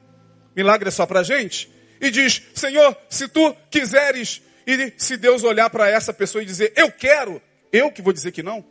Milagre 0.55 0.89
é 0.89 0.91
só 0.91 1.07
para 1.07 1.21
a 1.21 1.23
gente. 1.23 1.71
E 2.01 2.11
diz: 2.11 2.43
Senhor, 2.55 2.97
se 3.09 3.29
tu 3.29 3.55
quiseres, 3.71 4.43
e 4.67 4.93
se 4.97 5.17
Deus 5.17 5.45
olhar 5.45 5.71
para 5.71 5.89
essa 5.89 6.13
pessoa 6.13 6.43
e 6.43 6.47
dizer: 6.47 6.73
Eu 6.77 6.91
quero, 6.91 7.41
eu 7.73 7.91
que 7.91 8.03
vou 8.03 8.13
dizer 8.13 8.33
que 8.33 8.43
não? 8.43 8.65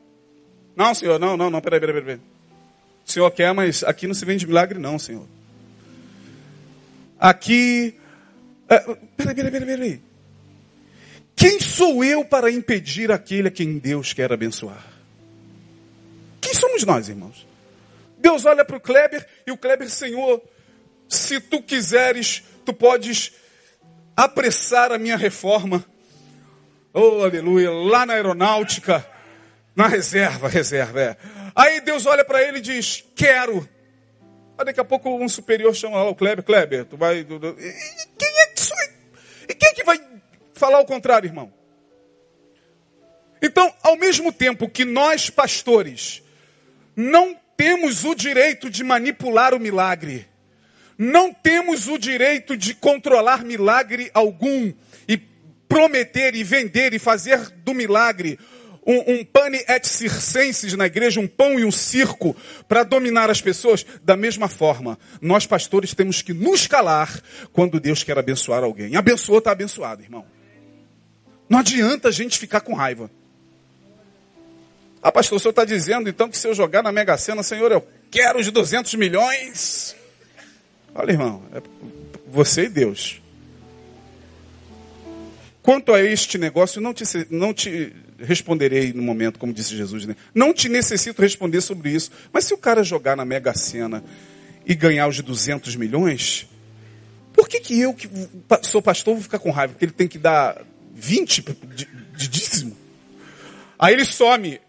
Não, 0.76 0.94
Senhor, 0.94 1.20
não, 1.20 1.38
não, 1.38 1.50
não, 1.50 1.62
peraí, 1.62 1.80
peraí, 1.80 2.02
peraí. 2.02 2.20
O 3.06 3.12
Senhor 3.12 3.30
quer, 3.32 3.54
mas 3.54 3.84
aqui 3.84 4.08
não 4.08 4.14
se 4.14 4.26
vende 4.26 4.48
milagre, 4.48 4.80
não, 4.80 4.98
Senhor. 5.00 5.28
Aqui. 7.20 7.96
É, 8.68 8.80
peraí, 9.16 9.36
peraí, 9.36 9.52
peraí, 9.52 9.66
peraí. 9.66 10.02
Quem 11.36 11.60
sou 11.60 12.04
eu 12.04 12.26
para 12.26 12.50
impedir 12.50 13.12
aquele 13.12 13.50
a 13.50 13.52
quem 13.52 13.78
Deus 13.78 14.14
quer 14.14 14.32
abençoar? 14.32 14.95
Somos 16.56 16.84
nós, 16.84 17.10
irmãos? 17.10 17.46
Deus 18.18 18.46
olha 18.46 18.64
para 18.64 18.78
o 18.78 18.82
Kleber 18.82 19.28
e 19.46 19.52
o 19.52 19.58
Kleber, 19.58 19.90
Senhor, 19.90 20.42
se 21.08 21.40
tu 21.40 21.62
quiseres, 21.62 22.44
tu 22.66 22.74
podes 22.74 23.34
apressar 24.16 24.92
a 24.92 24.98
minha 24.98 25.18
reforma. 25.18 25.86
Oh, 26.94 27.24
aleluia, 27.24 27.70
lá 27.72 28.06
na 28.06 28.14
aeronáutica, 28.14 29.06
na 29.76 29.88
reserva, 29.88 30.48
reserva, 30.48 31.02
é. 31.02 31.18
Aí 31.54 31.82
Deus 31.82 32.06
olha 32.06 32.24
para 32.24 32.42
ele 32.42 32.60
e 32.60 32.62
diz: 32.62 33.04
Quero. 33.16 33.68
Aí 34.58 34.66
daqui 34.66 34.80
a 34.80 34.86
pouco 34.86 35.10
um 35.10 35.28
superior 35.28 35.76
chama 35.76 35.98
lá 35.98 36.10
o 36.10 36.16
Kleber, 36.16 36.44
Kleber, 36.44 36.86
tu 36.86 36.96
vai. 36.96 37.20
E 37.20 37.26
quem 37.26 38.40
é 38.40 38.46
que 38.48 38.60
isso? 38.62 38.74
E 39.50 39.54
quem 39.54 39.70
é 39.70 39.74
que 39.74 39.84
vai 39.84 40.00
falar 40.54 40.80
o 40.80 40.86
contrário, 40.86 41.28
irmão. 41.28 41.54
Então, 43.42 43.72
ao 43.84 43.98
mesmo 43.98 44.32
tempo 44.32 44.70
que 44.70 44.86
nós, 44.86 45.30
pastores, 45.30 46.24
não 46.96 47.36
temos 47.58 48.04
o 48.04 48.16
direito 48.16 48.70
de 48.70 48.84
manipular 48.84 49.54
o 49.54 49.60
milagre, 49.60 50.28
não 50.98 51.34
temos 51.34 51.88
o 51.88 51.98
direito 51.98 52.56
de 52.56 52.74
controlar 52.74 53.44
milagre 53.44 54.10
algum 54.14 54.74
e 55.08 55.18
prometer 55.68 56.36
e 56.36 56.44
vender 56.44 56.94
e 56.94 57.00
fazer 57.00 57.50
do 57.64 57.74
milagre 57.74 58.40
um, 58.86 59.16
um 59.16 59.26
pane 59.26 59.58
et 59.68 59.88
circenses 59.88 60.74
na 60.74 60.86
igreja, 60.86 61.20
um 61.20 61.28
pão 61.28 61.60
e 61.60 61.66
um 61.66 61.72
circo 61.72 62.36
para 62.68 62.84
dominar 62.84 63.30
as 63.30 63.42
pessoas. 63.42 63.86
Da 64.04 64.16
mesma 64.16 64.48
forma, 64.48 64.98
nós 65.20 65.48
pastores 65.48 65.94
temos 65.94 66.22
que 66.22 66.34
nos 66.34 66.68
calar 66.68 67.20
quando 67.52 67.80
Deus 67.80 68.04
quer 68.04 68.18
abençoar 68.18 68.64
alguém. 68.64 68.96
Abençoou, 68.96 69.40
está 69.40 69.52
abençoado, 69.52 70.04
irmão. 70.04 70.26
Não 71.50 71.60
adianta 71.60 72.10
a 72.10 72.12
gente 72.12 72.38
ficar 72.38 72.62
com 72.62 72.74
raiva. 72.74 73.10
Ah, 75.08 75.12
pastor, 75.12 75.36
o 75.36 75.40
senhor 75.40 75.52
está 75.52 75.64
dizendo 75.64 76.10
então 76.10 76.28
que 76.28 76.36
se 76.36 76.48
eu 76.48 76.54
jogar 76.56 76.82
na 76.82 76.92
Mega 76.92 77.16
Sena, 77.16 77.44
Senhor, 77.44 77.72
eu 77.72 77.88
quero 78.10 78.40
os 78.40 78.50
200 78.50 78.96
milhões? 78.96 79.96
Olha, 80.96 81.12
irmão, 81.12 81.44
é 81.54 81.62
você 82.28 82.64
e 82.64 82.70
Deus. 82.70 83.22
Quanto 85.62 85.94
a 85.94 86.02
este 86.02 86.40
negócio, 86.40 86.82
não 86.82 86.92
te, 86.92 87.04
não 87.30 87.54
te 87.54 87.94
responderei 88.18 88.94
no 88.94 89.04
momento, 89.04 89.38
como 89.38 89.54
disse 89.54 89.78
Jesus. 89.78 90.08
Né? 90.08 90.16
Não 90.34 90.52
te 90.52 90.68
necessito 90.68 91.22
responder 91.22 91.62
sobre 91.62 91.92
isso. 91.92 92.10
Mas 92.34 92.46
se 92.46 92.56
o 92.56 92.58
cara 92.58 92.84
jogar 92.84 93.16
na 93.16 93.24
Mega 93.24 93.54
Sena 93.54 94.04
e 94.66 94.74
ganhar 94.74 95.08
os 95.08 95.22
200 95.22 95.76
milhões, 95.76 96.50
por 97.32 97.48
que, 97.48 97.60
que 97.60 97.80
eu, 97.80 97.94
que 97.94 98.10
sou 98.64 98.82
pastor, 98.82 99.14
vou 99.14 99.22
ficar 99.22 99.38
com 99.38 99.52
raiva? 99.52 99.74
Porque 99.74 99.86
ele 99.86 99.92
tem 99.92 100.08
que 100.08 100.18
dar 100.18 100.64
20 100.96 101.44
de, 101.76 101.88
de 102.16 102.28
dízimo. 102.28 102.76
Aí 103.78 103.94
ele 103.94 104.04
some. 104.04 104.65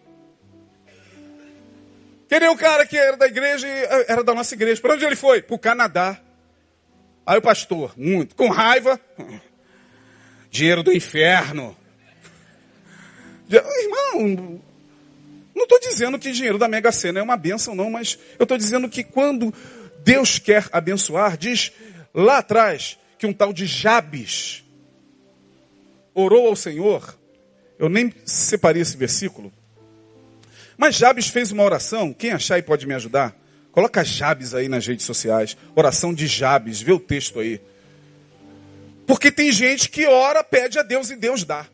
Que 2.28 2.40
nem 2.40 2.48
o 2.48 2.56
cara 2.56 2.84
que 2.84 2.96
era 2.96 3.16
da 3.16 3.26
igreja, 3.26 3.66
era 4.08 4.22
da 4.24 4.34
nossa 4.34 4.54
igreja. 4.54 4.80
Para 4.80 4.94
onde 4.94 5.04
ele 5.04 5.16
foi? 5.16 5.42
Para 5.42 5.54
o 5.54 5.58
Canadá. 5.58 6.20
Aí 7.24 7.38
o 7.38 7.42
pastor, 7.42 7.92
muito, 7.96 8.34
com 8.34 8.48
raiva. 8.48 9.00
Dinheiro 10.50 10.82
do 10.82 10.92
inferno. 10.92 11.76
Irmão, 13.48 14.60
não 15.54 15.62
estou 15.62 15.80
dizendo 15.80 16.18
que 16.18 16.32
dinheiro 16.32 16.58
da 16.58 16.68
Mega 16.68 16.90
Sena 16.90 17.20
é 17.20 17.22
uma 17.22 17.36
bênção, 17.36 17.74
não, 17.74 17.90
mas 17.90 18.18
eu 18.38 18.42
estou 18.42 18.58
dizendo 18.58 18.88
que 18.88 19.04
quando 19.04 19.54
Deus 20.04 20.38
quer 20.38 20.68
abençoar, 20.72 21.36
diz 21.36 21.72
lá 22.12 22.38
atrás 22.38 22.98
que 23.18 23.26
um 23.26 23.32
tal 23.32 23.52
de 23.52 23.66
Jabes, 23.66 24.64
orou 26.14 26.48
ao 26.48 26.56
Senhor, 26.56 27.16
eu 27.78 27.88
nem 27.88 28.12
separei 28.24 28.82
esse 28.82 28.96
versículo, 28.96 29.52
mas 30.76 30.94
Jabes 30.94 31.28
fez 31.28 31.50
uma 31.50 31.62
oração, 31.62 32.12
quem 32.12 32.32
achar 32.32 32.58
e 32.58 32.62
pode 32.62 32.86
me 32.86 32.94
ajudar, 32.94 33.36
coloca 33.72 34.04
Jabes 34.04 34.54
aí 34.54 34.68
nas 34.68 34.86
redes 34.86 35.06
sociais, 35.06 35.56
oração 35.74 36.12
de 36.12 36.26
Jabes, 36.26 36.80
vê 36.80 36.92
o 36.92 37.00
texto 37.00 37.40
aí. 37.40 37.60
Porque 39.06 39.30
tem 39.30 39.52
gente 39.52 39.88
que 39.88 40.06
ora, 40.06 40.42
pede 40.42 40.78
a 40.78 40.82
Deus 40.82 41.10
e 41.10 41.16
Deus 41.16 41.44
dá. 41.44 41.66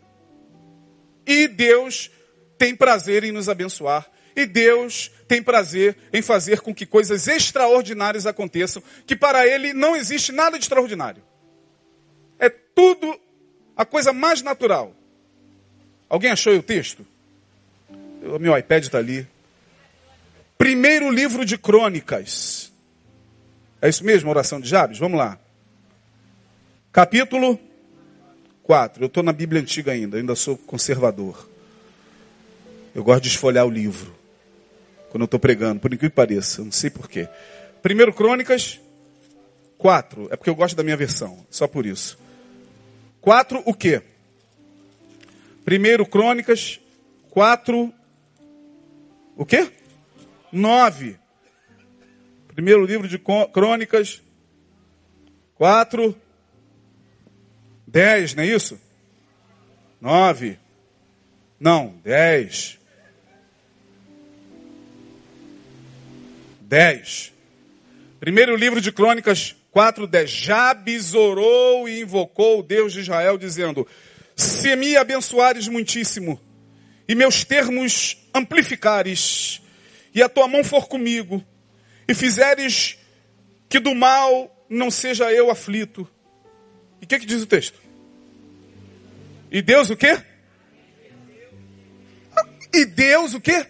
E 1.26 1.48
Deus 1.48 2.10
tem 2.58 2.76
prazer 2.76 3.24
em 3.24 3.32
nos 3.32 3.48
abençoar. 3.48 4.06
E 4.36 4.46
Deus 4.46 5.10
tem 5.28 5.42
prazer 5.42 5.96
em 6.12 6.22
fazer 6.22 6.60
com 6.60 6.74
que 6.74 6.86
coisas 6.86 7.26
extraordinárias 7.26 8.26
aconteçam, 8.26 8.82
que 9.06 9.16
para 9.16 9.46
Ele 9.46 9.72
não 9.72 9.96
existe 9.96 10.32
nada 10.32 10.58
de 10.58 10.64
extraordinário. 10.64 11.22
É 12.38 12.48
tudo 12.48 13.18
a 13.76 13.84
coisa 13.84 14.12
mais 14.12 14.42
natural. 14.42 14.94
Alguém 16.08 16.30
achou 16.30 16.54
o 16.54 16.62
texto? 16.62 17.06
Meu 18.40 18.56
iPad 18.56 18.84
está 18.84 18.98
ali. 18.98 19.26
Primeiro 20.56 21.10
livro 21.10 21.44
de 21.44 21.58
crônicas. 21.58 22.72
É 23.80 23.88
isso 23.88 24.04
mesmo, 24.04 24.30
oração 24.30 24.60
de 24.60 24.68
Jabes? 24.68 24.96
Vamos 24.98 25.18
lá. 25.18 25.36
Capítulo 26.92 27.58
4. 28.62 29.02
Eu 29.02 29.06
estou 29.08 29.24
na 29.24 29.32
Bíblia 29.32 29.60
antiga 29.60 29.90
ainda, 29.90 30.18
ainda 30.18 30.36
sou 30.36 30.56
conservador. 30.56 31.48
Eu 32.94 33.02
gosto 33.02 33.22
de 33.22 33.28
esfolhar 33.28 33.66
o 33.66 33.70
livro. 33.70 34.14
Quando 35.10 35.22
eu 35.22 35.24
estou 35.26 35.40
pregando, 35.40 35.80
por 35.80 35.92
incrível 35.92 36.10
que 36.10 36.16
pareça, 36.16 36.62
não 36.62 36.70
sei 36.70 36.90
porquê. 36.90 37.28
Primeiro 37.82 38.12
Crônicas 38.12 38.80
4. 39.78 40.28
É 40.30 40.36
porque 40.36 40.48
eu 40.48 40.54
gosto 40.54 40.76
da 40.76 40.84
minha 40.84 40.96
versão, 40.96 41.44
só 41.50 41.66
por 41.66 41.84
isso. 41.86 42.16
4 43.20 43.62
o 43.66 43.74
quê? 43.74 44.00
Primeiro 45.64 46.06
Crônicas 46.06 46.78
4 47.30 47.92
o 49.36 49.44
quê? 49.44 49.70
9. 50.50 51.16
Primeiro 52.54 52.84
livro 52.84 53.08
de 53.08 53.18
Crônicas 53.18 54.22
4 55.54 56.16
10, 57.92 58.34
não 58.34 58.42
é 58.42 58.46
isso? 58.46 58.80
9. 60.00 60.58
Não, 61.60 61.94
10. 62.02 62.78
10. 66.62 67.32
Primeiro 68.18 68.56
livro 68.56 68.80
de 68.80 68.90
Crônicas 68.90 69.54
4:10 69.74 70.26
Jabes 70.26 71.12
orou 71.12 71.86
e 71.86 72.00
invocou 72.00 72.60
o 72.60 72.62
Deus 72.62 72.94
de 72.94 73.00
Israel, 73.00 73.36
dizendo: 73.36 73.86
Se 74.34 74.74
me 74.74 74.96
abençoares 74.96 75.68
muitíssimo, 75.68 76.40
e 77.12 77.14
meus 77.14 77.44
termos 77.44 78.16
amplificares, 78.34 79.60
e 80.14 80.22
a 80.22 80.30
tua 80.30 80.48
mão 80.48 80.64
for 80.64 80.88
comigo, 80.88 81.44
e 82.08 82.14
fizeres 82.14 82.96
que 83.68 83.78
do 83.78 83.94
mal 83.94 84.50
não 84.66 84.90
seja 84.90 85.30
eu 85.30 85.50
aflito. 85.50 86.08
E 87.02 87.04
o 87.04 87.06
que, 87.06 87.18
que 87.18 87.26
diz 87.26 87.42
o 87.42 87.46
texto? 87.46 87.78
E 89.50 89.60
Deus 89.60 89.90
o 89.90 89.96
quê? 89.96 90.22
E 92.72 92.86
Deus 92.86 93.34
o 93.34 93.40
quê? 93.42 93.66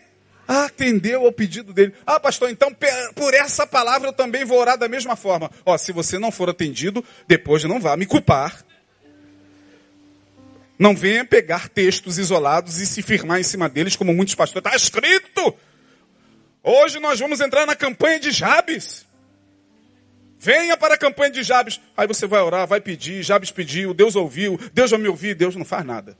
atendeu 0.46 1.24
ao 1.24 1.32
pedido 1.32 1.72
dele. 1.72 1.94
Ah, 2.06 2.20
pastor, 2.20 2.50
então 2.50 2.70
por 3.14 3.32
essa 3.32 3.66
palavra 3.66 4.10
eu 4.10 4.12
também 4.12 4.44
vou 4.44 4.58
orar 4.58 4.76
da 4.76 4.88
mesma 4.88 5.16
forma. 5.16 5.50
Ó, 5.64 5.76
se 5.78 5.90
você 5.92 6.18
não 6.18 6.30
for 6.30 6.48
atendido, 6.48 7.02
depois 7.26 7.64
não 7.64 7.80
vá 7.80 7.96
me 7.96 8.06
culpar. 8.06 8.62
Não 10.78 10.96
venha 10.96 11.24
pegar 11.24 11.68
textos 11.68 12.18
isolados 12.18 12.80
e 12.80 12.86
se 12.86 13.02
firmar 13.02 13.40
em 13.40 13.44
cima 13.44 13.68
deles, 13.68 13.96
como 13.96 14.12
muitos 14.12 14.34
pastores. 14.34 14.66
Está 14.66 14.76
escrito! 14.76 15.54
Hoje 16.62 17.00
nós 17.00 17.18
vamos 17.18 17.40
entrar 17.40 17.66
na 17.66 17.74
campanha 17.74 18.20
de 18.20 18.30
Jabes. 18.30 19.04
Venha 20.38 20.76
para 20.76 20.94
a 20.94 20.98
campanha 20.98 21.30
de 21.30 21.42
Jabes. 21.42 21.80
Aí 21.96 22.06
você 22.06 22.26
vai 22.26 22.40
orar, 22.40 22.66
vai 22.66 22.80
pedir, 22.80 23.22
Jabes 23.22 23.50
pediu, 23.50 23.94
Deus 23.94 24.16
ouviu, 24.16 24.58
Deus 24.72 24.90
vai 24.90 25.00
me 25.00 25.08
ouvir, 25.08 25.34
Deus 25.34 25.54
não 25.54 25.64
faz 25.64 25.84
nada. 25.84 26.16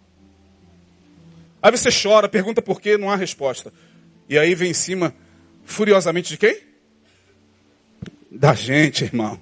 Aí 1.62 1.70
você 1.70 1.90
chora, 1.90 2.28
pergunta 2.28 2.60
por 2.60 2.80
quê, 2.80 2.98
não 2.98 3.10
há 3.10 3.16
resposta. 3.16 3.72
E 4.28 4.38
aí 4.38 4.54
vem 4.54 4.70
em 4.70 4.74
cima, 4.74 5.14
furiosamente, 5.64 6.30
de 6.30 6.36
quem? 6.36 6.58
Da 8.30 8.54
gente, 8.54 9.04
irmão, 9.04 9.38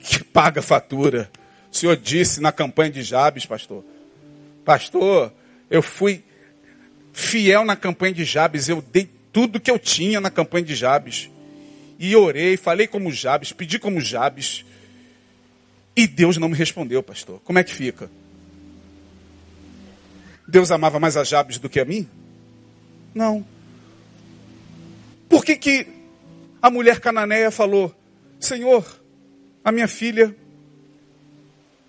que 0.00 0.22
paga 0.22 0.60
a 0.60 0.62
fatura. 0.62 1.30
O 1.70 1.76
Senhor 1.76 1.96
disse 1.96 2.40
na 2.40 2.50
campanha 2.50 2.90
de 2.90 3.02
Jabes, 3.02 3.46
pastor. 3.46 3.84
Pastor, 4.64 5.32
eu 5.70 5.82
fui 5.82 6.24
fiel 7.12 7.64
na 7.64 7.76
campanha 7.76 8.14
de 8.14 8.24
Jabes, 8.24 8.68
eu 8.68 8.82
dei 8.82 9.08
tudo 9.32 9.60
que 9.60 9.70
eu 9.70 9.78
tinha 9.78 10.20
na 10.20 10.30
campanha 10.30 10.64
de 10.64 10.74
Jabes. 10.74 11.30
E 11.98 12.16
orei, 12.16 12.56
falei 12.56 12.86
como 12.86 13.12
Jabes, 13.12 13.52
pedi 13.52 13.78
como 13.78 14.00
Jabes. 14.00 14.64
E 15.96 16.06
Deus 16.06 16.36
não 16.36 16.48
me 16.48 16.56
respondeu, 16.56 17.02
pastor. 17.02 17.40
Como 17.44 17.58
é 17.58 17.64
que 17.64 17.72
fica? 17.72 18.10
Deus 20.46 20.70
amava 20.70 20.98
mais 20.98 21.16
a 21.16 21.24
Jabes 21.24 21.58
do 21.58 21.68
que 21.68 21.80
a 21.80 21.84
mim? 21.84 22.08
Não. 23.14 23.44
Por 25.28 25.44
que, 25.44 25.56
que 25.56 25.86
a 26.60 26.68
mulher 26.68 27.00
cananeia 27.00 27.50
falou, 27.50 27.94
Senhor, 28.40 28.84
a 29.64 29.70
minha 29.70 29.88
filha 29.88 30.34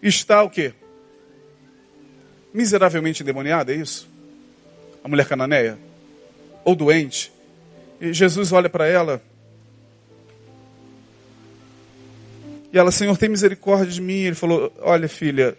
está 0.02 0.44
o 0.44 0.50
quê? 0.50 0.74
Miseravelmente 2.56 3.22
endemoniada, 3.22 3.74
é 3.74 3.76
isso? 3.76 4.10
A 5.04 5.08
mulher 5.08 5.28
cananeia? 5.28 5.78
Ou 6.64 6.76
doente? 6.76 7.32
E 8.00 8.14
Jesus 8.14 8.52
olha 8.52 8.70
para 8.70 8.88
ela 8.88 9.22
E 12.76 12.78
ela, 12.78 12.92
Senhor, 12.92 13.18
tem 13.18 13.30
misericórdia 13.30 13.90
de 13.90 14.02
mim. 14.02 14.24
Ele 14.24 14.36
falou: 14.36 14.70
Olha, 14.82 15.08
filha, 15.08 15.58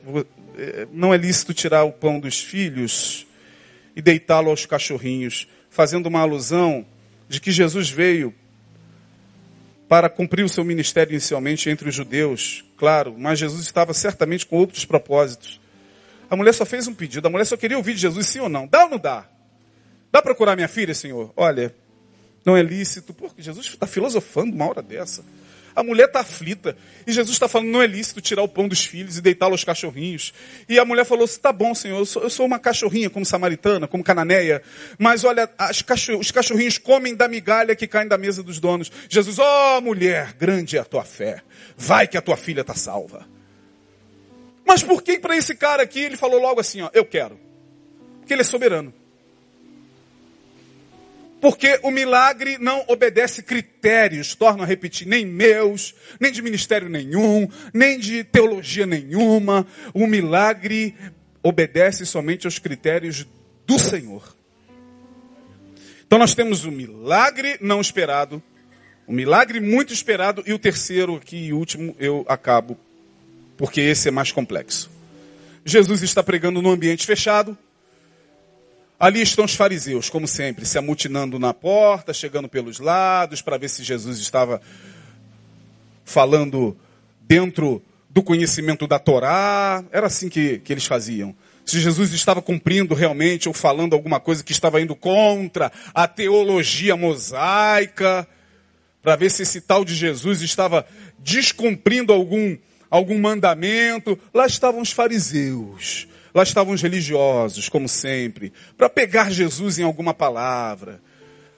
eh, 0.59 0.87
não 0.93 1.15
é 1.15 1.17
lícito 1.17 1.55
tirar 1.55 1.83
o 1.85 1.91
pão 1.91 2.21
dos 2.21 2.43
filhos 2.43 3.27
e 3.97 4.03
deitá-lo 4.03 4.51
aos 4.51 4.67
cachorrinhos, 4.67 5.49
fazendo 5.71 6.11
uma 6.11 6.21
alusão 6.21 6.85
de 7.27 7.41
que 7.41 7.51
Jesus 7.51 7.89
veio 7.89 8.35
para 9.89 10.11
cumprir 10.11 10.45
o 10.45 10.49
seu 10.49 10.63
ministério 10.63 11.13
inicialmente 11.13 11.71
entre 11.71 11.89
os 11.89 11.95
judeus, 11.95 12.63
claro, 12.77 13.15
mas 13.17 13.39
Jesus 13.39 13.63
estava 13.63 13.95
certamente 13.95 14.45
com 14.45 14.57
outros 14.57 14.85
propósitos. 14.85 15.59
A 16.31 16.37
mulher 16.37 16.53
só 16.53 16.65
fez 16.65 16.87
um 16.87 16.95
pedido, 16.95 17.27
a 17.27 17.31
mulher 17.31 17.45
só 17.45 17.57
queria 17.57 17.77
ouvir 17.77 17.95
de 17.95 18.01
Jesus, 18.01 18.27
sim 18.27 18.41
ou 18.41 18.49
não? 18.49 18.67
Dá 18.67 18.85
ou 18.85 18.91
não 18.91 18.99
dá? 18.99 19.29
Dá 20.11 20.23
para 20.23 20.35
curar 20.35 20.57
minha 20.57 20.69
filha, 20.69 20.95
Senhor? 20.95 21.33
Olha, 21.37 21.75
não 22.45 22.57
é 22.57 22.63
lícito, 22.63 23.13
porque 23.13 23.43
Jesus 23.43 23.67
está 23.67 23.87
filosofando 23.87 24.55
uma 24.55 24.69
hora 24.69 24.83
dessa. 24.83 25.25
A 25.77 25.83
mulher 25.83 26.07
está 26.07 26.21
aflita. 26.21 26.75
E 27.07 27.13
Jesus 27.13 27.35
está 27.35 27.47
falando, 27.47 27.69
não 27.69 27.83
é 27.83 27.87
lícito 27.87 28.23
tirar 28.23 28.43
o 28.43 28.49
pão 28.49 28.67
dos 28.67 28.87
filhos 28.87 29.19
e 29.19 29.21
deitá-lo 29.21 29.53
aos 29.53 29.63
cachorrinhos. 29.63 30.33
E 30.67 30.79
a 30.79 30.85
mulher 30.87 31.05
falou, 31.05 31.27
está 31.27 31.53
bom, 31.53 31.75
Senhor, 31.75 31.99
eu 31.99 32.07
sou, 32.07 32.23
eu 32.23 32.31
sou, 32.31 32.47
uma 32.47 32.59
cachorrinha, 32.59 33.11
como 33.11 33.27
samaritana, 33.27 33.87
como 33.87 34.03
cananeia. 34.03 34.63
Mas 34.99 35.23
olha, 35.23 35.47
cachorro, 35.85 36.19
os 36.19 36.31
cachorrinhos 36.31 36.79
comem 36.79 37.15
da 37.15 37.29
migalha 37.29 37.77
que 37.77 37.87
cai 37.87 38.09
da 38.09 38.17
mesa 38.17 38.43
dos 38.43 38.59
donos. 38.59 38.91
Jesus, 39.07 39.39
ó 39.39 39.77
oh, 39.77 39.81
mulher, 39.83 40.33
grande 40.33 40.79
é 40.79 40.81
a 40.81 40.85
tua 40.85 41.05
fé. 41.05 41.43
Vai 41.77 42.09
que 42.09 42.17
a 42.17 42.23
tua 42.23 42.39
filha 42.39 42.63
está 42.63 42.75
salva. 42.75 43.36
Mas 44.67 44.83
por 44.83 45.03
que 45.03 45.19
para 45.19 45.37
esse 45.37 45.55
cara 45.55 45.83
aqui 45.83 46.01
ele 46.01 46.17
falou 46.17 46.41
logo 46.41 46.61
assim, 46.61 46.83
ó, 46.83 46.91
eu 46.93 47.05
quero? 47.05 47.39
Porque 48.19 48.35
ele 48.35 48.43
é 48.43 48.45
soberano. 48.45 48.93
Porque 51.41 51.79
o 51.83 51.91
milagre 51.91 52.59
não 52.59 52.85
obedece 52.89 53.43
critérios, 53.43 54.35
torno 54.35 54.65
a 54.65 54.67
repetir, 54.67 55.07
nem 55.07 55.25
meus, 55.25 55.95
nem 56.19 56.33
de 56.33 56.43
ministério 56.43 56.89
nenhum, 56.89 57.49
nem 57.73 57.99
de 57.99 58.25
teologia 58.25 58.87
nenhuma. 58.87 59.65
O 59.95 60.07
milagre 60.07 60.97
obedece 61.43 62.05
somente 62.05 62.47
aos 62.47 62.59
critérios 62.59 63.27
do 63.65 63.79
Senhor. 63.79 64.35
Então 66.07 66.19
nós 66.19 66.35
temos 66.35 66.65
o 66.65 66.73
milagre 66.73 67.59
não 67.61 67.81
esperado, 67.81 68.43
o 69.07 69.13
milagre 69.13 69.61
muito 69.61 69.93
esperado 69.93 70.43
e 70.47 70.53
o 70.53 70.59
terceiro 70.59 71.17
aqui 71.17 71.37
e 71.37 71.53
último 71.53 71.95
eu 71.99 72.25
acabo, 72.29 72.77
porque 73.57 73.81
esse 73.81 74.09
é 74.09 74.11
mais 74.11 74.33
complexo. 74.33 74.91
Jesus 75.65 76.03
está 76.03 76.23
pregando 76.23 76.63
num 76.63 76.71
ambiente 76.71 77.07
fechado, 77.07 77.57
Ali 78.99 79.21
estão 79.21 79.45
os 79.45 79.55
fariseus, 79.55 80.09
como 80.09 80.27
sempre, 80.27 80.65
se 80.65 80.79
amutinando 80.79 81.39
na 81.39 81.53
porta, 81.53 82.15
chegando 82.15 82.49
pelos 82.49 82.79
lados, 82.79 83.43
para 83.43 83.59
ver 83.59 83.69
se 83.69 83.85
Jesus 83.85 84.19
estava 84.19 84.59
falando 86.03 86.75
dentro 87.21 87.83
do 88.09 88.23
conhecimento 88.23 88.87
da 88.87 88.99
Torá. 88.99 89.85
Era 89.93 90.07
assim 90.07 90.31
que, 90.31 90.61
que 90.61 90.73
eles 90.73 90.87
faziam. 90.87 91.37
Se 91.63 91.79
Jesus 91.79 92.15
estava 92.15 92.41
cumprindo 92.41 92.95
realmente 92.95 93.49
ou 93.49 93.55
falando 93.55 93.93
alguma 93.93 94.19
coisa 94.19 94.43
que 94.43 94.53
estava 94.53 94.81
indo 94.81 94.97
contra 94.97 95.71
a 95.93 96.09
teologia 96.09 96.97
mosaica, 96.97 98.27
para 99.03 99.15
ver 99.15 99.31
se 99.31 99.43
esse 99.43 99.61
tal 99.61 99.85
de 99.85 99.95
Jesus 99.95 100.41
estava 100.41 100.87
descumprindo 101.19 102.15
algum, 102.15 102.57
algum 102.91 103.19
mandamento. 103.19 104.19
Lá 104.33 104.47
estavam 104.47 104.81
os 104.81 104.93
fariseus 104.93 106.09
Lá 106.37 106.43
estavam 106.43 106.75
os 106.75 106.83
religiosos, 106.83 107.67
como 107.71 107.89
sempre, 107.89 108.53
para 108.77 108.91
pegar 108.91 109.31
Jesus 109.31 109.79
em 109.79 109.83
alguma 109.85 110.13
palavra. 110.13 111.01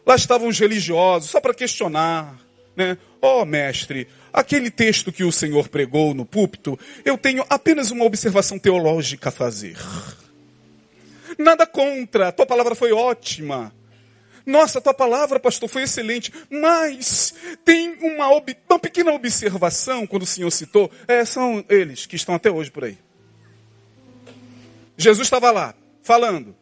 Lá 0.07 0.15
estavam 0.15 0.47
os 0.47 0.57
religiosos, 0.57 1.31
só 1.31 1.41
para 1.41 1.53
questionar. 1.53 2.39
Né? 2.77 2.97
Oh, 3.21 3.45
mestre, 3.45 4.07
aquele 4.33 4.71
texto 4.71 5.11
que 5.11 5.25
o 5.25 5.33
Senhor 5.33 5.69
pregou 5.69 6.15
no 6.15 6.25
púlpito, 6.25 6.79
eu 7.05 7.19
tenho 7.19 7.45
apenas 7.51 7.91
uma 7.91 8.05
observação 8.05 8.57
teológica 8.57 9.31
a 9.31 9.33
fazer. 9.33 9.77
Nada 11.37 11.67
contra, 11.67 12.31
tua 12.31 12.47
palavra 12.47 12.77
foi 12.77 12.93
ótima. 12.93 13.75
Nossa, 14.49 14.81
tua 14.81 14.95
palavra, 14.95 15.39
pastor, 15.39 15.69
foi 15.69 15.83
excelente. 15.83 16.33
Mas 16.49 17.35
tem 17.67 17.99
uma, 18.01 18.29
uma 18.31 18.79
pequena 18.79 19.13
observação 19.13 20.07
quando 20.07 20.23
o 20.23 20.27
Senhor 20.27 20.51
citou. 20.51 20.91
É, 21.07 21.23
são 21.27 21.63
eles 21.69 22.07
que 22.07 22.17
estão 22.17 22.35
até 22.35 22.51
hoje 22.51 22.71
por 22.71 22.85
aí. 22.85 22.97
Jesus 24.97 25.27
estava 25.27 25.51
lá, 25.51 25.75
falando, 26.03 26.57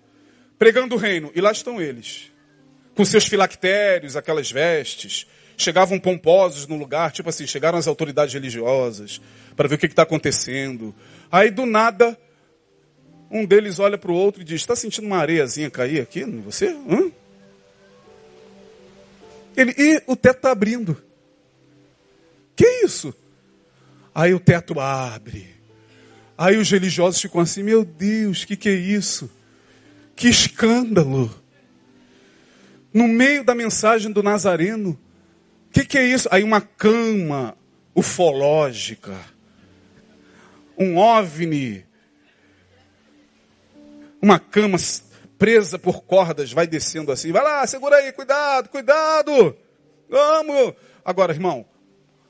pregando 0.59 0.97
o 0.97 0.99
reino, 0.99 1.31
e 1.33 1.41
lá 1.41 1.53
estão 1.53 1.81
eles, 1.81 2.33
com 2.97 3.05
seus 3.05 3.25
filactérios, 3.29 4.17
aquelas 4.17 4.51
vestes, 4.51 5.25
chegavam 5.57 5.97
pomposos 6.01 6.67
no 6.67 6.77
lugar, 6.77 7.13
tipo 7.13 7.29
assim, 7.29 7.47
chegaram 7.47 7.79
as 7.79 7.87
autoridades 7.87 8.35
religiosas, 8.35 9.21
para 9.55 9.69
ver 9.69 9.77
o 9.77 9.79
que 9.79 9.87
está 9.87 10.03
acontecendo. 10.03 10.93
Aí 11.31 11.53
do 11.53 11.65
nada, 11.65 12.19
um 13.31 13.47
deles 13.47 13.79
olha 13.79 13.97
para 13.97 14.11
o 14.11 14.17
outro 14.17 14.43
e 14.43 14.45
diz: 14.45 14.61
Está 14.61 14.75
sentindo 14.75 15.07
uma 15.07 15.19
areiazinha 15.19 15.71
cair 15.71 16.01
aqui 16.01 16.25
você? 16.25 16.67
Hã? 16.67 17.13
Ele, 19.57 19.75
e 19.77 20.03
o 20.07 20.15
teto 20.15 20.37
está 20.37 20.53
abrindo. 20.53 21.03
Que 22.55 22.85
isso? 22.85 23.15
Aí 24.15 24.35
o 24.35 24.41
teto 24.41 24.79
abre. 24.79 25.55
Aí 26.37 26.57
os 26.57 26.71
religiosos 26.71 27.21
ficam 27.21 27.41
assim: 27.41 27.63
meu 27.63 27.85
Deus, 27.85 28.45
que, 28.45 28.57
que 28.57 28.69
é 28.69 28.75
isso? 28.75 29.31
Que 30.15 30.29
escândalo! 30.29 31.35
No 32.93 33.09
meio 33.09 33.45
da 33.45 33.55
mensagem 33.55 34.11
do 34.11 34.23
Nazareno, 34.23 34.99
que, 35.77 35.85
que 35.85 35.99
é 35.99 36.07
isso? 36.07 36.27
Aí 36.31 36.43
uma 36.43 36.63
cama 36.63 37.55
ufológica, 37.95 39.15
um 40.79 40.97
ovni, 40.97 41.85
uma 44.23 44.39
cama 44.39 44.79
presa 45.39 45.79
por 45.79 46.03
cordas 46.03 46.53
vai 46.53 46.67
descendo 46.67 47.13
assim. 47.13 47.33
Vai 47.33 47.43
lá, 47.43 47.67
segura 47.67 47.97
aí, 47.97 48.13
cuidado, 48.13 48.69
cuidado. 48.69 49.57
Vamos. 50.09 50.75
Agora, 51.05 51.33
irmão, 51.33 51.67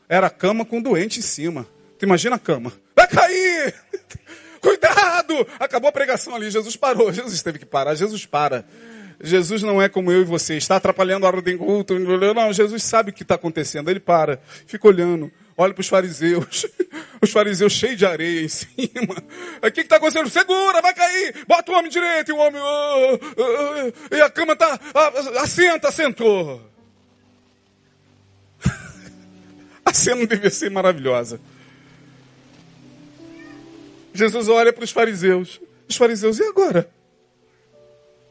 era 0.08 0.26
a 0.26 0.30
cama 0.30 0.64
com 0.64 0.80
doente 0.80 1.18
em 1.18 1.22
cima. 1.22 1.66
Tu 1.98 2.04
imagina 2.04 2.36
a 2.36 2.38
cama. 2.38 2.72
Vai 2.94 3.06
cair! 3.08 3.74
Cuidado! 4.60 5.46
Acabou 5.60 5.88
a 5.88 5.92
pregação 5.92 6.34
ali, 6.34 6.50
Jesus 6.50 6.76
parou. 6.76 7.12
Jesus 7.12 7.40
teve 7.42 7.58
que 7.58 7.66
parar, 7.66 7.94
Jesus 7.94 8.26
para. 8.26 8.64
Jesus 9.22 9.62
não 9.62 9.80
é 9.80 9.88
como 9.88 10.12
eu 10.12 10.22
e 10.22 10.24
você, 10.24 10.56
está 10.56 10.76
atrapalhando 10.76 11.24
a 11.24 11.28
ordem 11.28 11.56
culto. 11.56 11.98
Não, 11.98 12.52
Jesus 12.52 12.82
sabe 12.82 13.10
o 13.10 13.12
que 13.12 13.22
está 13.22 13.36
acontecendo. 13.36 13.90
Ele 13.90 14.00
para, 14.00 14.40
fica 14.66 14.86
olhando, 14.86 15.30
olha 15.56 15.72
para 15.72 15.80
os 15.80 15.88
fariseus. 15.88 16.66
Os 17.20 17.30
fariseus 17.30 17.72
cheios 17.72 17.96
de 17.96 18.04
areia 18.04 18.42
em 18.42 18.48
cima. 18.48 19.16
O 19.62 19.72
que 19.72 19.80
está 19.80 19.96
acontecendo? 19.96 20.28
Segura, 20.28 20.82
vai 20.82 20.94
cair! 20.94 21.46
Bota 21.46 21.72
o 21.72 21.74
homem 21.74 21.90
direito, 21.90 22.30
e 22.30 22.32
o 22.32 22.36
homem. 22.36 22.60
Uh, 22.60 23.14
uh, 23.14 23.88
uh, 23.88 24.14
e 24.14 24.20
a 24.20 24.28
cama 24.28 24.52
está. 24.52 24.78
Assenta, 25.40 25.88
assentou. 25.88 26.60
a 29.82 29.94
cena 29.94 30.26
devia 30.26 30.50
ser 30.50 30.70
maravilhosa. 30.70 31.40
Jesus 34.12 34.48
olha 34.48 34.72
para 34.72 34.84
os 34.84 34.90
fariseus. 34.90 35.60
Os 35.88 35.96
fariseus, 35.96 36.38
e 36.38 36.44
agora? 36.44 36.90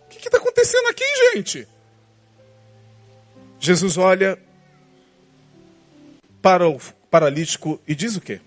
O 0.06 0.10
que 0.10 0.28
está 0.28 0.38
acontecendo 0.38 0.88
aqui, 0.90 1.06
gente? 1.34 1.68
Jesus 3.60 3.98
olha 3.98 4.40
para 6.42 6.68
o 6.68 6.80
paralítico 7.16 7.80
e 7.88 7.96
diz 7.96 8.18
o 8.18 8.22
quê? 8.22 8.42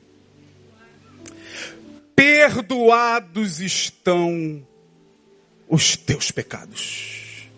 Perdoados 2.14 3.60
estão 3.60 4.62
os 5.66 5.96
teus 5.96 6.30
pecados. 6.30 7.48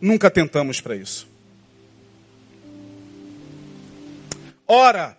Nunca 0.00 0.30
tentamos 0.30 0.80
para 0.80 0.96
isso. 0.96 1.28
Ora, 4.66 5.18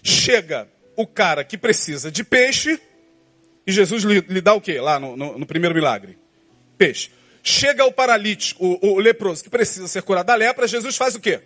chega 0.00 0.68
o 0.94 1.08
cara 1.08 1.42
que 1.42 1.58
precisa 1.58 2.08
de 2.08 2.22
peixe, 2.22 2.80
e 3.66 3.72
Jesus 3.72 4.04
lhe, 4.04 4.20
lhe 4.20 4.40
dá 4.40 4.54
o 4.54 4.60
quê? 4.60 4.80
Lá 4.80 5.00
no, 5.00 5.16
no, 5.16 5.38
no, 5.40 5.46
primeiro 5.46 5.74
milagre: 5.74 6.16
peixe. 6.78 7.10
Chega 7.42 7.84
o 7.84 7.92
paralítico, 7.92 8.64
o, 8.64 8.94
o 8.94 8.98
leproso 9.00 9.42
que 9.42 9.50
precisa 9.50 9.88
ser 9.88 10.02
curado 10.02 10.26
da 10.26 10.36
lepra, 10.36 10.68
Jesus 10.68 10.96
faz 10.96 11.16
o 11.16 11.20
quê? 11.20 11.42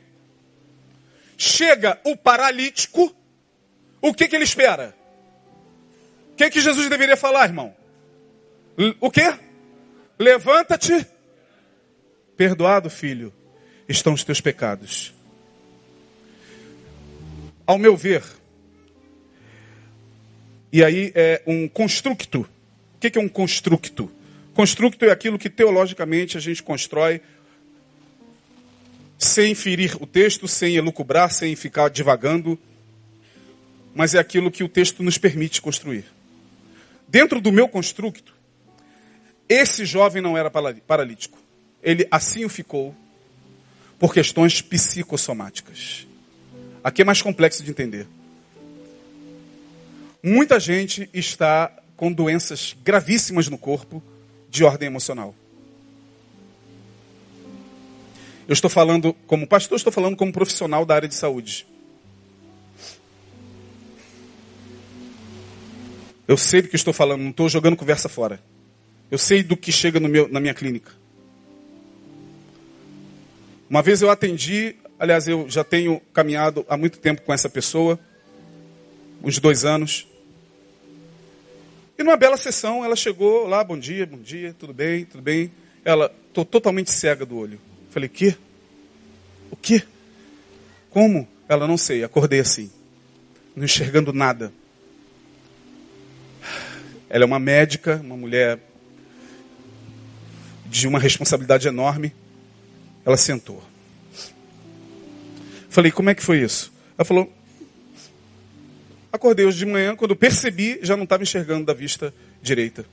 Chega 1.43 1.99
o 2.05 2.14
paralítico, 2.14 3.16
o 3.99 4.12
que, 4.12 4.28
que 4.28 4.36
ele 4.36 4.45
espera? 4.45 4.95
O 6.32 6.36
que, 6.36 6.51
que 6.51 6.61
Jesus 6.61 6.91
deveria 6.91 7.16
falar, 7.16 7.45
irmão? 7.47 7.74
O 9.01 9.11
quê? 9.11 9.34
Levanta-te, 10.18 11.07
perdoado, 12.36 12.91
filho, 12.91 13.32
estão 13.88 14.12
os 14.12 14.22
teus 14.22 14.38
pecados. 14.43 15.14
Ao 17.66 17.78
meu 17.78 17.97
ver, 17.97 18.22
e 20.70 20.84
aí 20.84 21.11
é 21.14 21.43
um 21.47 21.66
constructo. 21.66 22.47
O 22.97 22.99
que 22.99 23.18
é 23.18 23.20
um 23.20 23.30
constructo? 23.30 24.12
Constructo 24.53 25.07
é 25.07 25.11
aquilo 25.11 25.38
que 25.38 25.49
teologicamente 25.49 26.36
a 26.36 26.41
gente 26.41 26.62
constrói 26.62 27.22
sem 29.20 29.54
ferir 29.54 30.02
o 30.02 30.06
texto, 30.06 30.48
sem 30.48 30.76
elucubrar, 30.76 31.30
sem 31.30 31.54
ficar 31.54 31.90
divagando, 31.90 32.58
mas 33.94 34.14
é 34.14 34.18
aquilo 34.18 34.50
que 34.50 34.64
o 34.64 34.68
texto 34.68 35.02
nos 35.02 35.18
permite 35.18 35.60
construir. 35.60 36.06
Dentro 37.06 37.38
do 37.38 37.52
meu 37.52 37.68
constructo, 37.68 38.34
esse 39.46 39.84
jovem 39.84 40.22
não 40.22 40.38
era 40.38 40.50
paralítico. 40.50 41.38
Ele 41.82 42.08
assim 42.10 42.46
o 42.46 42.48
ficou 42.48 42.96
por 43.98 44.14
questões 44.14 44.62
psicossomáticas. 44.62 46.06
Aqui 46.82 47.02
é 47.02 47.04
mais 47.04 47.20
complexo 47.20 47.62
de 47.62 47.70
entender. 47.70 48.06
Muita 50.22 50.58
gente 50.58 51.10
está 51.12 51.70
com 51.94 52.10
doenças 52.10 52.74
gravíssimas 52.82 53.48
no 53.48 53.58
corpo 53.58 54.02
de 54.48 54.64
ordem 54.64 54.86
emocional. 54.86 55.34
Eu 58.51 58.53
estou 58.53 58.68
falando 58.68 59.14
como 59.26 59.46
pastor, 59.46 59.76
estou 59.76 59.92
falando 59.92 60.16
como 60.16 60.32
profissional 60.32 60.84
da 60.84 60.94
área 60.94 61.09
de 61.09 61.14
saúde. 61.14 61.66
Eu 66.28 66.36
sei 66.36 66.61
do 66.61 66.68
que 66.68 66.76
estou 66.76 66.92
falando, 66.92 67.22
não 67.22 67.30
estou 67.30 67.48
jogando 67.48 67.76
conversa 67.76 68.11
fora. 68.11 68.42
Eu 69.11 69.16
sei 69.16 69.42
do 69.42 69.57
que 69.57 69.72
chega 69.72 69.98
meu, 70.01 70.28
na 70.28 70.38
minha 70.38 70.53
clínica. 70.53 70.92
Uma 73.70 73.80
vez 73.80 74.03
eu 74.03 74.11
atendi 74.11 74.76
Aliás, 75.01 75.26
eu 75.26 75.48
já 75.48 75.64
tenho 75.64 75.98
caminhado 76.12 76.62
há 76.68 76.76
muito 76.76 76.98
tempo 76.98 77.22
com 77.22 77.32
essa 77.32 77.48
pessoa, 77.48 77.98
uns 79.22 79.38
dois 79.38 79.64
anos. 79.64 80.07
E 81.98 82.03
numa 82.03 82.18
bela 82.18 82.36
sessão, 82.36 82.84
ela 82.84 82.94
chegou 82.94 83.46
lá, 83.46 83.64
bom 83.64 83.78
dia, 83.78 84.05
bom 84.05 84.18
dia, 84.18 84.55
tudo 84.59 84.74
bem, 84.74 85.07
tudo 85.07 85.22
bem. 85.22 85.51
Ela, 85.82 86.14
tô 86.34 86.44
totalmente 86.44 86.90
cega 86.90 87.24
do 87.24 87.38
olho. 87.38 87.59
Falei, 87.91 88.09
que? 88.09 88.36
O 89.51 89.57
quê? 89.57 89.82
Como? 90.91 91.28
Ela, 91.49 91.66
não 91.66 91.76
sei, 91.76 92.05
acordei 92.05 92.41
assim, 92.41 92.70
não 93.57 93.64
enxergando 93.64 94.12
nada. 94.12 94.53
Ela 97.09 97.24
é 97.24 97.26
uma 97.26 97.41
médica, 97.41 98.01
uma 98.05 98.16
mulher 98.16 98.61
de 100.66 100.86
uma 100.86 101.01
responsabilidade 101.01 101.66
enorme. 101.66 102.14
Ela 103.05 103.16
sentou. 103.16 103.61
Falei, 105.68 105.91
como 105.91 106.11
é 106.11 106.14
que 106.14 106.22
foi 106.22 106.41
isso? 106.41 106.72
Ela 106.97 107.05
falou, 107.05 107.32
acordei 109.12 109.45
hoje 109.45 109.59
de 109.59 109.66
manhã, 109.66 109.97
quando 109.97 110.14
percebi, 110.14 110.78
já 110.82 110.97
não 110.97 111.05
estava 111.05 111.24
enxergando 111.24 111.66
da 111.66 111.74
vista 111.74 112.14
direita. 112.41 112.86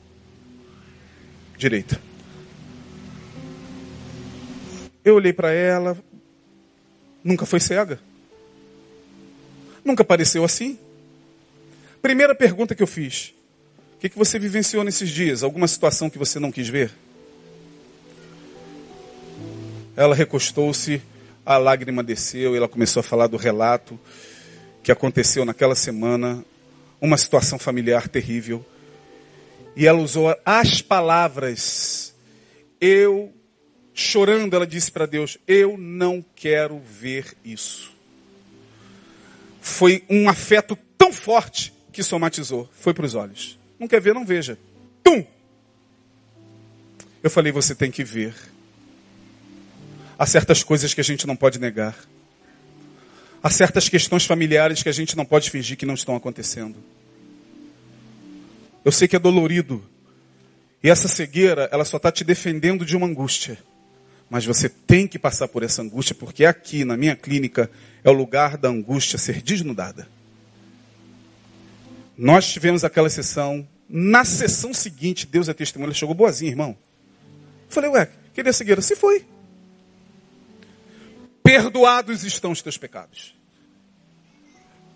Direita. 1.56 2.02
Eu 5.08 5.16
olhei 5.16 5.32
para 5.32 5.53
ela, 5.53 5.97
nunca 7.24 7.45
foi 7.45 7.62
cega. 7.62 7.97
Nunca 9.82 10.03
pareceu 10.03 10.43
assim. 10.43 10.78
Primeira 12.01 12.36
pergunta 12.36 12.76
que 12.76 12.84
eu 12.84 12.88
fiz: 12.88 13.34
o 13.95 13.99
que, 14.01 14.10
que 14.10 14.18
você 14.18 14.38
vivenciou 14.38 14.84
nesses 14.84 15.10
dias? 15.10 15.43
Alguma 15.43 15.66
situação 15.66 16.10
que 16.10 16.18
você 16.18 16.39
não 16.39 16.51
quis 16.51 16.68
ver? 16.68 16.91
Ela 19.95 20.14
recostou-se 20.14 21.01
a 21.45 21.58
lágrima 21.58 22.03
desceu 22.03 22.53
e 22.53 22.58
ela 22.58 22.68
começou 22.68 22.99
a 22.99 23.03
falar 23.03 23.28
do 23.28 23.38
relato 23.38 23.97
que 24.84 24.91
aconteceu 24.91 25.45
naquela 25.45 25.74
semana, 25.74 26.43
uma 26.99 27.16
situação 27.16 27.58
familiar 27.58 28.10
terrível. 28.10 28.66
E 29.74 29.88
ela 29.88 29.99
usou 29.99 30.36
as 30.43 30.82
palavras, 30.82 32.14
eu, 32.82 33.32
chorando, 33.98 34.56
ela 34.56 34.68
disse 34.68 34.91
para 34.91 35.06
Deus: 35.06 35.38
Eu 35.48 35.78
não 35.78 36.24
quero 36.36 36.80
ver 36.80 37.36
isso. 37.43 37.91
Foi 39.60 40.04
um 40.10 40.30
afeto 40.30 40.78
tão 40.98 41.12
forte 41.12 41.74
que 41.91 42.04
somatizou, 42.04 42.70
foi 42.72 42.93
para 42.93 43.06
os 43.06 43.16
olhos. 43.16 43.60
Não 43.80 43.88
quer 43.88 44.00
ver, 44.00 44.14
não 44.14 44.26
veja. 44.26 44.58
Tum! 45.04 45.26
Eu 47.24 47.30
falei: 47.30 47.52
Você 47.52 47.74
tem 47.74 47.91
que 47.91 48.04
ver. 48.04 48.36
Há 50.18 50.26
certas 50.26 50.64
coisas 50.64 50.93
que 50.93 51.02
a 51.02 51.04
gente 51.04 51.28
não 51.28 51.36
pode 51.36 51.60
negar. 51.60 51.95
Há 53.41 53.50
certas 53.50 53.88
questões 53.88 54.26
familiares 54.26 54.82
que 54.82 54.89
a 54.89 54.93
gente 54.93 55.16
não 55.16 55.26
pode 55.26 55.50
fingir 55.50 55.78
que 55.78 55.86
não 55.86 55.93
estão 55.93 56.16
acontecendo. 56.16 56.76
Eu 58.84 58.91
sei 58.91 59.08
que 59.08 59.16
é 59.16 59.20
dolorido. 59.20 59.84
E 60.84 60.89
essa 60.89 61.08
cegueira, 61.08 61.70
ela 61.72 61.86
só 61.86 61.98
está 61.98 62.12
te 62.12 62.24
defendendo 62.24 62.86
de 62.86 62.95
uma 62.95 63.06
angústia. 63.06 63.58
Mas 64.30 64.45
você 64.45 64.67
tem 64.67 65.07
que 65.07 65.17
passar 65.17 65.47
por 65.47 65.63
essa 65.63 65.82
angústia, 65.82 66.13
porque 66.13 66.45
aqui 66.45 66.84
na 66.84 66.97
minha 66.97 67.15
clínica 67.15 67.69
é 68.03 68.09
o 68.09 68.13
lugar 68.13 68.57
da 68.57 68.69
angústia 68.69 69.17
ser 69.17 69.41
desnudada. 69.41 70.07
Nós 72.17 72.51
tivemos 72.51 72.84
aquela 72.84 73.09
sessão. 73.09 73.67
Na 73.89 74.25
sessão 74.25 74.73
seguinte, 74.73 75.25
Deus 75.25 75.47
é 75.47 75.53
testemunha. 75.53 75.89
Ele 75.89 75.95
chegou 75.95 76.13
boazinha, 76.13 76.51
irmão. 76.51 76.78
Eu 77.67 77.73
falei, 77.73 77.89
ué, 77.89 78.09
queria 78.34 78.51
cegueira? 78.51 78.82
Se 78.82 78.95
foi 78.95 79.25
perdoados 81.47 82.25
estão 82.25 82.51
os 82.51 82.61
teus 82.61 82.78
pecados. 82.78 83.34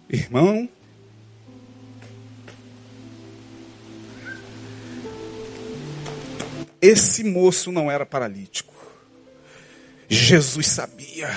Irmão, 0.09 0.67
esse 6.81 7.23
moço 7.23 7.71
não 7.71 7.89
era 7.89 8.05
paralítico. 8.05 8.70
Jesus 10.11 10.67
sabia. 10.67 11.29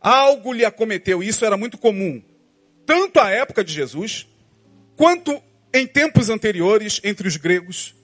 Algo 0.00 0.52
lhe 0.52 0.64
acometeu, 0.64 1.22
isso 1.22 1.44
era 1.44 1.56
muito 1.56 1.76
comum, 1.76 2.22
tanto 2.86 3.18
à 3.18 3.30
época 3.30 3.64
de 3.64 3.72
Jesus, 3.72 4.28
quanto 4.94 5.42
em 5.72 5.88
tempos 5.88 6.28
anteriores 6.28 7.00
entre 7.02 7.26
os 7.26 7.36
gregos. 7.36 7.96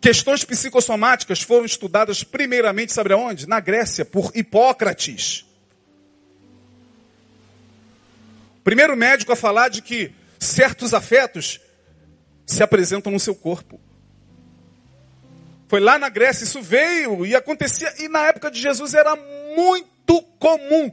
Questões 0.00 0.42
psicossomáticas 0.44 1.42
foram 1.42 1.64
estudadas 1.64 2.24
primeiramente, 2.24 2.92
sabe 2.92 3.12
aonde? 3.12 3.48
Na 3.48 3.60
Grécia, 3.60 4.04
por 4.04 4.32
Hipócrates. 4.34 5.46
Primeiro 8.64 8.96
médico 8.96 9.32
a 9.32 9.36
falar 9.36 9.68
de 9.68 9.80
que 9.80 10.10
certos 10.40 10.92
afetos 10.92 11.60
se 12.44 12.64
apresentam 12.64 13.12
no 13.12 13.20
seu 13.20 13.34
corpo. 13.34 13.80
Foi 15.68 15.80
lá 15.80 15.98
na 15.98 16.08
Grécia, 16.08 16.44
isso 16.44 16.62
veio 16.62 17.26
e 17.26 17.34
acontecia, 17.34 17.92
e 17.98 18.08
na 18.08 18.26
época 18.26 18.50
de 18.50 18.60
Jesus 18.60 18.94
era 18.94 19.16
muito 19.56 20.22
comum. 20.38 20.92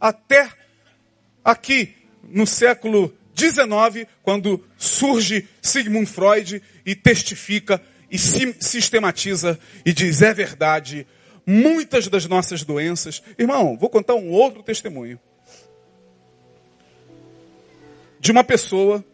Até 0.00 0.50
aqui, 1.44 1.94
no 2.22 2.46
século 2.46 3.16
XIX, 3.36 4.08
quando 4.22 4.64
surge 4.76 5.48
Sigmund 5.62 6.06
Freud 6.06 6.60
e 6.84 6.94
testifica 6.96 7.80
e 8.10 8.18
sistematiza 8.18 9.58
e 9.84 9.92
diz: 9.92 10.20
é 10.20 10.34
verdade, 10.34 11.06
muitas 11.46 12.08
das 12.08 12.26
nossas 12.26 12.64
doenças. 12.64 13.22
Irmão, 13.38 13.76
vou 13.76 13.88
contar 13.88 14.14
um 14.14 14.30
outro 14.30 14.62
testemunho. 14.62 15.20
De 18.18 18.32
uma 18.32 18.42
pessoa 18.42 19.04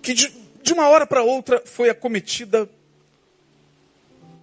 que 0.00 0.14
de, 0.14 0.32
de 0.62 0.72
uma 0.72 0.88
hora 0.88 1.06
para 1.06 1.22
outra 1.22 1.62
foi 1.66 1.90
acometida 1.90 2.68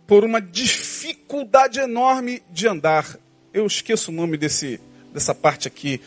por 0.07 0.23
uma 0.23 0.41
dificuldade 0.41 1.79
enorme 1.79 2.43
de 2.51 2.67
andar. 2.67 3.17
Eu 3.53 3.65
esqueço 3.65 4.11
o 4.11 4.13
nome 4.13 4.37
desse, 4.37 4.79
dessa 5.13 5.33
parte 5.33 5.67
aqui. 5.67 6.01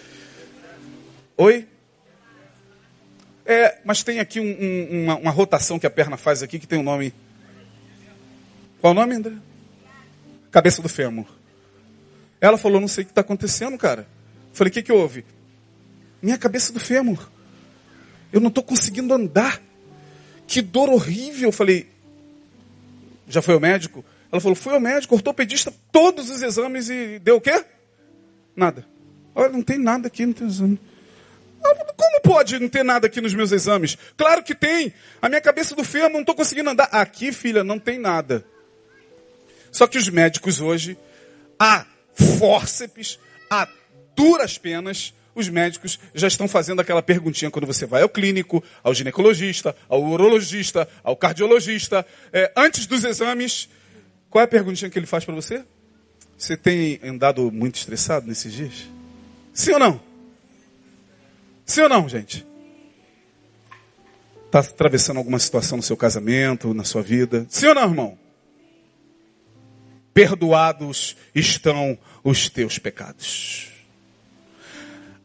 Oi? 1.37 1.67
É, 3.45 3.79
mas 3.85 4.03
tem 4.03 4.21
aqui 4.21 4.41
um, 4.41 4.45
um, 4.45 5.05
uma, 5.05 5.17
uma, 5.17 5.31
rotação 5.31 5.79
que 5.79 5.87
a 5.87 5.91
perna 5.91 6.17
faz 6.17 6.43
aqui 6.43 6.59
que 6.59 6.67
tem 6.67 6.79
um 6.79 6.83
nome. 6.83 7.15
Qual 8.81 8.93
o 8.93 8.95
nome, 8.95 9.15
André? 9.15 9.33
Cabeça 10.51 10.83
do 10.83 10.89
fêmur. 10.89 11.27
Ela 12.41 12.59
falou, 12.59 12.81
não 12.81 12.89
sei 12.89 13.03
o 13.03 13.07
que 13.07 13.11
está 13.11 13.23
acontecendo, 13.23 13.79
cara. 13.79 14.07
Falei, 14.53 14.71
o 14.71 14.75
que, 14.75 14.83
que 14.83 14.93
houve? 14.93 15.25
Minha 16.21 16.37
cabeça 16.37 16.73
do 16.73 16.79
fêmur. 16.79 17.31
Eu 18.33 18.41
não 18.41 18.49
estou 18.49 18.63
conseguindo 18.63 19.13
andar. 19.15 19.63
Que 20.47 20.61
dor 20.61 20.91
horrível. 20.91 21.51
Falei, 21.51 21.89
já 23.29 23.43
foi 23.43 23.55
ao 23.55 23.61
médico? 23.61 24.05
Ela 24.31 24.41
falou, 24.41 24.55
fui 24.55 24.74
ao 24.74 24.81
médico, 24.81 25.14
ortopedista, 25.14 25.72
todos 25.93 26.31
os 26.31 26.43
exames 26.43 26.89
e 26.91 27.18
deu 27.18 27.37
o 27.37 27.41
quê? 27.41 27.64
Nada. 28.55 28.85
Olha, 29.35 29.51
não 29.51 29.62
tem 29.62 29.79
nada 29.79 30.09
aqui, 30.09 30.26
não 30.26 30.33
tem 30.33 30.47
exame. 30.47 30.81
Como 31.97 32.20
pode 32.22 32.59
não 32.59 32.68
ter 32.68 32.85
nada 32.85 33.07
aqui 33.07 33.20
nos 33.20 33.35
meus 33.35 33.53
exames? 33.53 33.97
Claro 34.16 34.43
que 34.43 34.55
tem. 34.55 34.93
A 35.20 35.29
minha 35.29 35.41
cabeça 35.41 35.74
do 35.74 35.85
fêmur, 35.85 36.11
não 36.11 36.20
estou 36.20 36.35
conseguindo 36.35 36.70
andar. 36.70 36.89
Aqui, 36.93 37.33
filha, 37.33 37.64
não 37.64 37.79
tem 37.79 37.99
nada. 37.99 38.45
Só 39.70 39.87
que 39.87 39.99
os 39.99 40.09
médicos 40.09 40.61
hoje, 40.61 40.97
a 41.59 41.85
fórceps, 42.39 43.18
a 43.51 43.68
duras 44.16 44.59
penas, 44.59 45.14
os 45.41 45.49
médicos 45.49 45.99
já 46.14 46.28
estão 46.28 46.49
fazendo 46.49 46.80
aquela 46.80 47.03
perguntinha 47.03 47.51
quando 47.51 47.66
você 47.66 47.86
vai 47.86 48.03
ao 48.03 48.09
clínico, 48.09 48.62
ao 48.82 48.95
ginecologista, 48.95 49.74
ao 49.89 50.03
urologista, 50.03 50.89
ao 51.03 51.16
cardiologista. 51.16 52.05
É, 52.32 52.53
antes 52.57 52.86
dos 52.86 53.05
exames, 53.05 53.68
qual 54.30 54.43
é 54.43 54.45
a 54.45 54.49
perguntinha 54.49 54.91
que 54.91 54.99
ele 54.99 55.07
faz 55.07 55.24
para 55.24 55.34
você? 55.34 55.64
Você 56.36 56.57
tem 56.57 57.01
andado 57.03 57.51
muito 57.51 57.76
estressado 57.76 58.26
nesses 58.26 58.53
dias? 58.53 58.89
Sim 59.53 59.72
ou 59.72 59.78
não? 59.78 60.01
Sim 61.64 61.82
ou 61.82 61.89
não, 61.89 62.09
gente? 62.09 62.47
Está 64.47 64.61
atravessando 64.61 65.18
alguma 65.18 65.39
situação 65.39 65.76
no 65.76 65.82
seu 65.82 65.97
casamento, 65.97 66.72
na 66.72 66.84
sua 66.84 67.03
vida? 67.03 67.47
Sim 67.51 67.66
ou 67.66 67.74
não, 67.74 67.82
irmão? 67.82 68.18
Perdoados 70.14 71.16
estão 71.34 71.99
os 72.24 72.49
teus 72.49 72.78
pecados. 72.78 73.78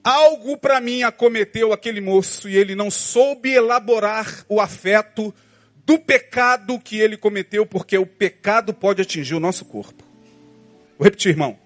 Algo 0.04 0.58
para 0.58 0.82
mim 0.82 1.04
acometeu 1.04 1.72
aquele 1.72 2.02
moço 2.02 2.50
e 2.50 2.58
ele 2.58 2.76
não 2.76 2.92
soube 2.92 3.54
elaborar 3.54 4.46
o 4.50 4.60
afeto 4.60 5.34
do 5.86 5.98
pecado 5.98 6.80
que 6.80 7.00
ele 7.00 7.16
cometeu, 7.16 7.66
porque 7.66 7.98
o 7.98 8.06
pecado 8.06 8.74
pode 8.74 9.02
atingir 9.02 9.36
o 9.36 9.40
nosso 9.40 9.64
corpo. 9.66 10.04
Vou 10.98 11.06
repetir, 11.06 11.30
irmão. 11.30 11.58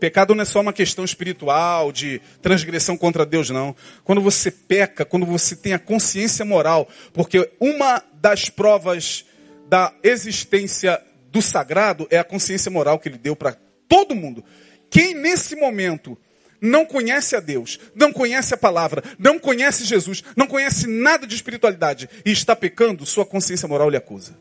Pecado 0.00 0.34
não 0.34 0.42
é 0.42 0.44
só 0.44 0.60
uma 0.60 0.72
questão 0.72 1.04
espiritual, 1.04 1.92
de 1.92 2.20
transgressão 2.42 2.96
contra 2.96 3.24
Deus, 3.24 3.50
não. 3.50 3.74
Quando 4.02 4.20
você 4.20 4.50
peca, 4.50 5.04
quando 5.04 5.24
você 5.24 5.54
tem 5.56 5.72
a 5.72 5.78
consciência 5.78 6.44
moral, 6.44 6.88
porque 7.12 7.50
uma 7.60 8.02
das 8.14 8.48
provas 8.48 9.24
da 9.68 9.94
existência 10.02 11.00
do 11.30 11.40
sagrado 11.40 12.06
é 12.10 12.18
a 12.18 12.24
consciência 12.24 12.70
moral 12.70 12.98
que 12.98 13.08
ele 13.08 13.18
deu 13.18 13.34
para 13.34 13.56
todo 13.88 14.14
mundo. 14.14 14.44
Quem 14.90 15.14
nesse 15.14 15.56
momento 15.56 16.18
não 16.64 16.86
conhece 16.86 17.36
a 17.36 17.40
Deus, 17.40 17.78
não 17.94 18.10
conhece 18.10 18.54
a 18.54 18.56
palavra, 18.56 19.04
não 19.18 19.38
conhece 19.38 19.84
Jesus, 19.84 20.24
não 20.34 20.46
conhece 20.46 20.86
nada 20.86 21.26
de 21.26 21.34
espiritualidade 21.34 22.08
e 22.24 22.32
está 22.32 22.56
pecando, 22.56 23.04
sua 23.04 23.26
consciência 23.26 23.68
moral 23.68 23.90
lhe 23.90 23.98
acusa. 23.98 24.34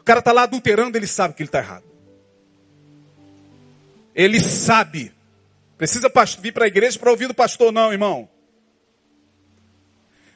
O 0.00 0.04
cara 0.04 0.20
está 0.20 0.30
lá 0.30 0.44
adulterando, 0.44 0.96
ele 0.96 1.08
sabe 1.08 1.34
que 1.34 1.42
ele 1.42 1.48
está 1.48 1.58
errado. 1.58 1.84
Ele 4.14 4.38
sabe. 4.38 5.12
Precisa 5.76 6.10
vir 6.40 6.52
para 6.52 6.66
a 6.66 6.68
igreja 6.68 6.98
para 7.00 7.10
ouvir 7.10 7.26
do 7.26 7.34
pastor, 7.34 7.72
não, 7.72 7.92
irmão. 7.92 8.28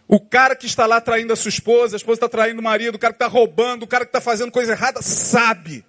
O 0.09 0.19
cara 0.19 0.57
que 0.57 0.67
está 0.67 0.85
lá 0.87 1.01
traindo 1.01 1.33
a 1.33 1.37
sua 1.37 1.51
esposa, 1.51 1.95
a 1.95 1.99
esposa 1.99 2.17
está 2.17 2.29
traindo 2.29 2.61
o 2.61 2.65
marido, 2.65 2.97
o 2.97 2.99
cara 2.99 3.15
que 3.15 3.23
está 3.23 3.29
roubando, 3.29 3.85
o 3.85 3.87
cara 3.87 4.05
que 4.05 4.09
está 4.09 4.21
fazendo 4.21 4.51
coisa 4.51 4.73
errada, 4.73 5.01
sabe. 5.01 5.85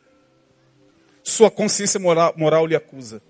Sua 1.24 1.50
consciência 1.50 2.00
moral, 2.00 2.32
moral 2.38 2.68
lhe 2.68 2.76
acusa. 2.76 3.24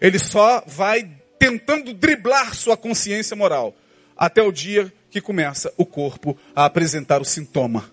Ele 0.00 0.18
só 0.18 0.62
vai 0.66 1.10
tentando 1.38 1.92
driblar 1.92 2.54
sua 2.54 2.76
consciência 2.76 3.36
moral 3.36 3.74
até 4.16 4.42
o 4.42 4.52
dia 4.52 4.92
que 5.10 5.20
começa 5.20 5.72
o 5.76 5.84
corpo 5.84 6.36
a 6.54 6.64
apresentar 6.64 7.20
o 7.20 7.24
sintoma. 7.24 7.90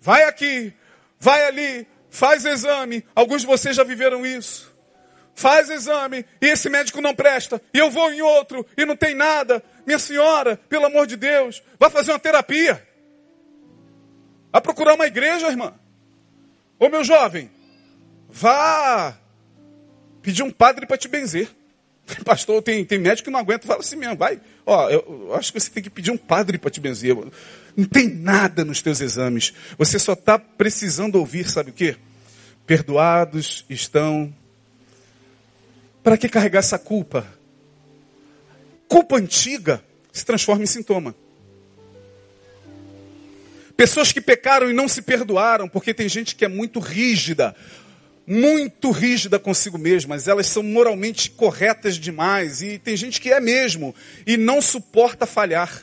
Vai 0.00 0.24
aqui, 0.24 0.72
vai 1.18 1.46
ali, 1.46 1.86
faz 2.10 2.44
exame. 2.44 3.04
Alguns 3.14 3.42
de 3.42 3.46
vocês 3.46 3.76
já 3.76 3.84
viveram 3.84 4.24
isso. 4.24 4.74
Faz 5.34 5.70
exame 5.70 6.26
e 6.40 6.46
esse 6.46 6.68
médico 6.68 7.00
não 7.00 7.14
presta. 7.14 7.62
E 7.72 7.78
eu 7.78 7.90
vou 7.90 8.10
em 8.12 8.20
outro 8.20 8.66
e 8.76 8.84
não 8.84 8.96
tem 8.96 9.14
nada. 9.14 9.62
Minha 9.86 9.98
senhora, 9.98 10.56
pelo 10.68 10.86
amor 10.86 11.06
de 11.06 11.16
Deus, 11.16 11.62
vai 11.78 11.88
fazer 11.90 12.10
uma 12.10 12.18
terapia. 12.18 12.86
Vai 14.50 14.60
procurar 14.60 14.94
uma 14.94 15.06
igreja, 15.06 15.48
irmã. 15.48 15.74
Ô 16.78 16.88
meu 16.88 17.04
jovem, 17.04 17.50
vá 18.28 19.16
pedir 20.22 20.42
um 20.42 20.50
padre 20.50 20.86
para 20.86 20.96
te 20.96 21.08
benzer. 21.08 21.48
Pastor, 22.24 22.62
tem, 22.62 22.84
tem 22.84 22.98
médico 22.98 23.26
que 23.26 23.30
não 23.30 23.40
aguenta, 23.40 23.66
fala 23.66 23.80
assim 23.80 23.96
mesmo, 23.96 24.16
vai. 24.16 24.40
Ó, 24.64 24.88
eu, 24.88 25.26
eu 25.28 25.34
acho 25.34 25.52
que 25.52 25.60
você 25.60 25.70
tem 25.70 25.82
que 25.82 25.90
pedir 25.90 26.10
um 26.10 26.16
padre 26.16 26.58
para 26.58 26.70
te 26.70 26.80
benzer. 26.80 27.16
Não 27.76 27.84
tem 27.84 28.08
nada 28.08 28.64
nos 28.64 28.82
teus 28.82 29.00
exames. 29.00 29.52
Você 29.76 29.98
só 29.98 30.14
está 30.14 30.38
precisando 30.38 31.16
ouvir, 31.16 31.48
sabe 31.48 31.70
o 31.70 31.74
quê? 31.74 31.96
Perdoados 32.66 33.64
estão. 33.68 34.34
Para 36.02 36.16
que 36.16 36.28
carregar 36.28 36.60
essa 36.60 36.78
culpa? 36.78 37.26
Culpa 38.88 39.16
antiga 39.16 39.82
se 40.12 40.24
transforma 40.24 40.62
em 40.62 40.66
sintoma. 40.66 41.14
Pessoas 43.76 44.10
que 44.10 44.20
pecaram 44.20 44.68
e 44.68 44.72
não 44.72 44.88
se 44.88 45.02
perdoaram, 45.02 45.68
porque 45.68 45.94
tem 45.94 46.08
gente 46.08 46.34
que 46.34 46.44
é 46.44 46.48
muito 46.48 46.80
rígida 46.80 47.54
muito 48.28 48.90
rígida 48.90 49.38
consigo 49.38 49.78
mesmas, 49.78 50.28
elas 50.28 50.46
são 50.46 50.62
moralmente 50.62 51.30
corretas 51.30 51.96
demais, 51.96 52.60
e 52.60 52.78
tem 52.78 52.94
gente 52.94 53.22
que 53.22 53.32
é 53.32 53.40
mesmo, 53.40 53.94
e 54.26 54.36
não 54.36 54.60
suporta 54.60 55.26
falhar. 55.26 55.82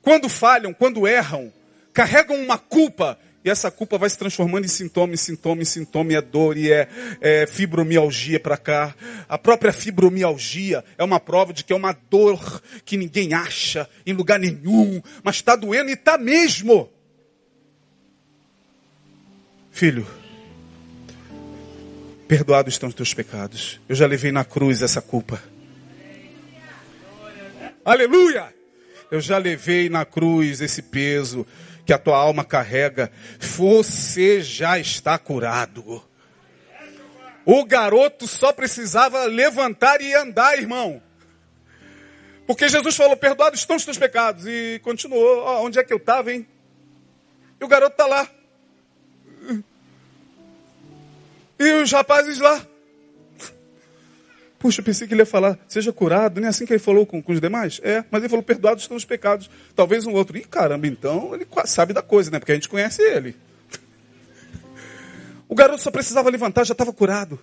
Quando 0.00 0.30
falham, 0.30 0.72
quando 0.72 1.06
erram, 1.06 1.52
carregam 1.92 2.36
uma 2.36 2.56
culpa, 2.56 3.18
e 3.44 3.50
essa 3.50 3.70
culpa 3.70 3.98
vai 3.98 4.08
se 4.08 4.16
transformando 4.16 4.64
em 4.64 4.68
sintoma, 4.68 5.12
em 5.12 5.18
sintoma, 5.18 5.60
em 5.60 5.66
sintoma, 5.66 6.12
e 6.12 6.16
é 6.16 6.22
dor, 6.22 6.56
e 6.56 6.72
é, 6.72 6.88
é 7.20 7.46
fibromialgia 7.46 8.40
para 8.40 8.56
cá. 8.56 8.94
A 9.28 9.36
própria 9.36 9.74
fibromialgia 9.74 10.82
é 10.96 11.04
uma 11.04 11.20
prova 11.20 11.52
de 11.52 11.64
que 11.64 11.72
é 11.72 11.76
uma 11.76 11.92
dor 11.92 12.62
que 12.84 12.96
ninguém 12.96 13.34
acha 13.34 13.86
em 14.06 14.14
lugar 14.14 14.38
nenhum, 14.38 15.02
mas 15.22 15.36
está 15.36 15.54
doendo 15.54 15.90
e 15.90 15.94
está 15.94 16.16
mesmo. 16.16 16.90
Filho, 19.70 20.06
Perdoados 22.30 22.74
estão 22.74 22.88
os 22.88 22.94
teus 22.94 23.12
pecados. 23.12 23.80
Eu 23.88 23.96
já 23.96 24.06
levei 24.06 24.30
na 24.30 24.44
cruz 24.44 24.82
essa 24.82 25.02
culpa. 25.02 25.42
Aleluia! 27.84 28.54
Eu 29.10 29.20
já 29.20 29.36
levei 29.36 29.88
na 29.88 30.04
cruz 30.04 30.60
esse 30.60 30.80
peso 30.80 31.44
que 31.84 31.92
a 31.92 31.98
tua 31.98 32.16
alma 32.16 32.44
carrega. 32.44 33.10
Você 33.40 34.40
já 34.42 34.78
está 34.78 35.18
curado. 35.18 36.04
O 37.44 37.64
garoto 37.64 38.28
só 38.28 38.52
precisava 38.52 39.24
levantar 39.24 40.00
e 40.00 40.14
andar, 40.14 40.56
irmão. 40.56 41.02
Porque 42.46 42.68
Jesus 42.68 42.94
falou: 42.94 43.16
Perdoados 43.16 43.58
estão 43.58 43.74
os 43.74 43.84
teus 43.84 43.98
pecados. 43.98 44.46
E 44.46 44.80
continuou: 44.84 45.44
oh, 45.44 45.64
Onde 45.64 45.80
é 45.80 45.82
que 45.82 45.92
eu 45.92 45.98
estava, 45.98 46.32
hein? 46.32 46.46
E 47.60 47.64
o 47.64 47.66
garoto 47.66 47.94
está 47.94 48.06
lá. 48.06 48.30
E 51.60 51.72
os 51.74 51.92
rapazes 51.92 52.38
lá. 52.38 52.66
Puxa, 54.58 54.80
eu 54.80 54.84
pensei 54.84 55.06
que 55.06 55.12
ele 55.12 55.20
ia 55.20 55.26
falar, 55.26 55.58
seja 55.68 55.92
curado, 55.92 56.40
nem 56.40 56.46
é 56.46 56.48
assim 56.48 56.64
que 56.64 56.72
ele 56.72 56.80
falou 56.80 57.04
com, 57.04 57.22
com 57.22 57.32
os 57.32 57.40
demais? 57.40 57.80
É, 57.82 58.02
mas 58.10 58.22
ele 58.22 58.30
falou, 58.30 58.42
perdoados 58.42 58.84
estão 58.84 58.96
os 58.96 59.04
pecados. 59.04 59.50
Talvez 59.76 60.06
um 60.06 60.12
outro. 60.12 60.38
Ih, 60.38 60.44
caramba, 60.44 60.86
então 60.86 61.34
ele 61.34 61.46
sabe 61.66 61.92
da 61.92 62.00
coisa, 62.00 62.30
né? 62.30 62.38
Porque 62.38 62.52
a 62.52 62.54
gente 62.54 62.68
conhece 62.68 63.02
ele. 63.02 63.36
O 65.46 65.54
garoto 65.54 65.82
só 65.82 65.90
precisava 65.90 66.30
levantar, 66.30 66.64
já 66.64 66.72
estava 66.72 66.94
curado. 66.94 67.38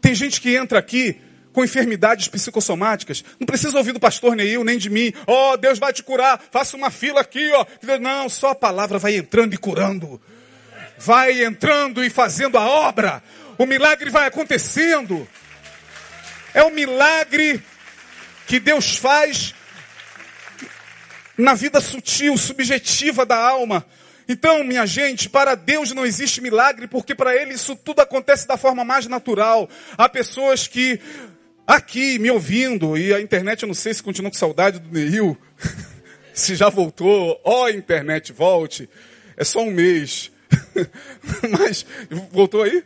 Tem 0.00 0.14
gente 0.14 0.40
que 0.40 0.56
entra 0.56 0.78
aqui 0.78 1.20
com 1.52 1.62
enfermidades 1.62 2.28
psicossomáticas. 2.28 3.22
Não 3.38 3.46
precisa 3.46 3.76
ouvir 3.76 3.92
do 3.92 4.00
pastor 4.00 4.36
Neil, 4.36 4.64
nem 4.64 4.78
de 4.78 4.88
mim. 4.88 5.12
Oh, 5.26 5.54
Deus 5.58 5.78
vai 5.78 5.92
te 5.92 6.02
curar. 6.02 6.42
Faça 6.50 6.78
uma 6.78 6.90
fila 6.90 7.20
aqui, 7.20 7.50
ó. 7.52 7.66
Não, 8.00 8.28
só 8.28 8.50
a 8.50 8.54
palavra 8.54 8.98
vai 8.98 9.16
entrando 9.16 9.52
e 9.52 9.58
curando 9.58 10.18
vai 10.98 11.44
entrando 11.44 12.04
e 12.04 12.10
fazendo 12.10 12.58
a 12.58 12.66
obra. 12.66 13.22
O 13.56 13.66
milagre 13.66 14.10
vai 14.10 14.26
acontecendo. 14.26 15.26
É 16.54 16.62
um 16.62 16.70
milagre 16.70 17.62
que 18.46 18.58
Deus 18.58 18.96
faz 18.96 19.54
na 21.36 21.54
vida 21.54 21.80
sutil, 21.80 22.36
subjetiva 22.36 23.24
da 23.24 23.36
alma. 23.36 23.86
Então, 24.28 24.62
minha 24.62 24.84
gente, 24.84 25.28
para 25.28 25.54
Deus 25.54 25.92
não 25.92 26.04
existe 26.04 26.40
milagre, 26.40 26.86
porque 26.86 27.14
para 27.14 27.34
Ele 27.34 27.54
isso 27.54 27.74
tudo 27.74 28.00
acontece 28.00 28.46
da 28.46 28.56
forma 28.56 28.84
mais 28.84 29.06
natural. 29.06 29.70
Há 29.96 30.08
pessoas 30.08 30.66
que, 30.66 31.00
aqui, 31.66 32.18
me 32.18 32.30
ouvindo, 32.30 32.98
e 32.98 33.14
a 33.14 33.20
internet, 33.20 33.62
eu 33.62 33.68
não 33.68 33.74
sei 33.74 33.94
se 33.94 34.02
continua 34.02 34.30
com 34.30 34.36
saudade 34.36 34.80
do 34.80 34.92
Neil, 34.92 35.38
se 36.34 36.54
já 36.56 36.68
voltou, 36.68 37.40
ó 37.42 37.64
oh, 37.64 37.68
internet, 37.70 38.32
volte. 38.32 38.88
É 39.36 39.44
só 39.44 39.62
um 39.62 39.70
mês. 39.70 40.30
Mas, 41.50 41.84
voltou 42.30 42.62
aí? 42.62 42.84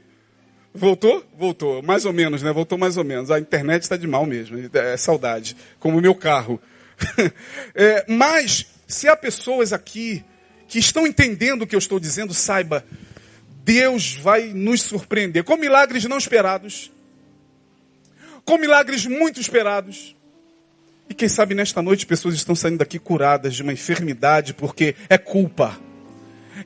Voltou? 0.74 1.24
Voltou. 1.36 1.82
Mais 1.82 2.04
ou 2.04 2.12
menos, 2.12 2.42
né? 2.42 2.52
Voltou 2.52 2.78
mais 2.78 2.96
ou 2.96 3.04
menos. 3.04 3.30
A 3.30 3.38
internet 3.38 3.82
está 3.82 3.96
de 3.96 4.06
mal 4.06 4.24
mesmo. 4.24 4.58
É 4.72 4.96
saudade. 4.96 5.56
Como 5.78 5.98
o 5.98 6.00
meu 6.00 6.14
carro. 6.14 6.60
É, 7.74 8.04
mas, 8.06 8.66
se 8.86 9.08
há 9.08 9.16
pessoas 9.16 9.72
aqui 9.72 10.22
que 10.68 10.78
estão 10.78 11.06
entendendo 11.06 11.62
o 11.62 11.66
que 11.66 11.74
eu 11.74 11.78
estou 11.78 11.98
dizendo, 11.98 12.32
saiba, 12.32 12.84
Deus 13.64 14.14
vai 14.14 14.52
nos 14.54 14.82
surpreender 14.82 15.44
com 15.44 15.56
milagres 15.56 16.04
não 16.04 16.18
esperados, 16.18 16.90
com 18.44 18.58
milagres 18.58 19.06
muito 19.06 19.40
esperados. 19.40 20.16
E 21.08 21.14
quem 21.14 21.28
sabe 21.28 21.54
nesta 21.54 21.82
noite 21.82 22.06
pessoas 22.06 22.34
estão 22.34 22.54
saindo 22.54 22.78
daqui 22.78 22.98
curadas 22.98 23.54
de 23.54 23.62
uma 23.62 23.72
enfermidade 23.72 24.54
porque 24.54 24.94
é 25.08 25.18
culpa, 25.18 25.78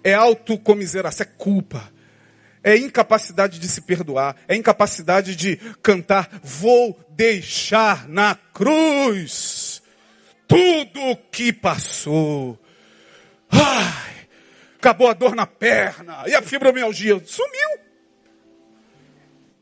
é 0.03 0.15
autocomiseração, 0.15 1.27
é 1.27 1.31
culpa 1.37 1.97
é 2.67 2.77
incapacidade 2.77 3.61
de 3.61 3.69
se 3.69 3.81
perdoar, 3.81 4.35
é 4.49 4.57
incapacidade 4.57 5.37
de 5.37 5.55
cantar, 5.81 6.29
vou 6.43 6.99
deixar 7.11 8.09
na 8.09 8.35
cruz 8.35 9.81
tudo 10.49 11.01
o 11.01 11.17
que 11.17 11.53
passou. 11.53 12.59
Ai, 13.49 14.27
acabou 14.77 15.09
a 15.09 15.13
dor 15.13 15.37
na 15.37 15.47
perna, 15.47 16.25
e 16.27 16.35
a 16.35 16.43
fibromialgia 16.43 17.23
sumiu. 17.25 17.79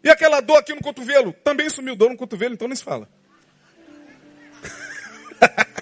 E 0.02 0.08
aquela 0.08 0.40
dor 0.40 0.56
aqui 0.56 0.72
no 0.72 0.80
cotovelo, 0.80 1.34
também 1.44 1.68
sumiu 1.68 1.94
dor 1.94 2.08
no 2.08 2.16
cotovelo, 2.16 2.54
então 2.54 2.68
nem 2.68 2.76
se 2.76 2.84
fala. 2.84 3.06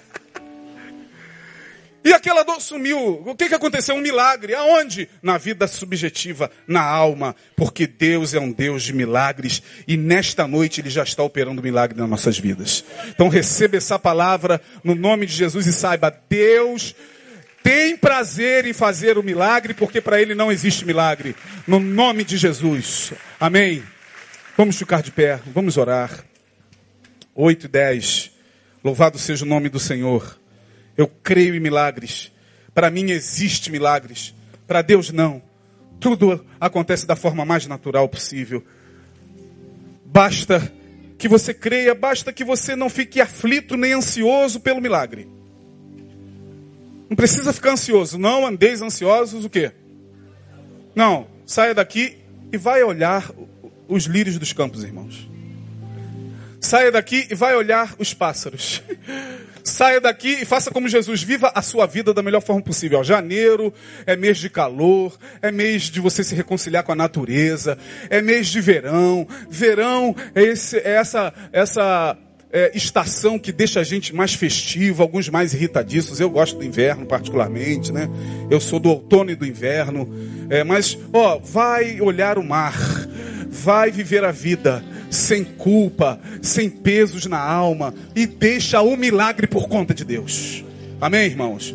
E 2.03 2.11
aquela 2.11 2.43
dor 2.43 2.59
sumiu. 2.59 3.23
O 3.25 3.35
que, 3.35 3.47
que 3.47 3.55
aconteceu? 3.55 3.95
Um 3.95 4.01
milagre. 4.01 4.53
Aonde? 4.53 5.07
Na 5.21 5.37
vida 5.37 5.67
subjetiva, 5.67 6.51
na 6.67 6.81
alma. 6.81 7.35
Porque 7.55 7.87
Deus 7.87 8.33
é 8.33 8.39
um 8.39 8.51
Deus 8.51 8.83
de 8.83 8.93
milagres. 8.93 9.63
E 9.87 9.95
nesta 9.95 10.45
noite 10.45 10.81
Ele 10.81 10.89
já 10.89 11.03
está 11.03 11.23
operando 11.23 11.63
milagre 11.63 11.97
nas 11.97 12.09
nossas 12.09 12.37
vidas. 12.37 12.83
Então 13.07 13.29
receba 13.29 13.77
essa 13.77 13.97
palavra 13.97 14.61
no 14.83 14.95
nome 14.95 15.25
de 15.25 15.33
Jesus 15.33 15.65
e 15.65 15.71
saiba, 15.71 16.13
Deus 16.29 16.93
tem 17.63 17.95
prazer 17.95 18.65
em 18.65 18.73
fazer 18.73 19.17
o 19.17 19.23
milagre, 19.23 19.73
porque 19.73 20.01
para 20.01 20.21
Ele 20.21 20.35
não 20.35 20.51
existe 20.51 20.85
milagre. 20.85 21.33
No 21.65 21.79
nome 21.79 22.25
de 22.25 22.35
Jesus. 22.35 23.13
Amém. 23.39 23.81
Vamos 24.57 24.77
ficar 24.77 25.01
de 25.01 25.11
pé, 25.11 25.39
vamos 25.53 25.77
orar. 25.77 26.11
8 27.33 27.65
e 27.65 27.69
10. 27.69 28.31
Louvado 28.83 29.17
seja 29.17 29.45
o 29.45 29.47
nome 29.47 29.69
do 29.69 29.79
Senhor. 29.79 30.37
Eu 30.97 31.07
creio 31.07 31.55
em 31.55 31.59
milagres. 31.59 32.31
Para 32.73 32.89
mim 32.89 33.11
existe 33.11 33.71
milagres. 33.71 34.33
Para 34.67 34.81
Deus 34.81 35.11
não. 35.11 35.41
Tudo 35.99 36.45
acontece 36.59 37.05
da 37.05 37.15
forma 37.15 37.45
mais 37.45 37.65
natural 37.67 38.07
possível. 38.09 38.63
Basta 40.05 40.71
que 41.17 41.27
você 41.27 41.53
creia, 41.53 41.95
basta 41.95 42.33
que 42.33 42.43
você 42.43 42.75
não 42.75 42.89
fique 42.89 43.21
aflito 43.21 43.77
nem 43.77 43.93
ansioso 43.93 44.59
pelo 44.59 44.81
milagre. 44.81 45.27
Não 47.09 47.15
precisa 47.15 47.53
ficar 47.53 47.71
ansioso. 47.71 48.17
Não 48.17 48.45
andeis 48.45 48.81
ansiosos 48.81 49.45
o 49.45 49.49
quê? 49.49 49.71
Não, 50.95 51.27
saia 51.45 51.73
daqui 51.73 52.17
e 52.51 52.57
vai 52.57 52.83
olhar 52.83 53.31
os 53.87 54.05
lírios 54.05 54.37
dos 54.37 54.53
campos, 54.53 54.83
irmãos. 54.83 55.29
Saia 56.59 56.91
daqui 56.91 57.27
e 57.29 57.35
vai 57.35 57.55
olhar 57.55 57.95
os 57.97 58.13
pássaros. 58.13 58.81
Saia 59.63 60.01
daqui 60.01 60.41
e 60.41 60.45
faça 60.45 60.69
como 60.71 60.89
Jesus. 60.89 61.23
Viva 61.23 61.51
a 61.55 61.61
sua 61.61 61.85
vida 61.85 62.13
da 62.13 62.21
melhor 62.21 62.41
forma 62.41 62.61
possível. 62.61 63.03
janeiro 63.03 63.73
é 64.05 64.15
mês 64.15 64.37
de 64.37 64.49
calor, 64.49 65.17
é 65.41 65.51
mês 65.51 65.83
de 65.83 66.01
você 66.01 66.23
se 66.23 66.35
reconciliar 66.35 66.83
com 66.83 66.91
a 66.91 66.95
natureza, 66.95 67.77
é 68.09 68.21
mês 68.21 68.47
de 68.47 68.59
verão. 68.59 69.27
Verão 69.49 70.15
é, 70.35 70.41
esse, 70.43 70.77
é 70.77 70.95
essa, 70.95 71.33
essa 71.51 72.17
é, 72.53 72.71
estação 72.75 73.39
que 73.39 73.51
deixa 73.51 73.79
a 73.79 73.83
gente 73.83 74.13
mais 74.15 74.35
festivo, 74.35 75.01
alguns 75.01 75.27
mais 75.27 75.55
irritadiços. 75.55 76.19
Eu 76.19 76.29
gosto 76.29 76.59
do 76.59 76.63
inverno, 76.63 77.03
particularmente, 77.03 77.91
né? 77.91 78.07
Eu 78.47 78.61
sou 78.61 78.79
do 78.79 78.89
outono 78.89 79.31
e 79.31 79.35
do 79.35 79.43
inverno. 79.43 80.07
É, 80.51 80.63
mas, 80.63 80.95
ó, 81.11 81.39
vai 81.39 81.99
olhar 81.99 82.37
o 82.37 82.43
mar, 82.43 82.77
vai 83.49 83.89
viver 83.89 84.23
a 84.23 84.31
vida 84.31 84.85
sem 85.09 85.43
culpa, 85.43 86.19
sem 86.43 86.69
pesos 86.69 87.25
na 87.25 87.39
alma 87.39 87.93
e 88.15 88.27
deixa 88.27 88.81
o 88.81 88.95
milagre 88.95 89.47
por 89.47 89.67
conta 89.67 89.91
de 89.91 90.05
Deus. 90.05 90.63
Amém, 91.01 91.25
irmãos? 91.25 91.73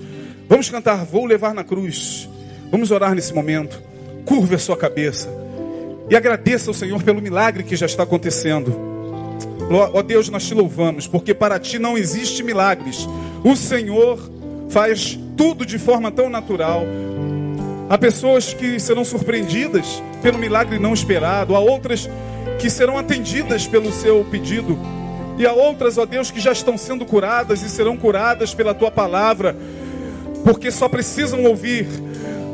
Vamos 0.48 0.70
cantar 0.70 1.04
Vou 1.04 1.26
levar 1.26 1.52
na 1.54 1.64
cruz. 1.64 2.28
Vamos 2.70 2.92
orar 2.92 3.14
nesse 3.14 3.34
momento. 3.34 3.82
Curva 4.24 4.54
a 4.54 4.58
sua 4.58 4.76
cabeça 4.76 5.28
e 6.08 6.14
agradeça 6.14 6.70
ao 6.70 6.74
Senhor 6.74 7.02
pelo 7.02 7.20
milagre 7.20 7.64
que 7.64 7.74
já 7.74 7.86
está 7.86 8.04
acontecendo. 8.04 8.87
Ó 9.70 10.02
Deus, 10.02 10.28
nós 10.30 10.46
te 10.46 10.54
louvamos, 10.54 11.06
porque 11.06 11.34
para 11.34 11.58
ti 11.58 11.78
não 11.78 11.96
existe 11.96 12.42
milagres. 12.42 13.06
O 13.44 13.54
Senhor 13.54 14.18
faz 14.70 15.18
tudo 15.36 15.66
de 15.66 15.78
forma 15.78 16.10
tão 16.10 16.30
natural. 16.30 16.82
Há 17.88 17.96
pessoas 17.96 18.52
que 18.52 18.78
serão 18.78 19.04
surpreendidas 19.04 20.02
pelo 20.22 20.38
milagre 20.38 20.78
não 20.78 20.92
esperado, 20.92 21.54
há 21.54 21.58
outras 21.58 22.08
que 22.58 22.68
serão 22.68 22.98
atendidas 22.98 23.66
pelo 23.66 23.92
seu 23.92 24.24
pedido. 24.30 24.78
E 25.38 25.46
há 25.46 25.52
outras, 25.52 25.96
ó 25.96 26.04
Deus, 26.04 26.30
que 26.30 26.40
já 26.40 26.52
estão 26.52 26.76
sendo 26.76 27.06
curadas 27.06 27.62
e 27.62 27.68
serão 27.68 27.96
curadas 27.96 28.52
pela 28.54 28.74
tua 28.74 28.90
palavra, 28.90 29.56
porque 30.44 30.70
só 30.70 30.88
precisam 30.88 31.44
ouvir: 31.44 31.86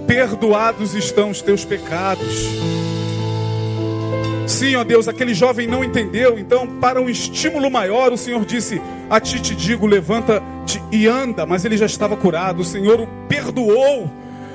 perdoados 0.06 0.94
estão 0.94 1.30
os 1.30 1.40
teus 1.40 1.64
pecados. 1.64 2.48
Sim, 4.46 4.76
ó 4.76 4.84
Deus, 4.84 5.08
aquele 5.08 5.34
jovem 5.34 5.66
não 5.66 5.82
entendeu, 5.82 6.38
então, 6.38 6.66
para 6.66 7.00
um 7.00 7.08
estímulo 7.08 7.70
maior, 7.70 8.12
o 8.12 8.18
Senhor 8.18 8.44
disse: 8.44 8.80
A 9.08 9.20
ti 9.20 9.40
te 9.40 9.54
digo, 9.54 9.86
levanta-te 9.86 10.82
e 10.92 11.06
anda. 11.06 11.46
Mas 11.46 11.64
ele 11.64 11.76
já 11.76 11.86
estava 11.86 12.16
curado, 12.16 12.60
o 12.60 12.64
Senhor 12.64 13.00
o 13.00 13.06
perdoou. 13.28 14.10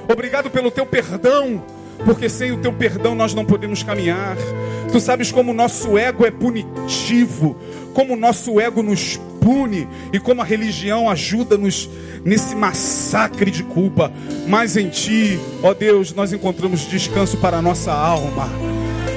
Obrigado 0.08 0.50
pelo 0.50 0.72
teu 0.72 0.86
perdão 0.86 1.64
porque 2.06 2.30
sem 2.30 2.52
o 2.52 2.58
teu 2.58 2.72
perdão 2.72 3.16
nós 3.16 3.34
não 3.34 3.46
podemos 3.46 3.84
caminhar. 3.84 4.38
Tu 4.92 5.00
sabes 5.00 5.32
como 5.32 5.52
o 5.52 5.54
nosso 5.54 5.98
ego 5.98 6.26
é 6.26 6.32
punitivo, 6.32 7.56
como 7.94 8.14
o 8.14 8.18
nosso 8.18 8.60
ego 8.60 8.82
nos 8.82 9.20
pune 9.42 9.88
e 10.12 10.20
como 10.20 10.42
a 10.42 10.46
religião 10.46 11.10
ajuda-nos 11.10 11.90
nesse 12.24 12.56
massacre 12.56 13.52
de 13.52 13.64
culpa. 13.64 14.12
Mas 14.48 14.78
em 14.78 14.90
Ti, 14.90 15.40
ó 15.62 15.74
Deus, 15.74 16.14
nós 16.14 16.34
encontramos 16.34 16.82
descanso 16.88 17.38
para 17.38 17.58
a 17.58 17.62
nossa 17.62 17.92
alma. 17.92 18.50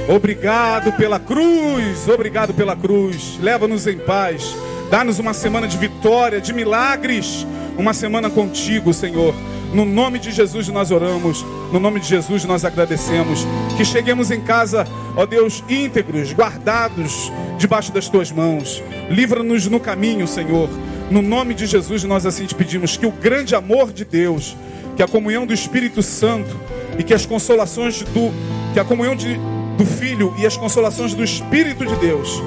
Obrigado 0.08 0.92
pela 0.92 1.20
cruz, 1.20 2.08
obrigado 2.08 2.52
pela 2.52 2.74
cruz. 2.74 3.38
Leva-nos 3.40 3.86
em 3.86 3.98
paz. 3.98 4.54
Dá-nos 4.90 5.18
uma 5.18 5.32
semana 5.32 5.68
de 5.68 5.78
vitória, 5.78 6.40
de 6.40 6.52
milagres. 6.52 7.46
Uma 7.78 7.94
semana 7.94 8.28
contigo, 8.28 8.92
Senhor. 8.92 9.34
No 9.72 9.86
nome 9.86 10.18
de 10.18 10.30
Jesus 10.30 10.68
nós 10.68 10.90
oramos, 10.90 11.42
no 11.72 11.80
nome 11.80 11.98
de 11.98 12.06
Jesus 12.06 12.44
nós 12.44 12.62
agradecemos. 12.62 13.46
Que 13.76 13.86
cheguemos 13.86 14.30
em 14.30 14.40
casa, 14.42 14.86
ó 15.16 15.24
Deus, 15.24 15.64
íntegros, 15.66 16.32
guardados 16.32 17.32
debaixo 17.56 17.90
das 17.90 18.06
tuas 18.06 18.30
mãos. 18.30 18.82
Livra-nos 19.08 19.66
no 19.68 19.80
caminho, 19.80 20.26
Senhor. 20.26 20.68
No 21.10 21.22
nome 21.22 21.54
de 21.54 21.66
Jesus 21.66 22.04
nós 22.04 22.26
assim 22.26 22.44
te 22.44 22.54
pedimos 22.54 22.98
que 22.98 23.06
o 23.06 23.10
grande 23.10 23.54
amor 23.54 23.92
de 23.92 24.04
Deus, 24.04 24.54
que 24.94 25.02
a 25.02 25.08
comunhão 25.08 25.46
do 25.46 25.54
Espírito 25.54 26.02
Santo 26.02 26.54
e 26.98 27.02
que 27.02 27.14
as 27.14 27.24
consolações 27.24 28.02
do 28.02 28.30
que 28.74 28.80
a 28.80 28.84
comunhão 28.84 29.16
de, 29.16 29.40
do 29.76 29.84
Filho 29.84 30.34
e 30.38 30.46
as 30.46 30.56
consolações 30.56 31.14
do 31.14 31.22
Espírito 31.22 31.86
de 31.86 31.96
Deus 31.96 32.42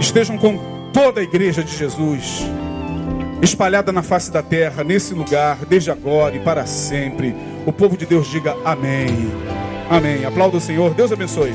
estejam 0.00 0.36
com 0.36 0.58
toda 0.92 1.20
a 1.20 1.22
igreja 1.24 1.62
de 1.62 1.76
Jesus 1.76 2.44
espalhada 3.42 3.92
na 3.92 4.02
face 4.02 4.30
da 4.30 4.42
terra, 4.42 4.82
nesse 4.82 5.14
lugar, 5.14 5.58
desde 5.68 5.90
agora 5.90 6.34
e 6.34 6.40
para 6.40 6.66
sempre. 6.66 7.34
O 7.64 7.72
povo 7.72 7.96
de 7.96 8.06
Deus 8.06 8.26
diga 8.28 8.56
amém. 8.64 9.08
Amém. 9.90 10.24
Aplauda 10.24 10.56
o 10.56 10.60
Senhor. 10.60 10.94
Deus 10.94 11.12
abençoe. 11.12 11.54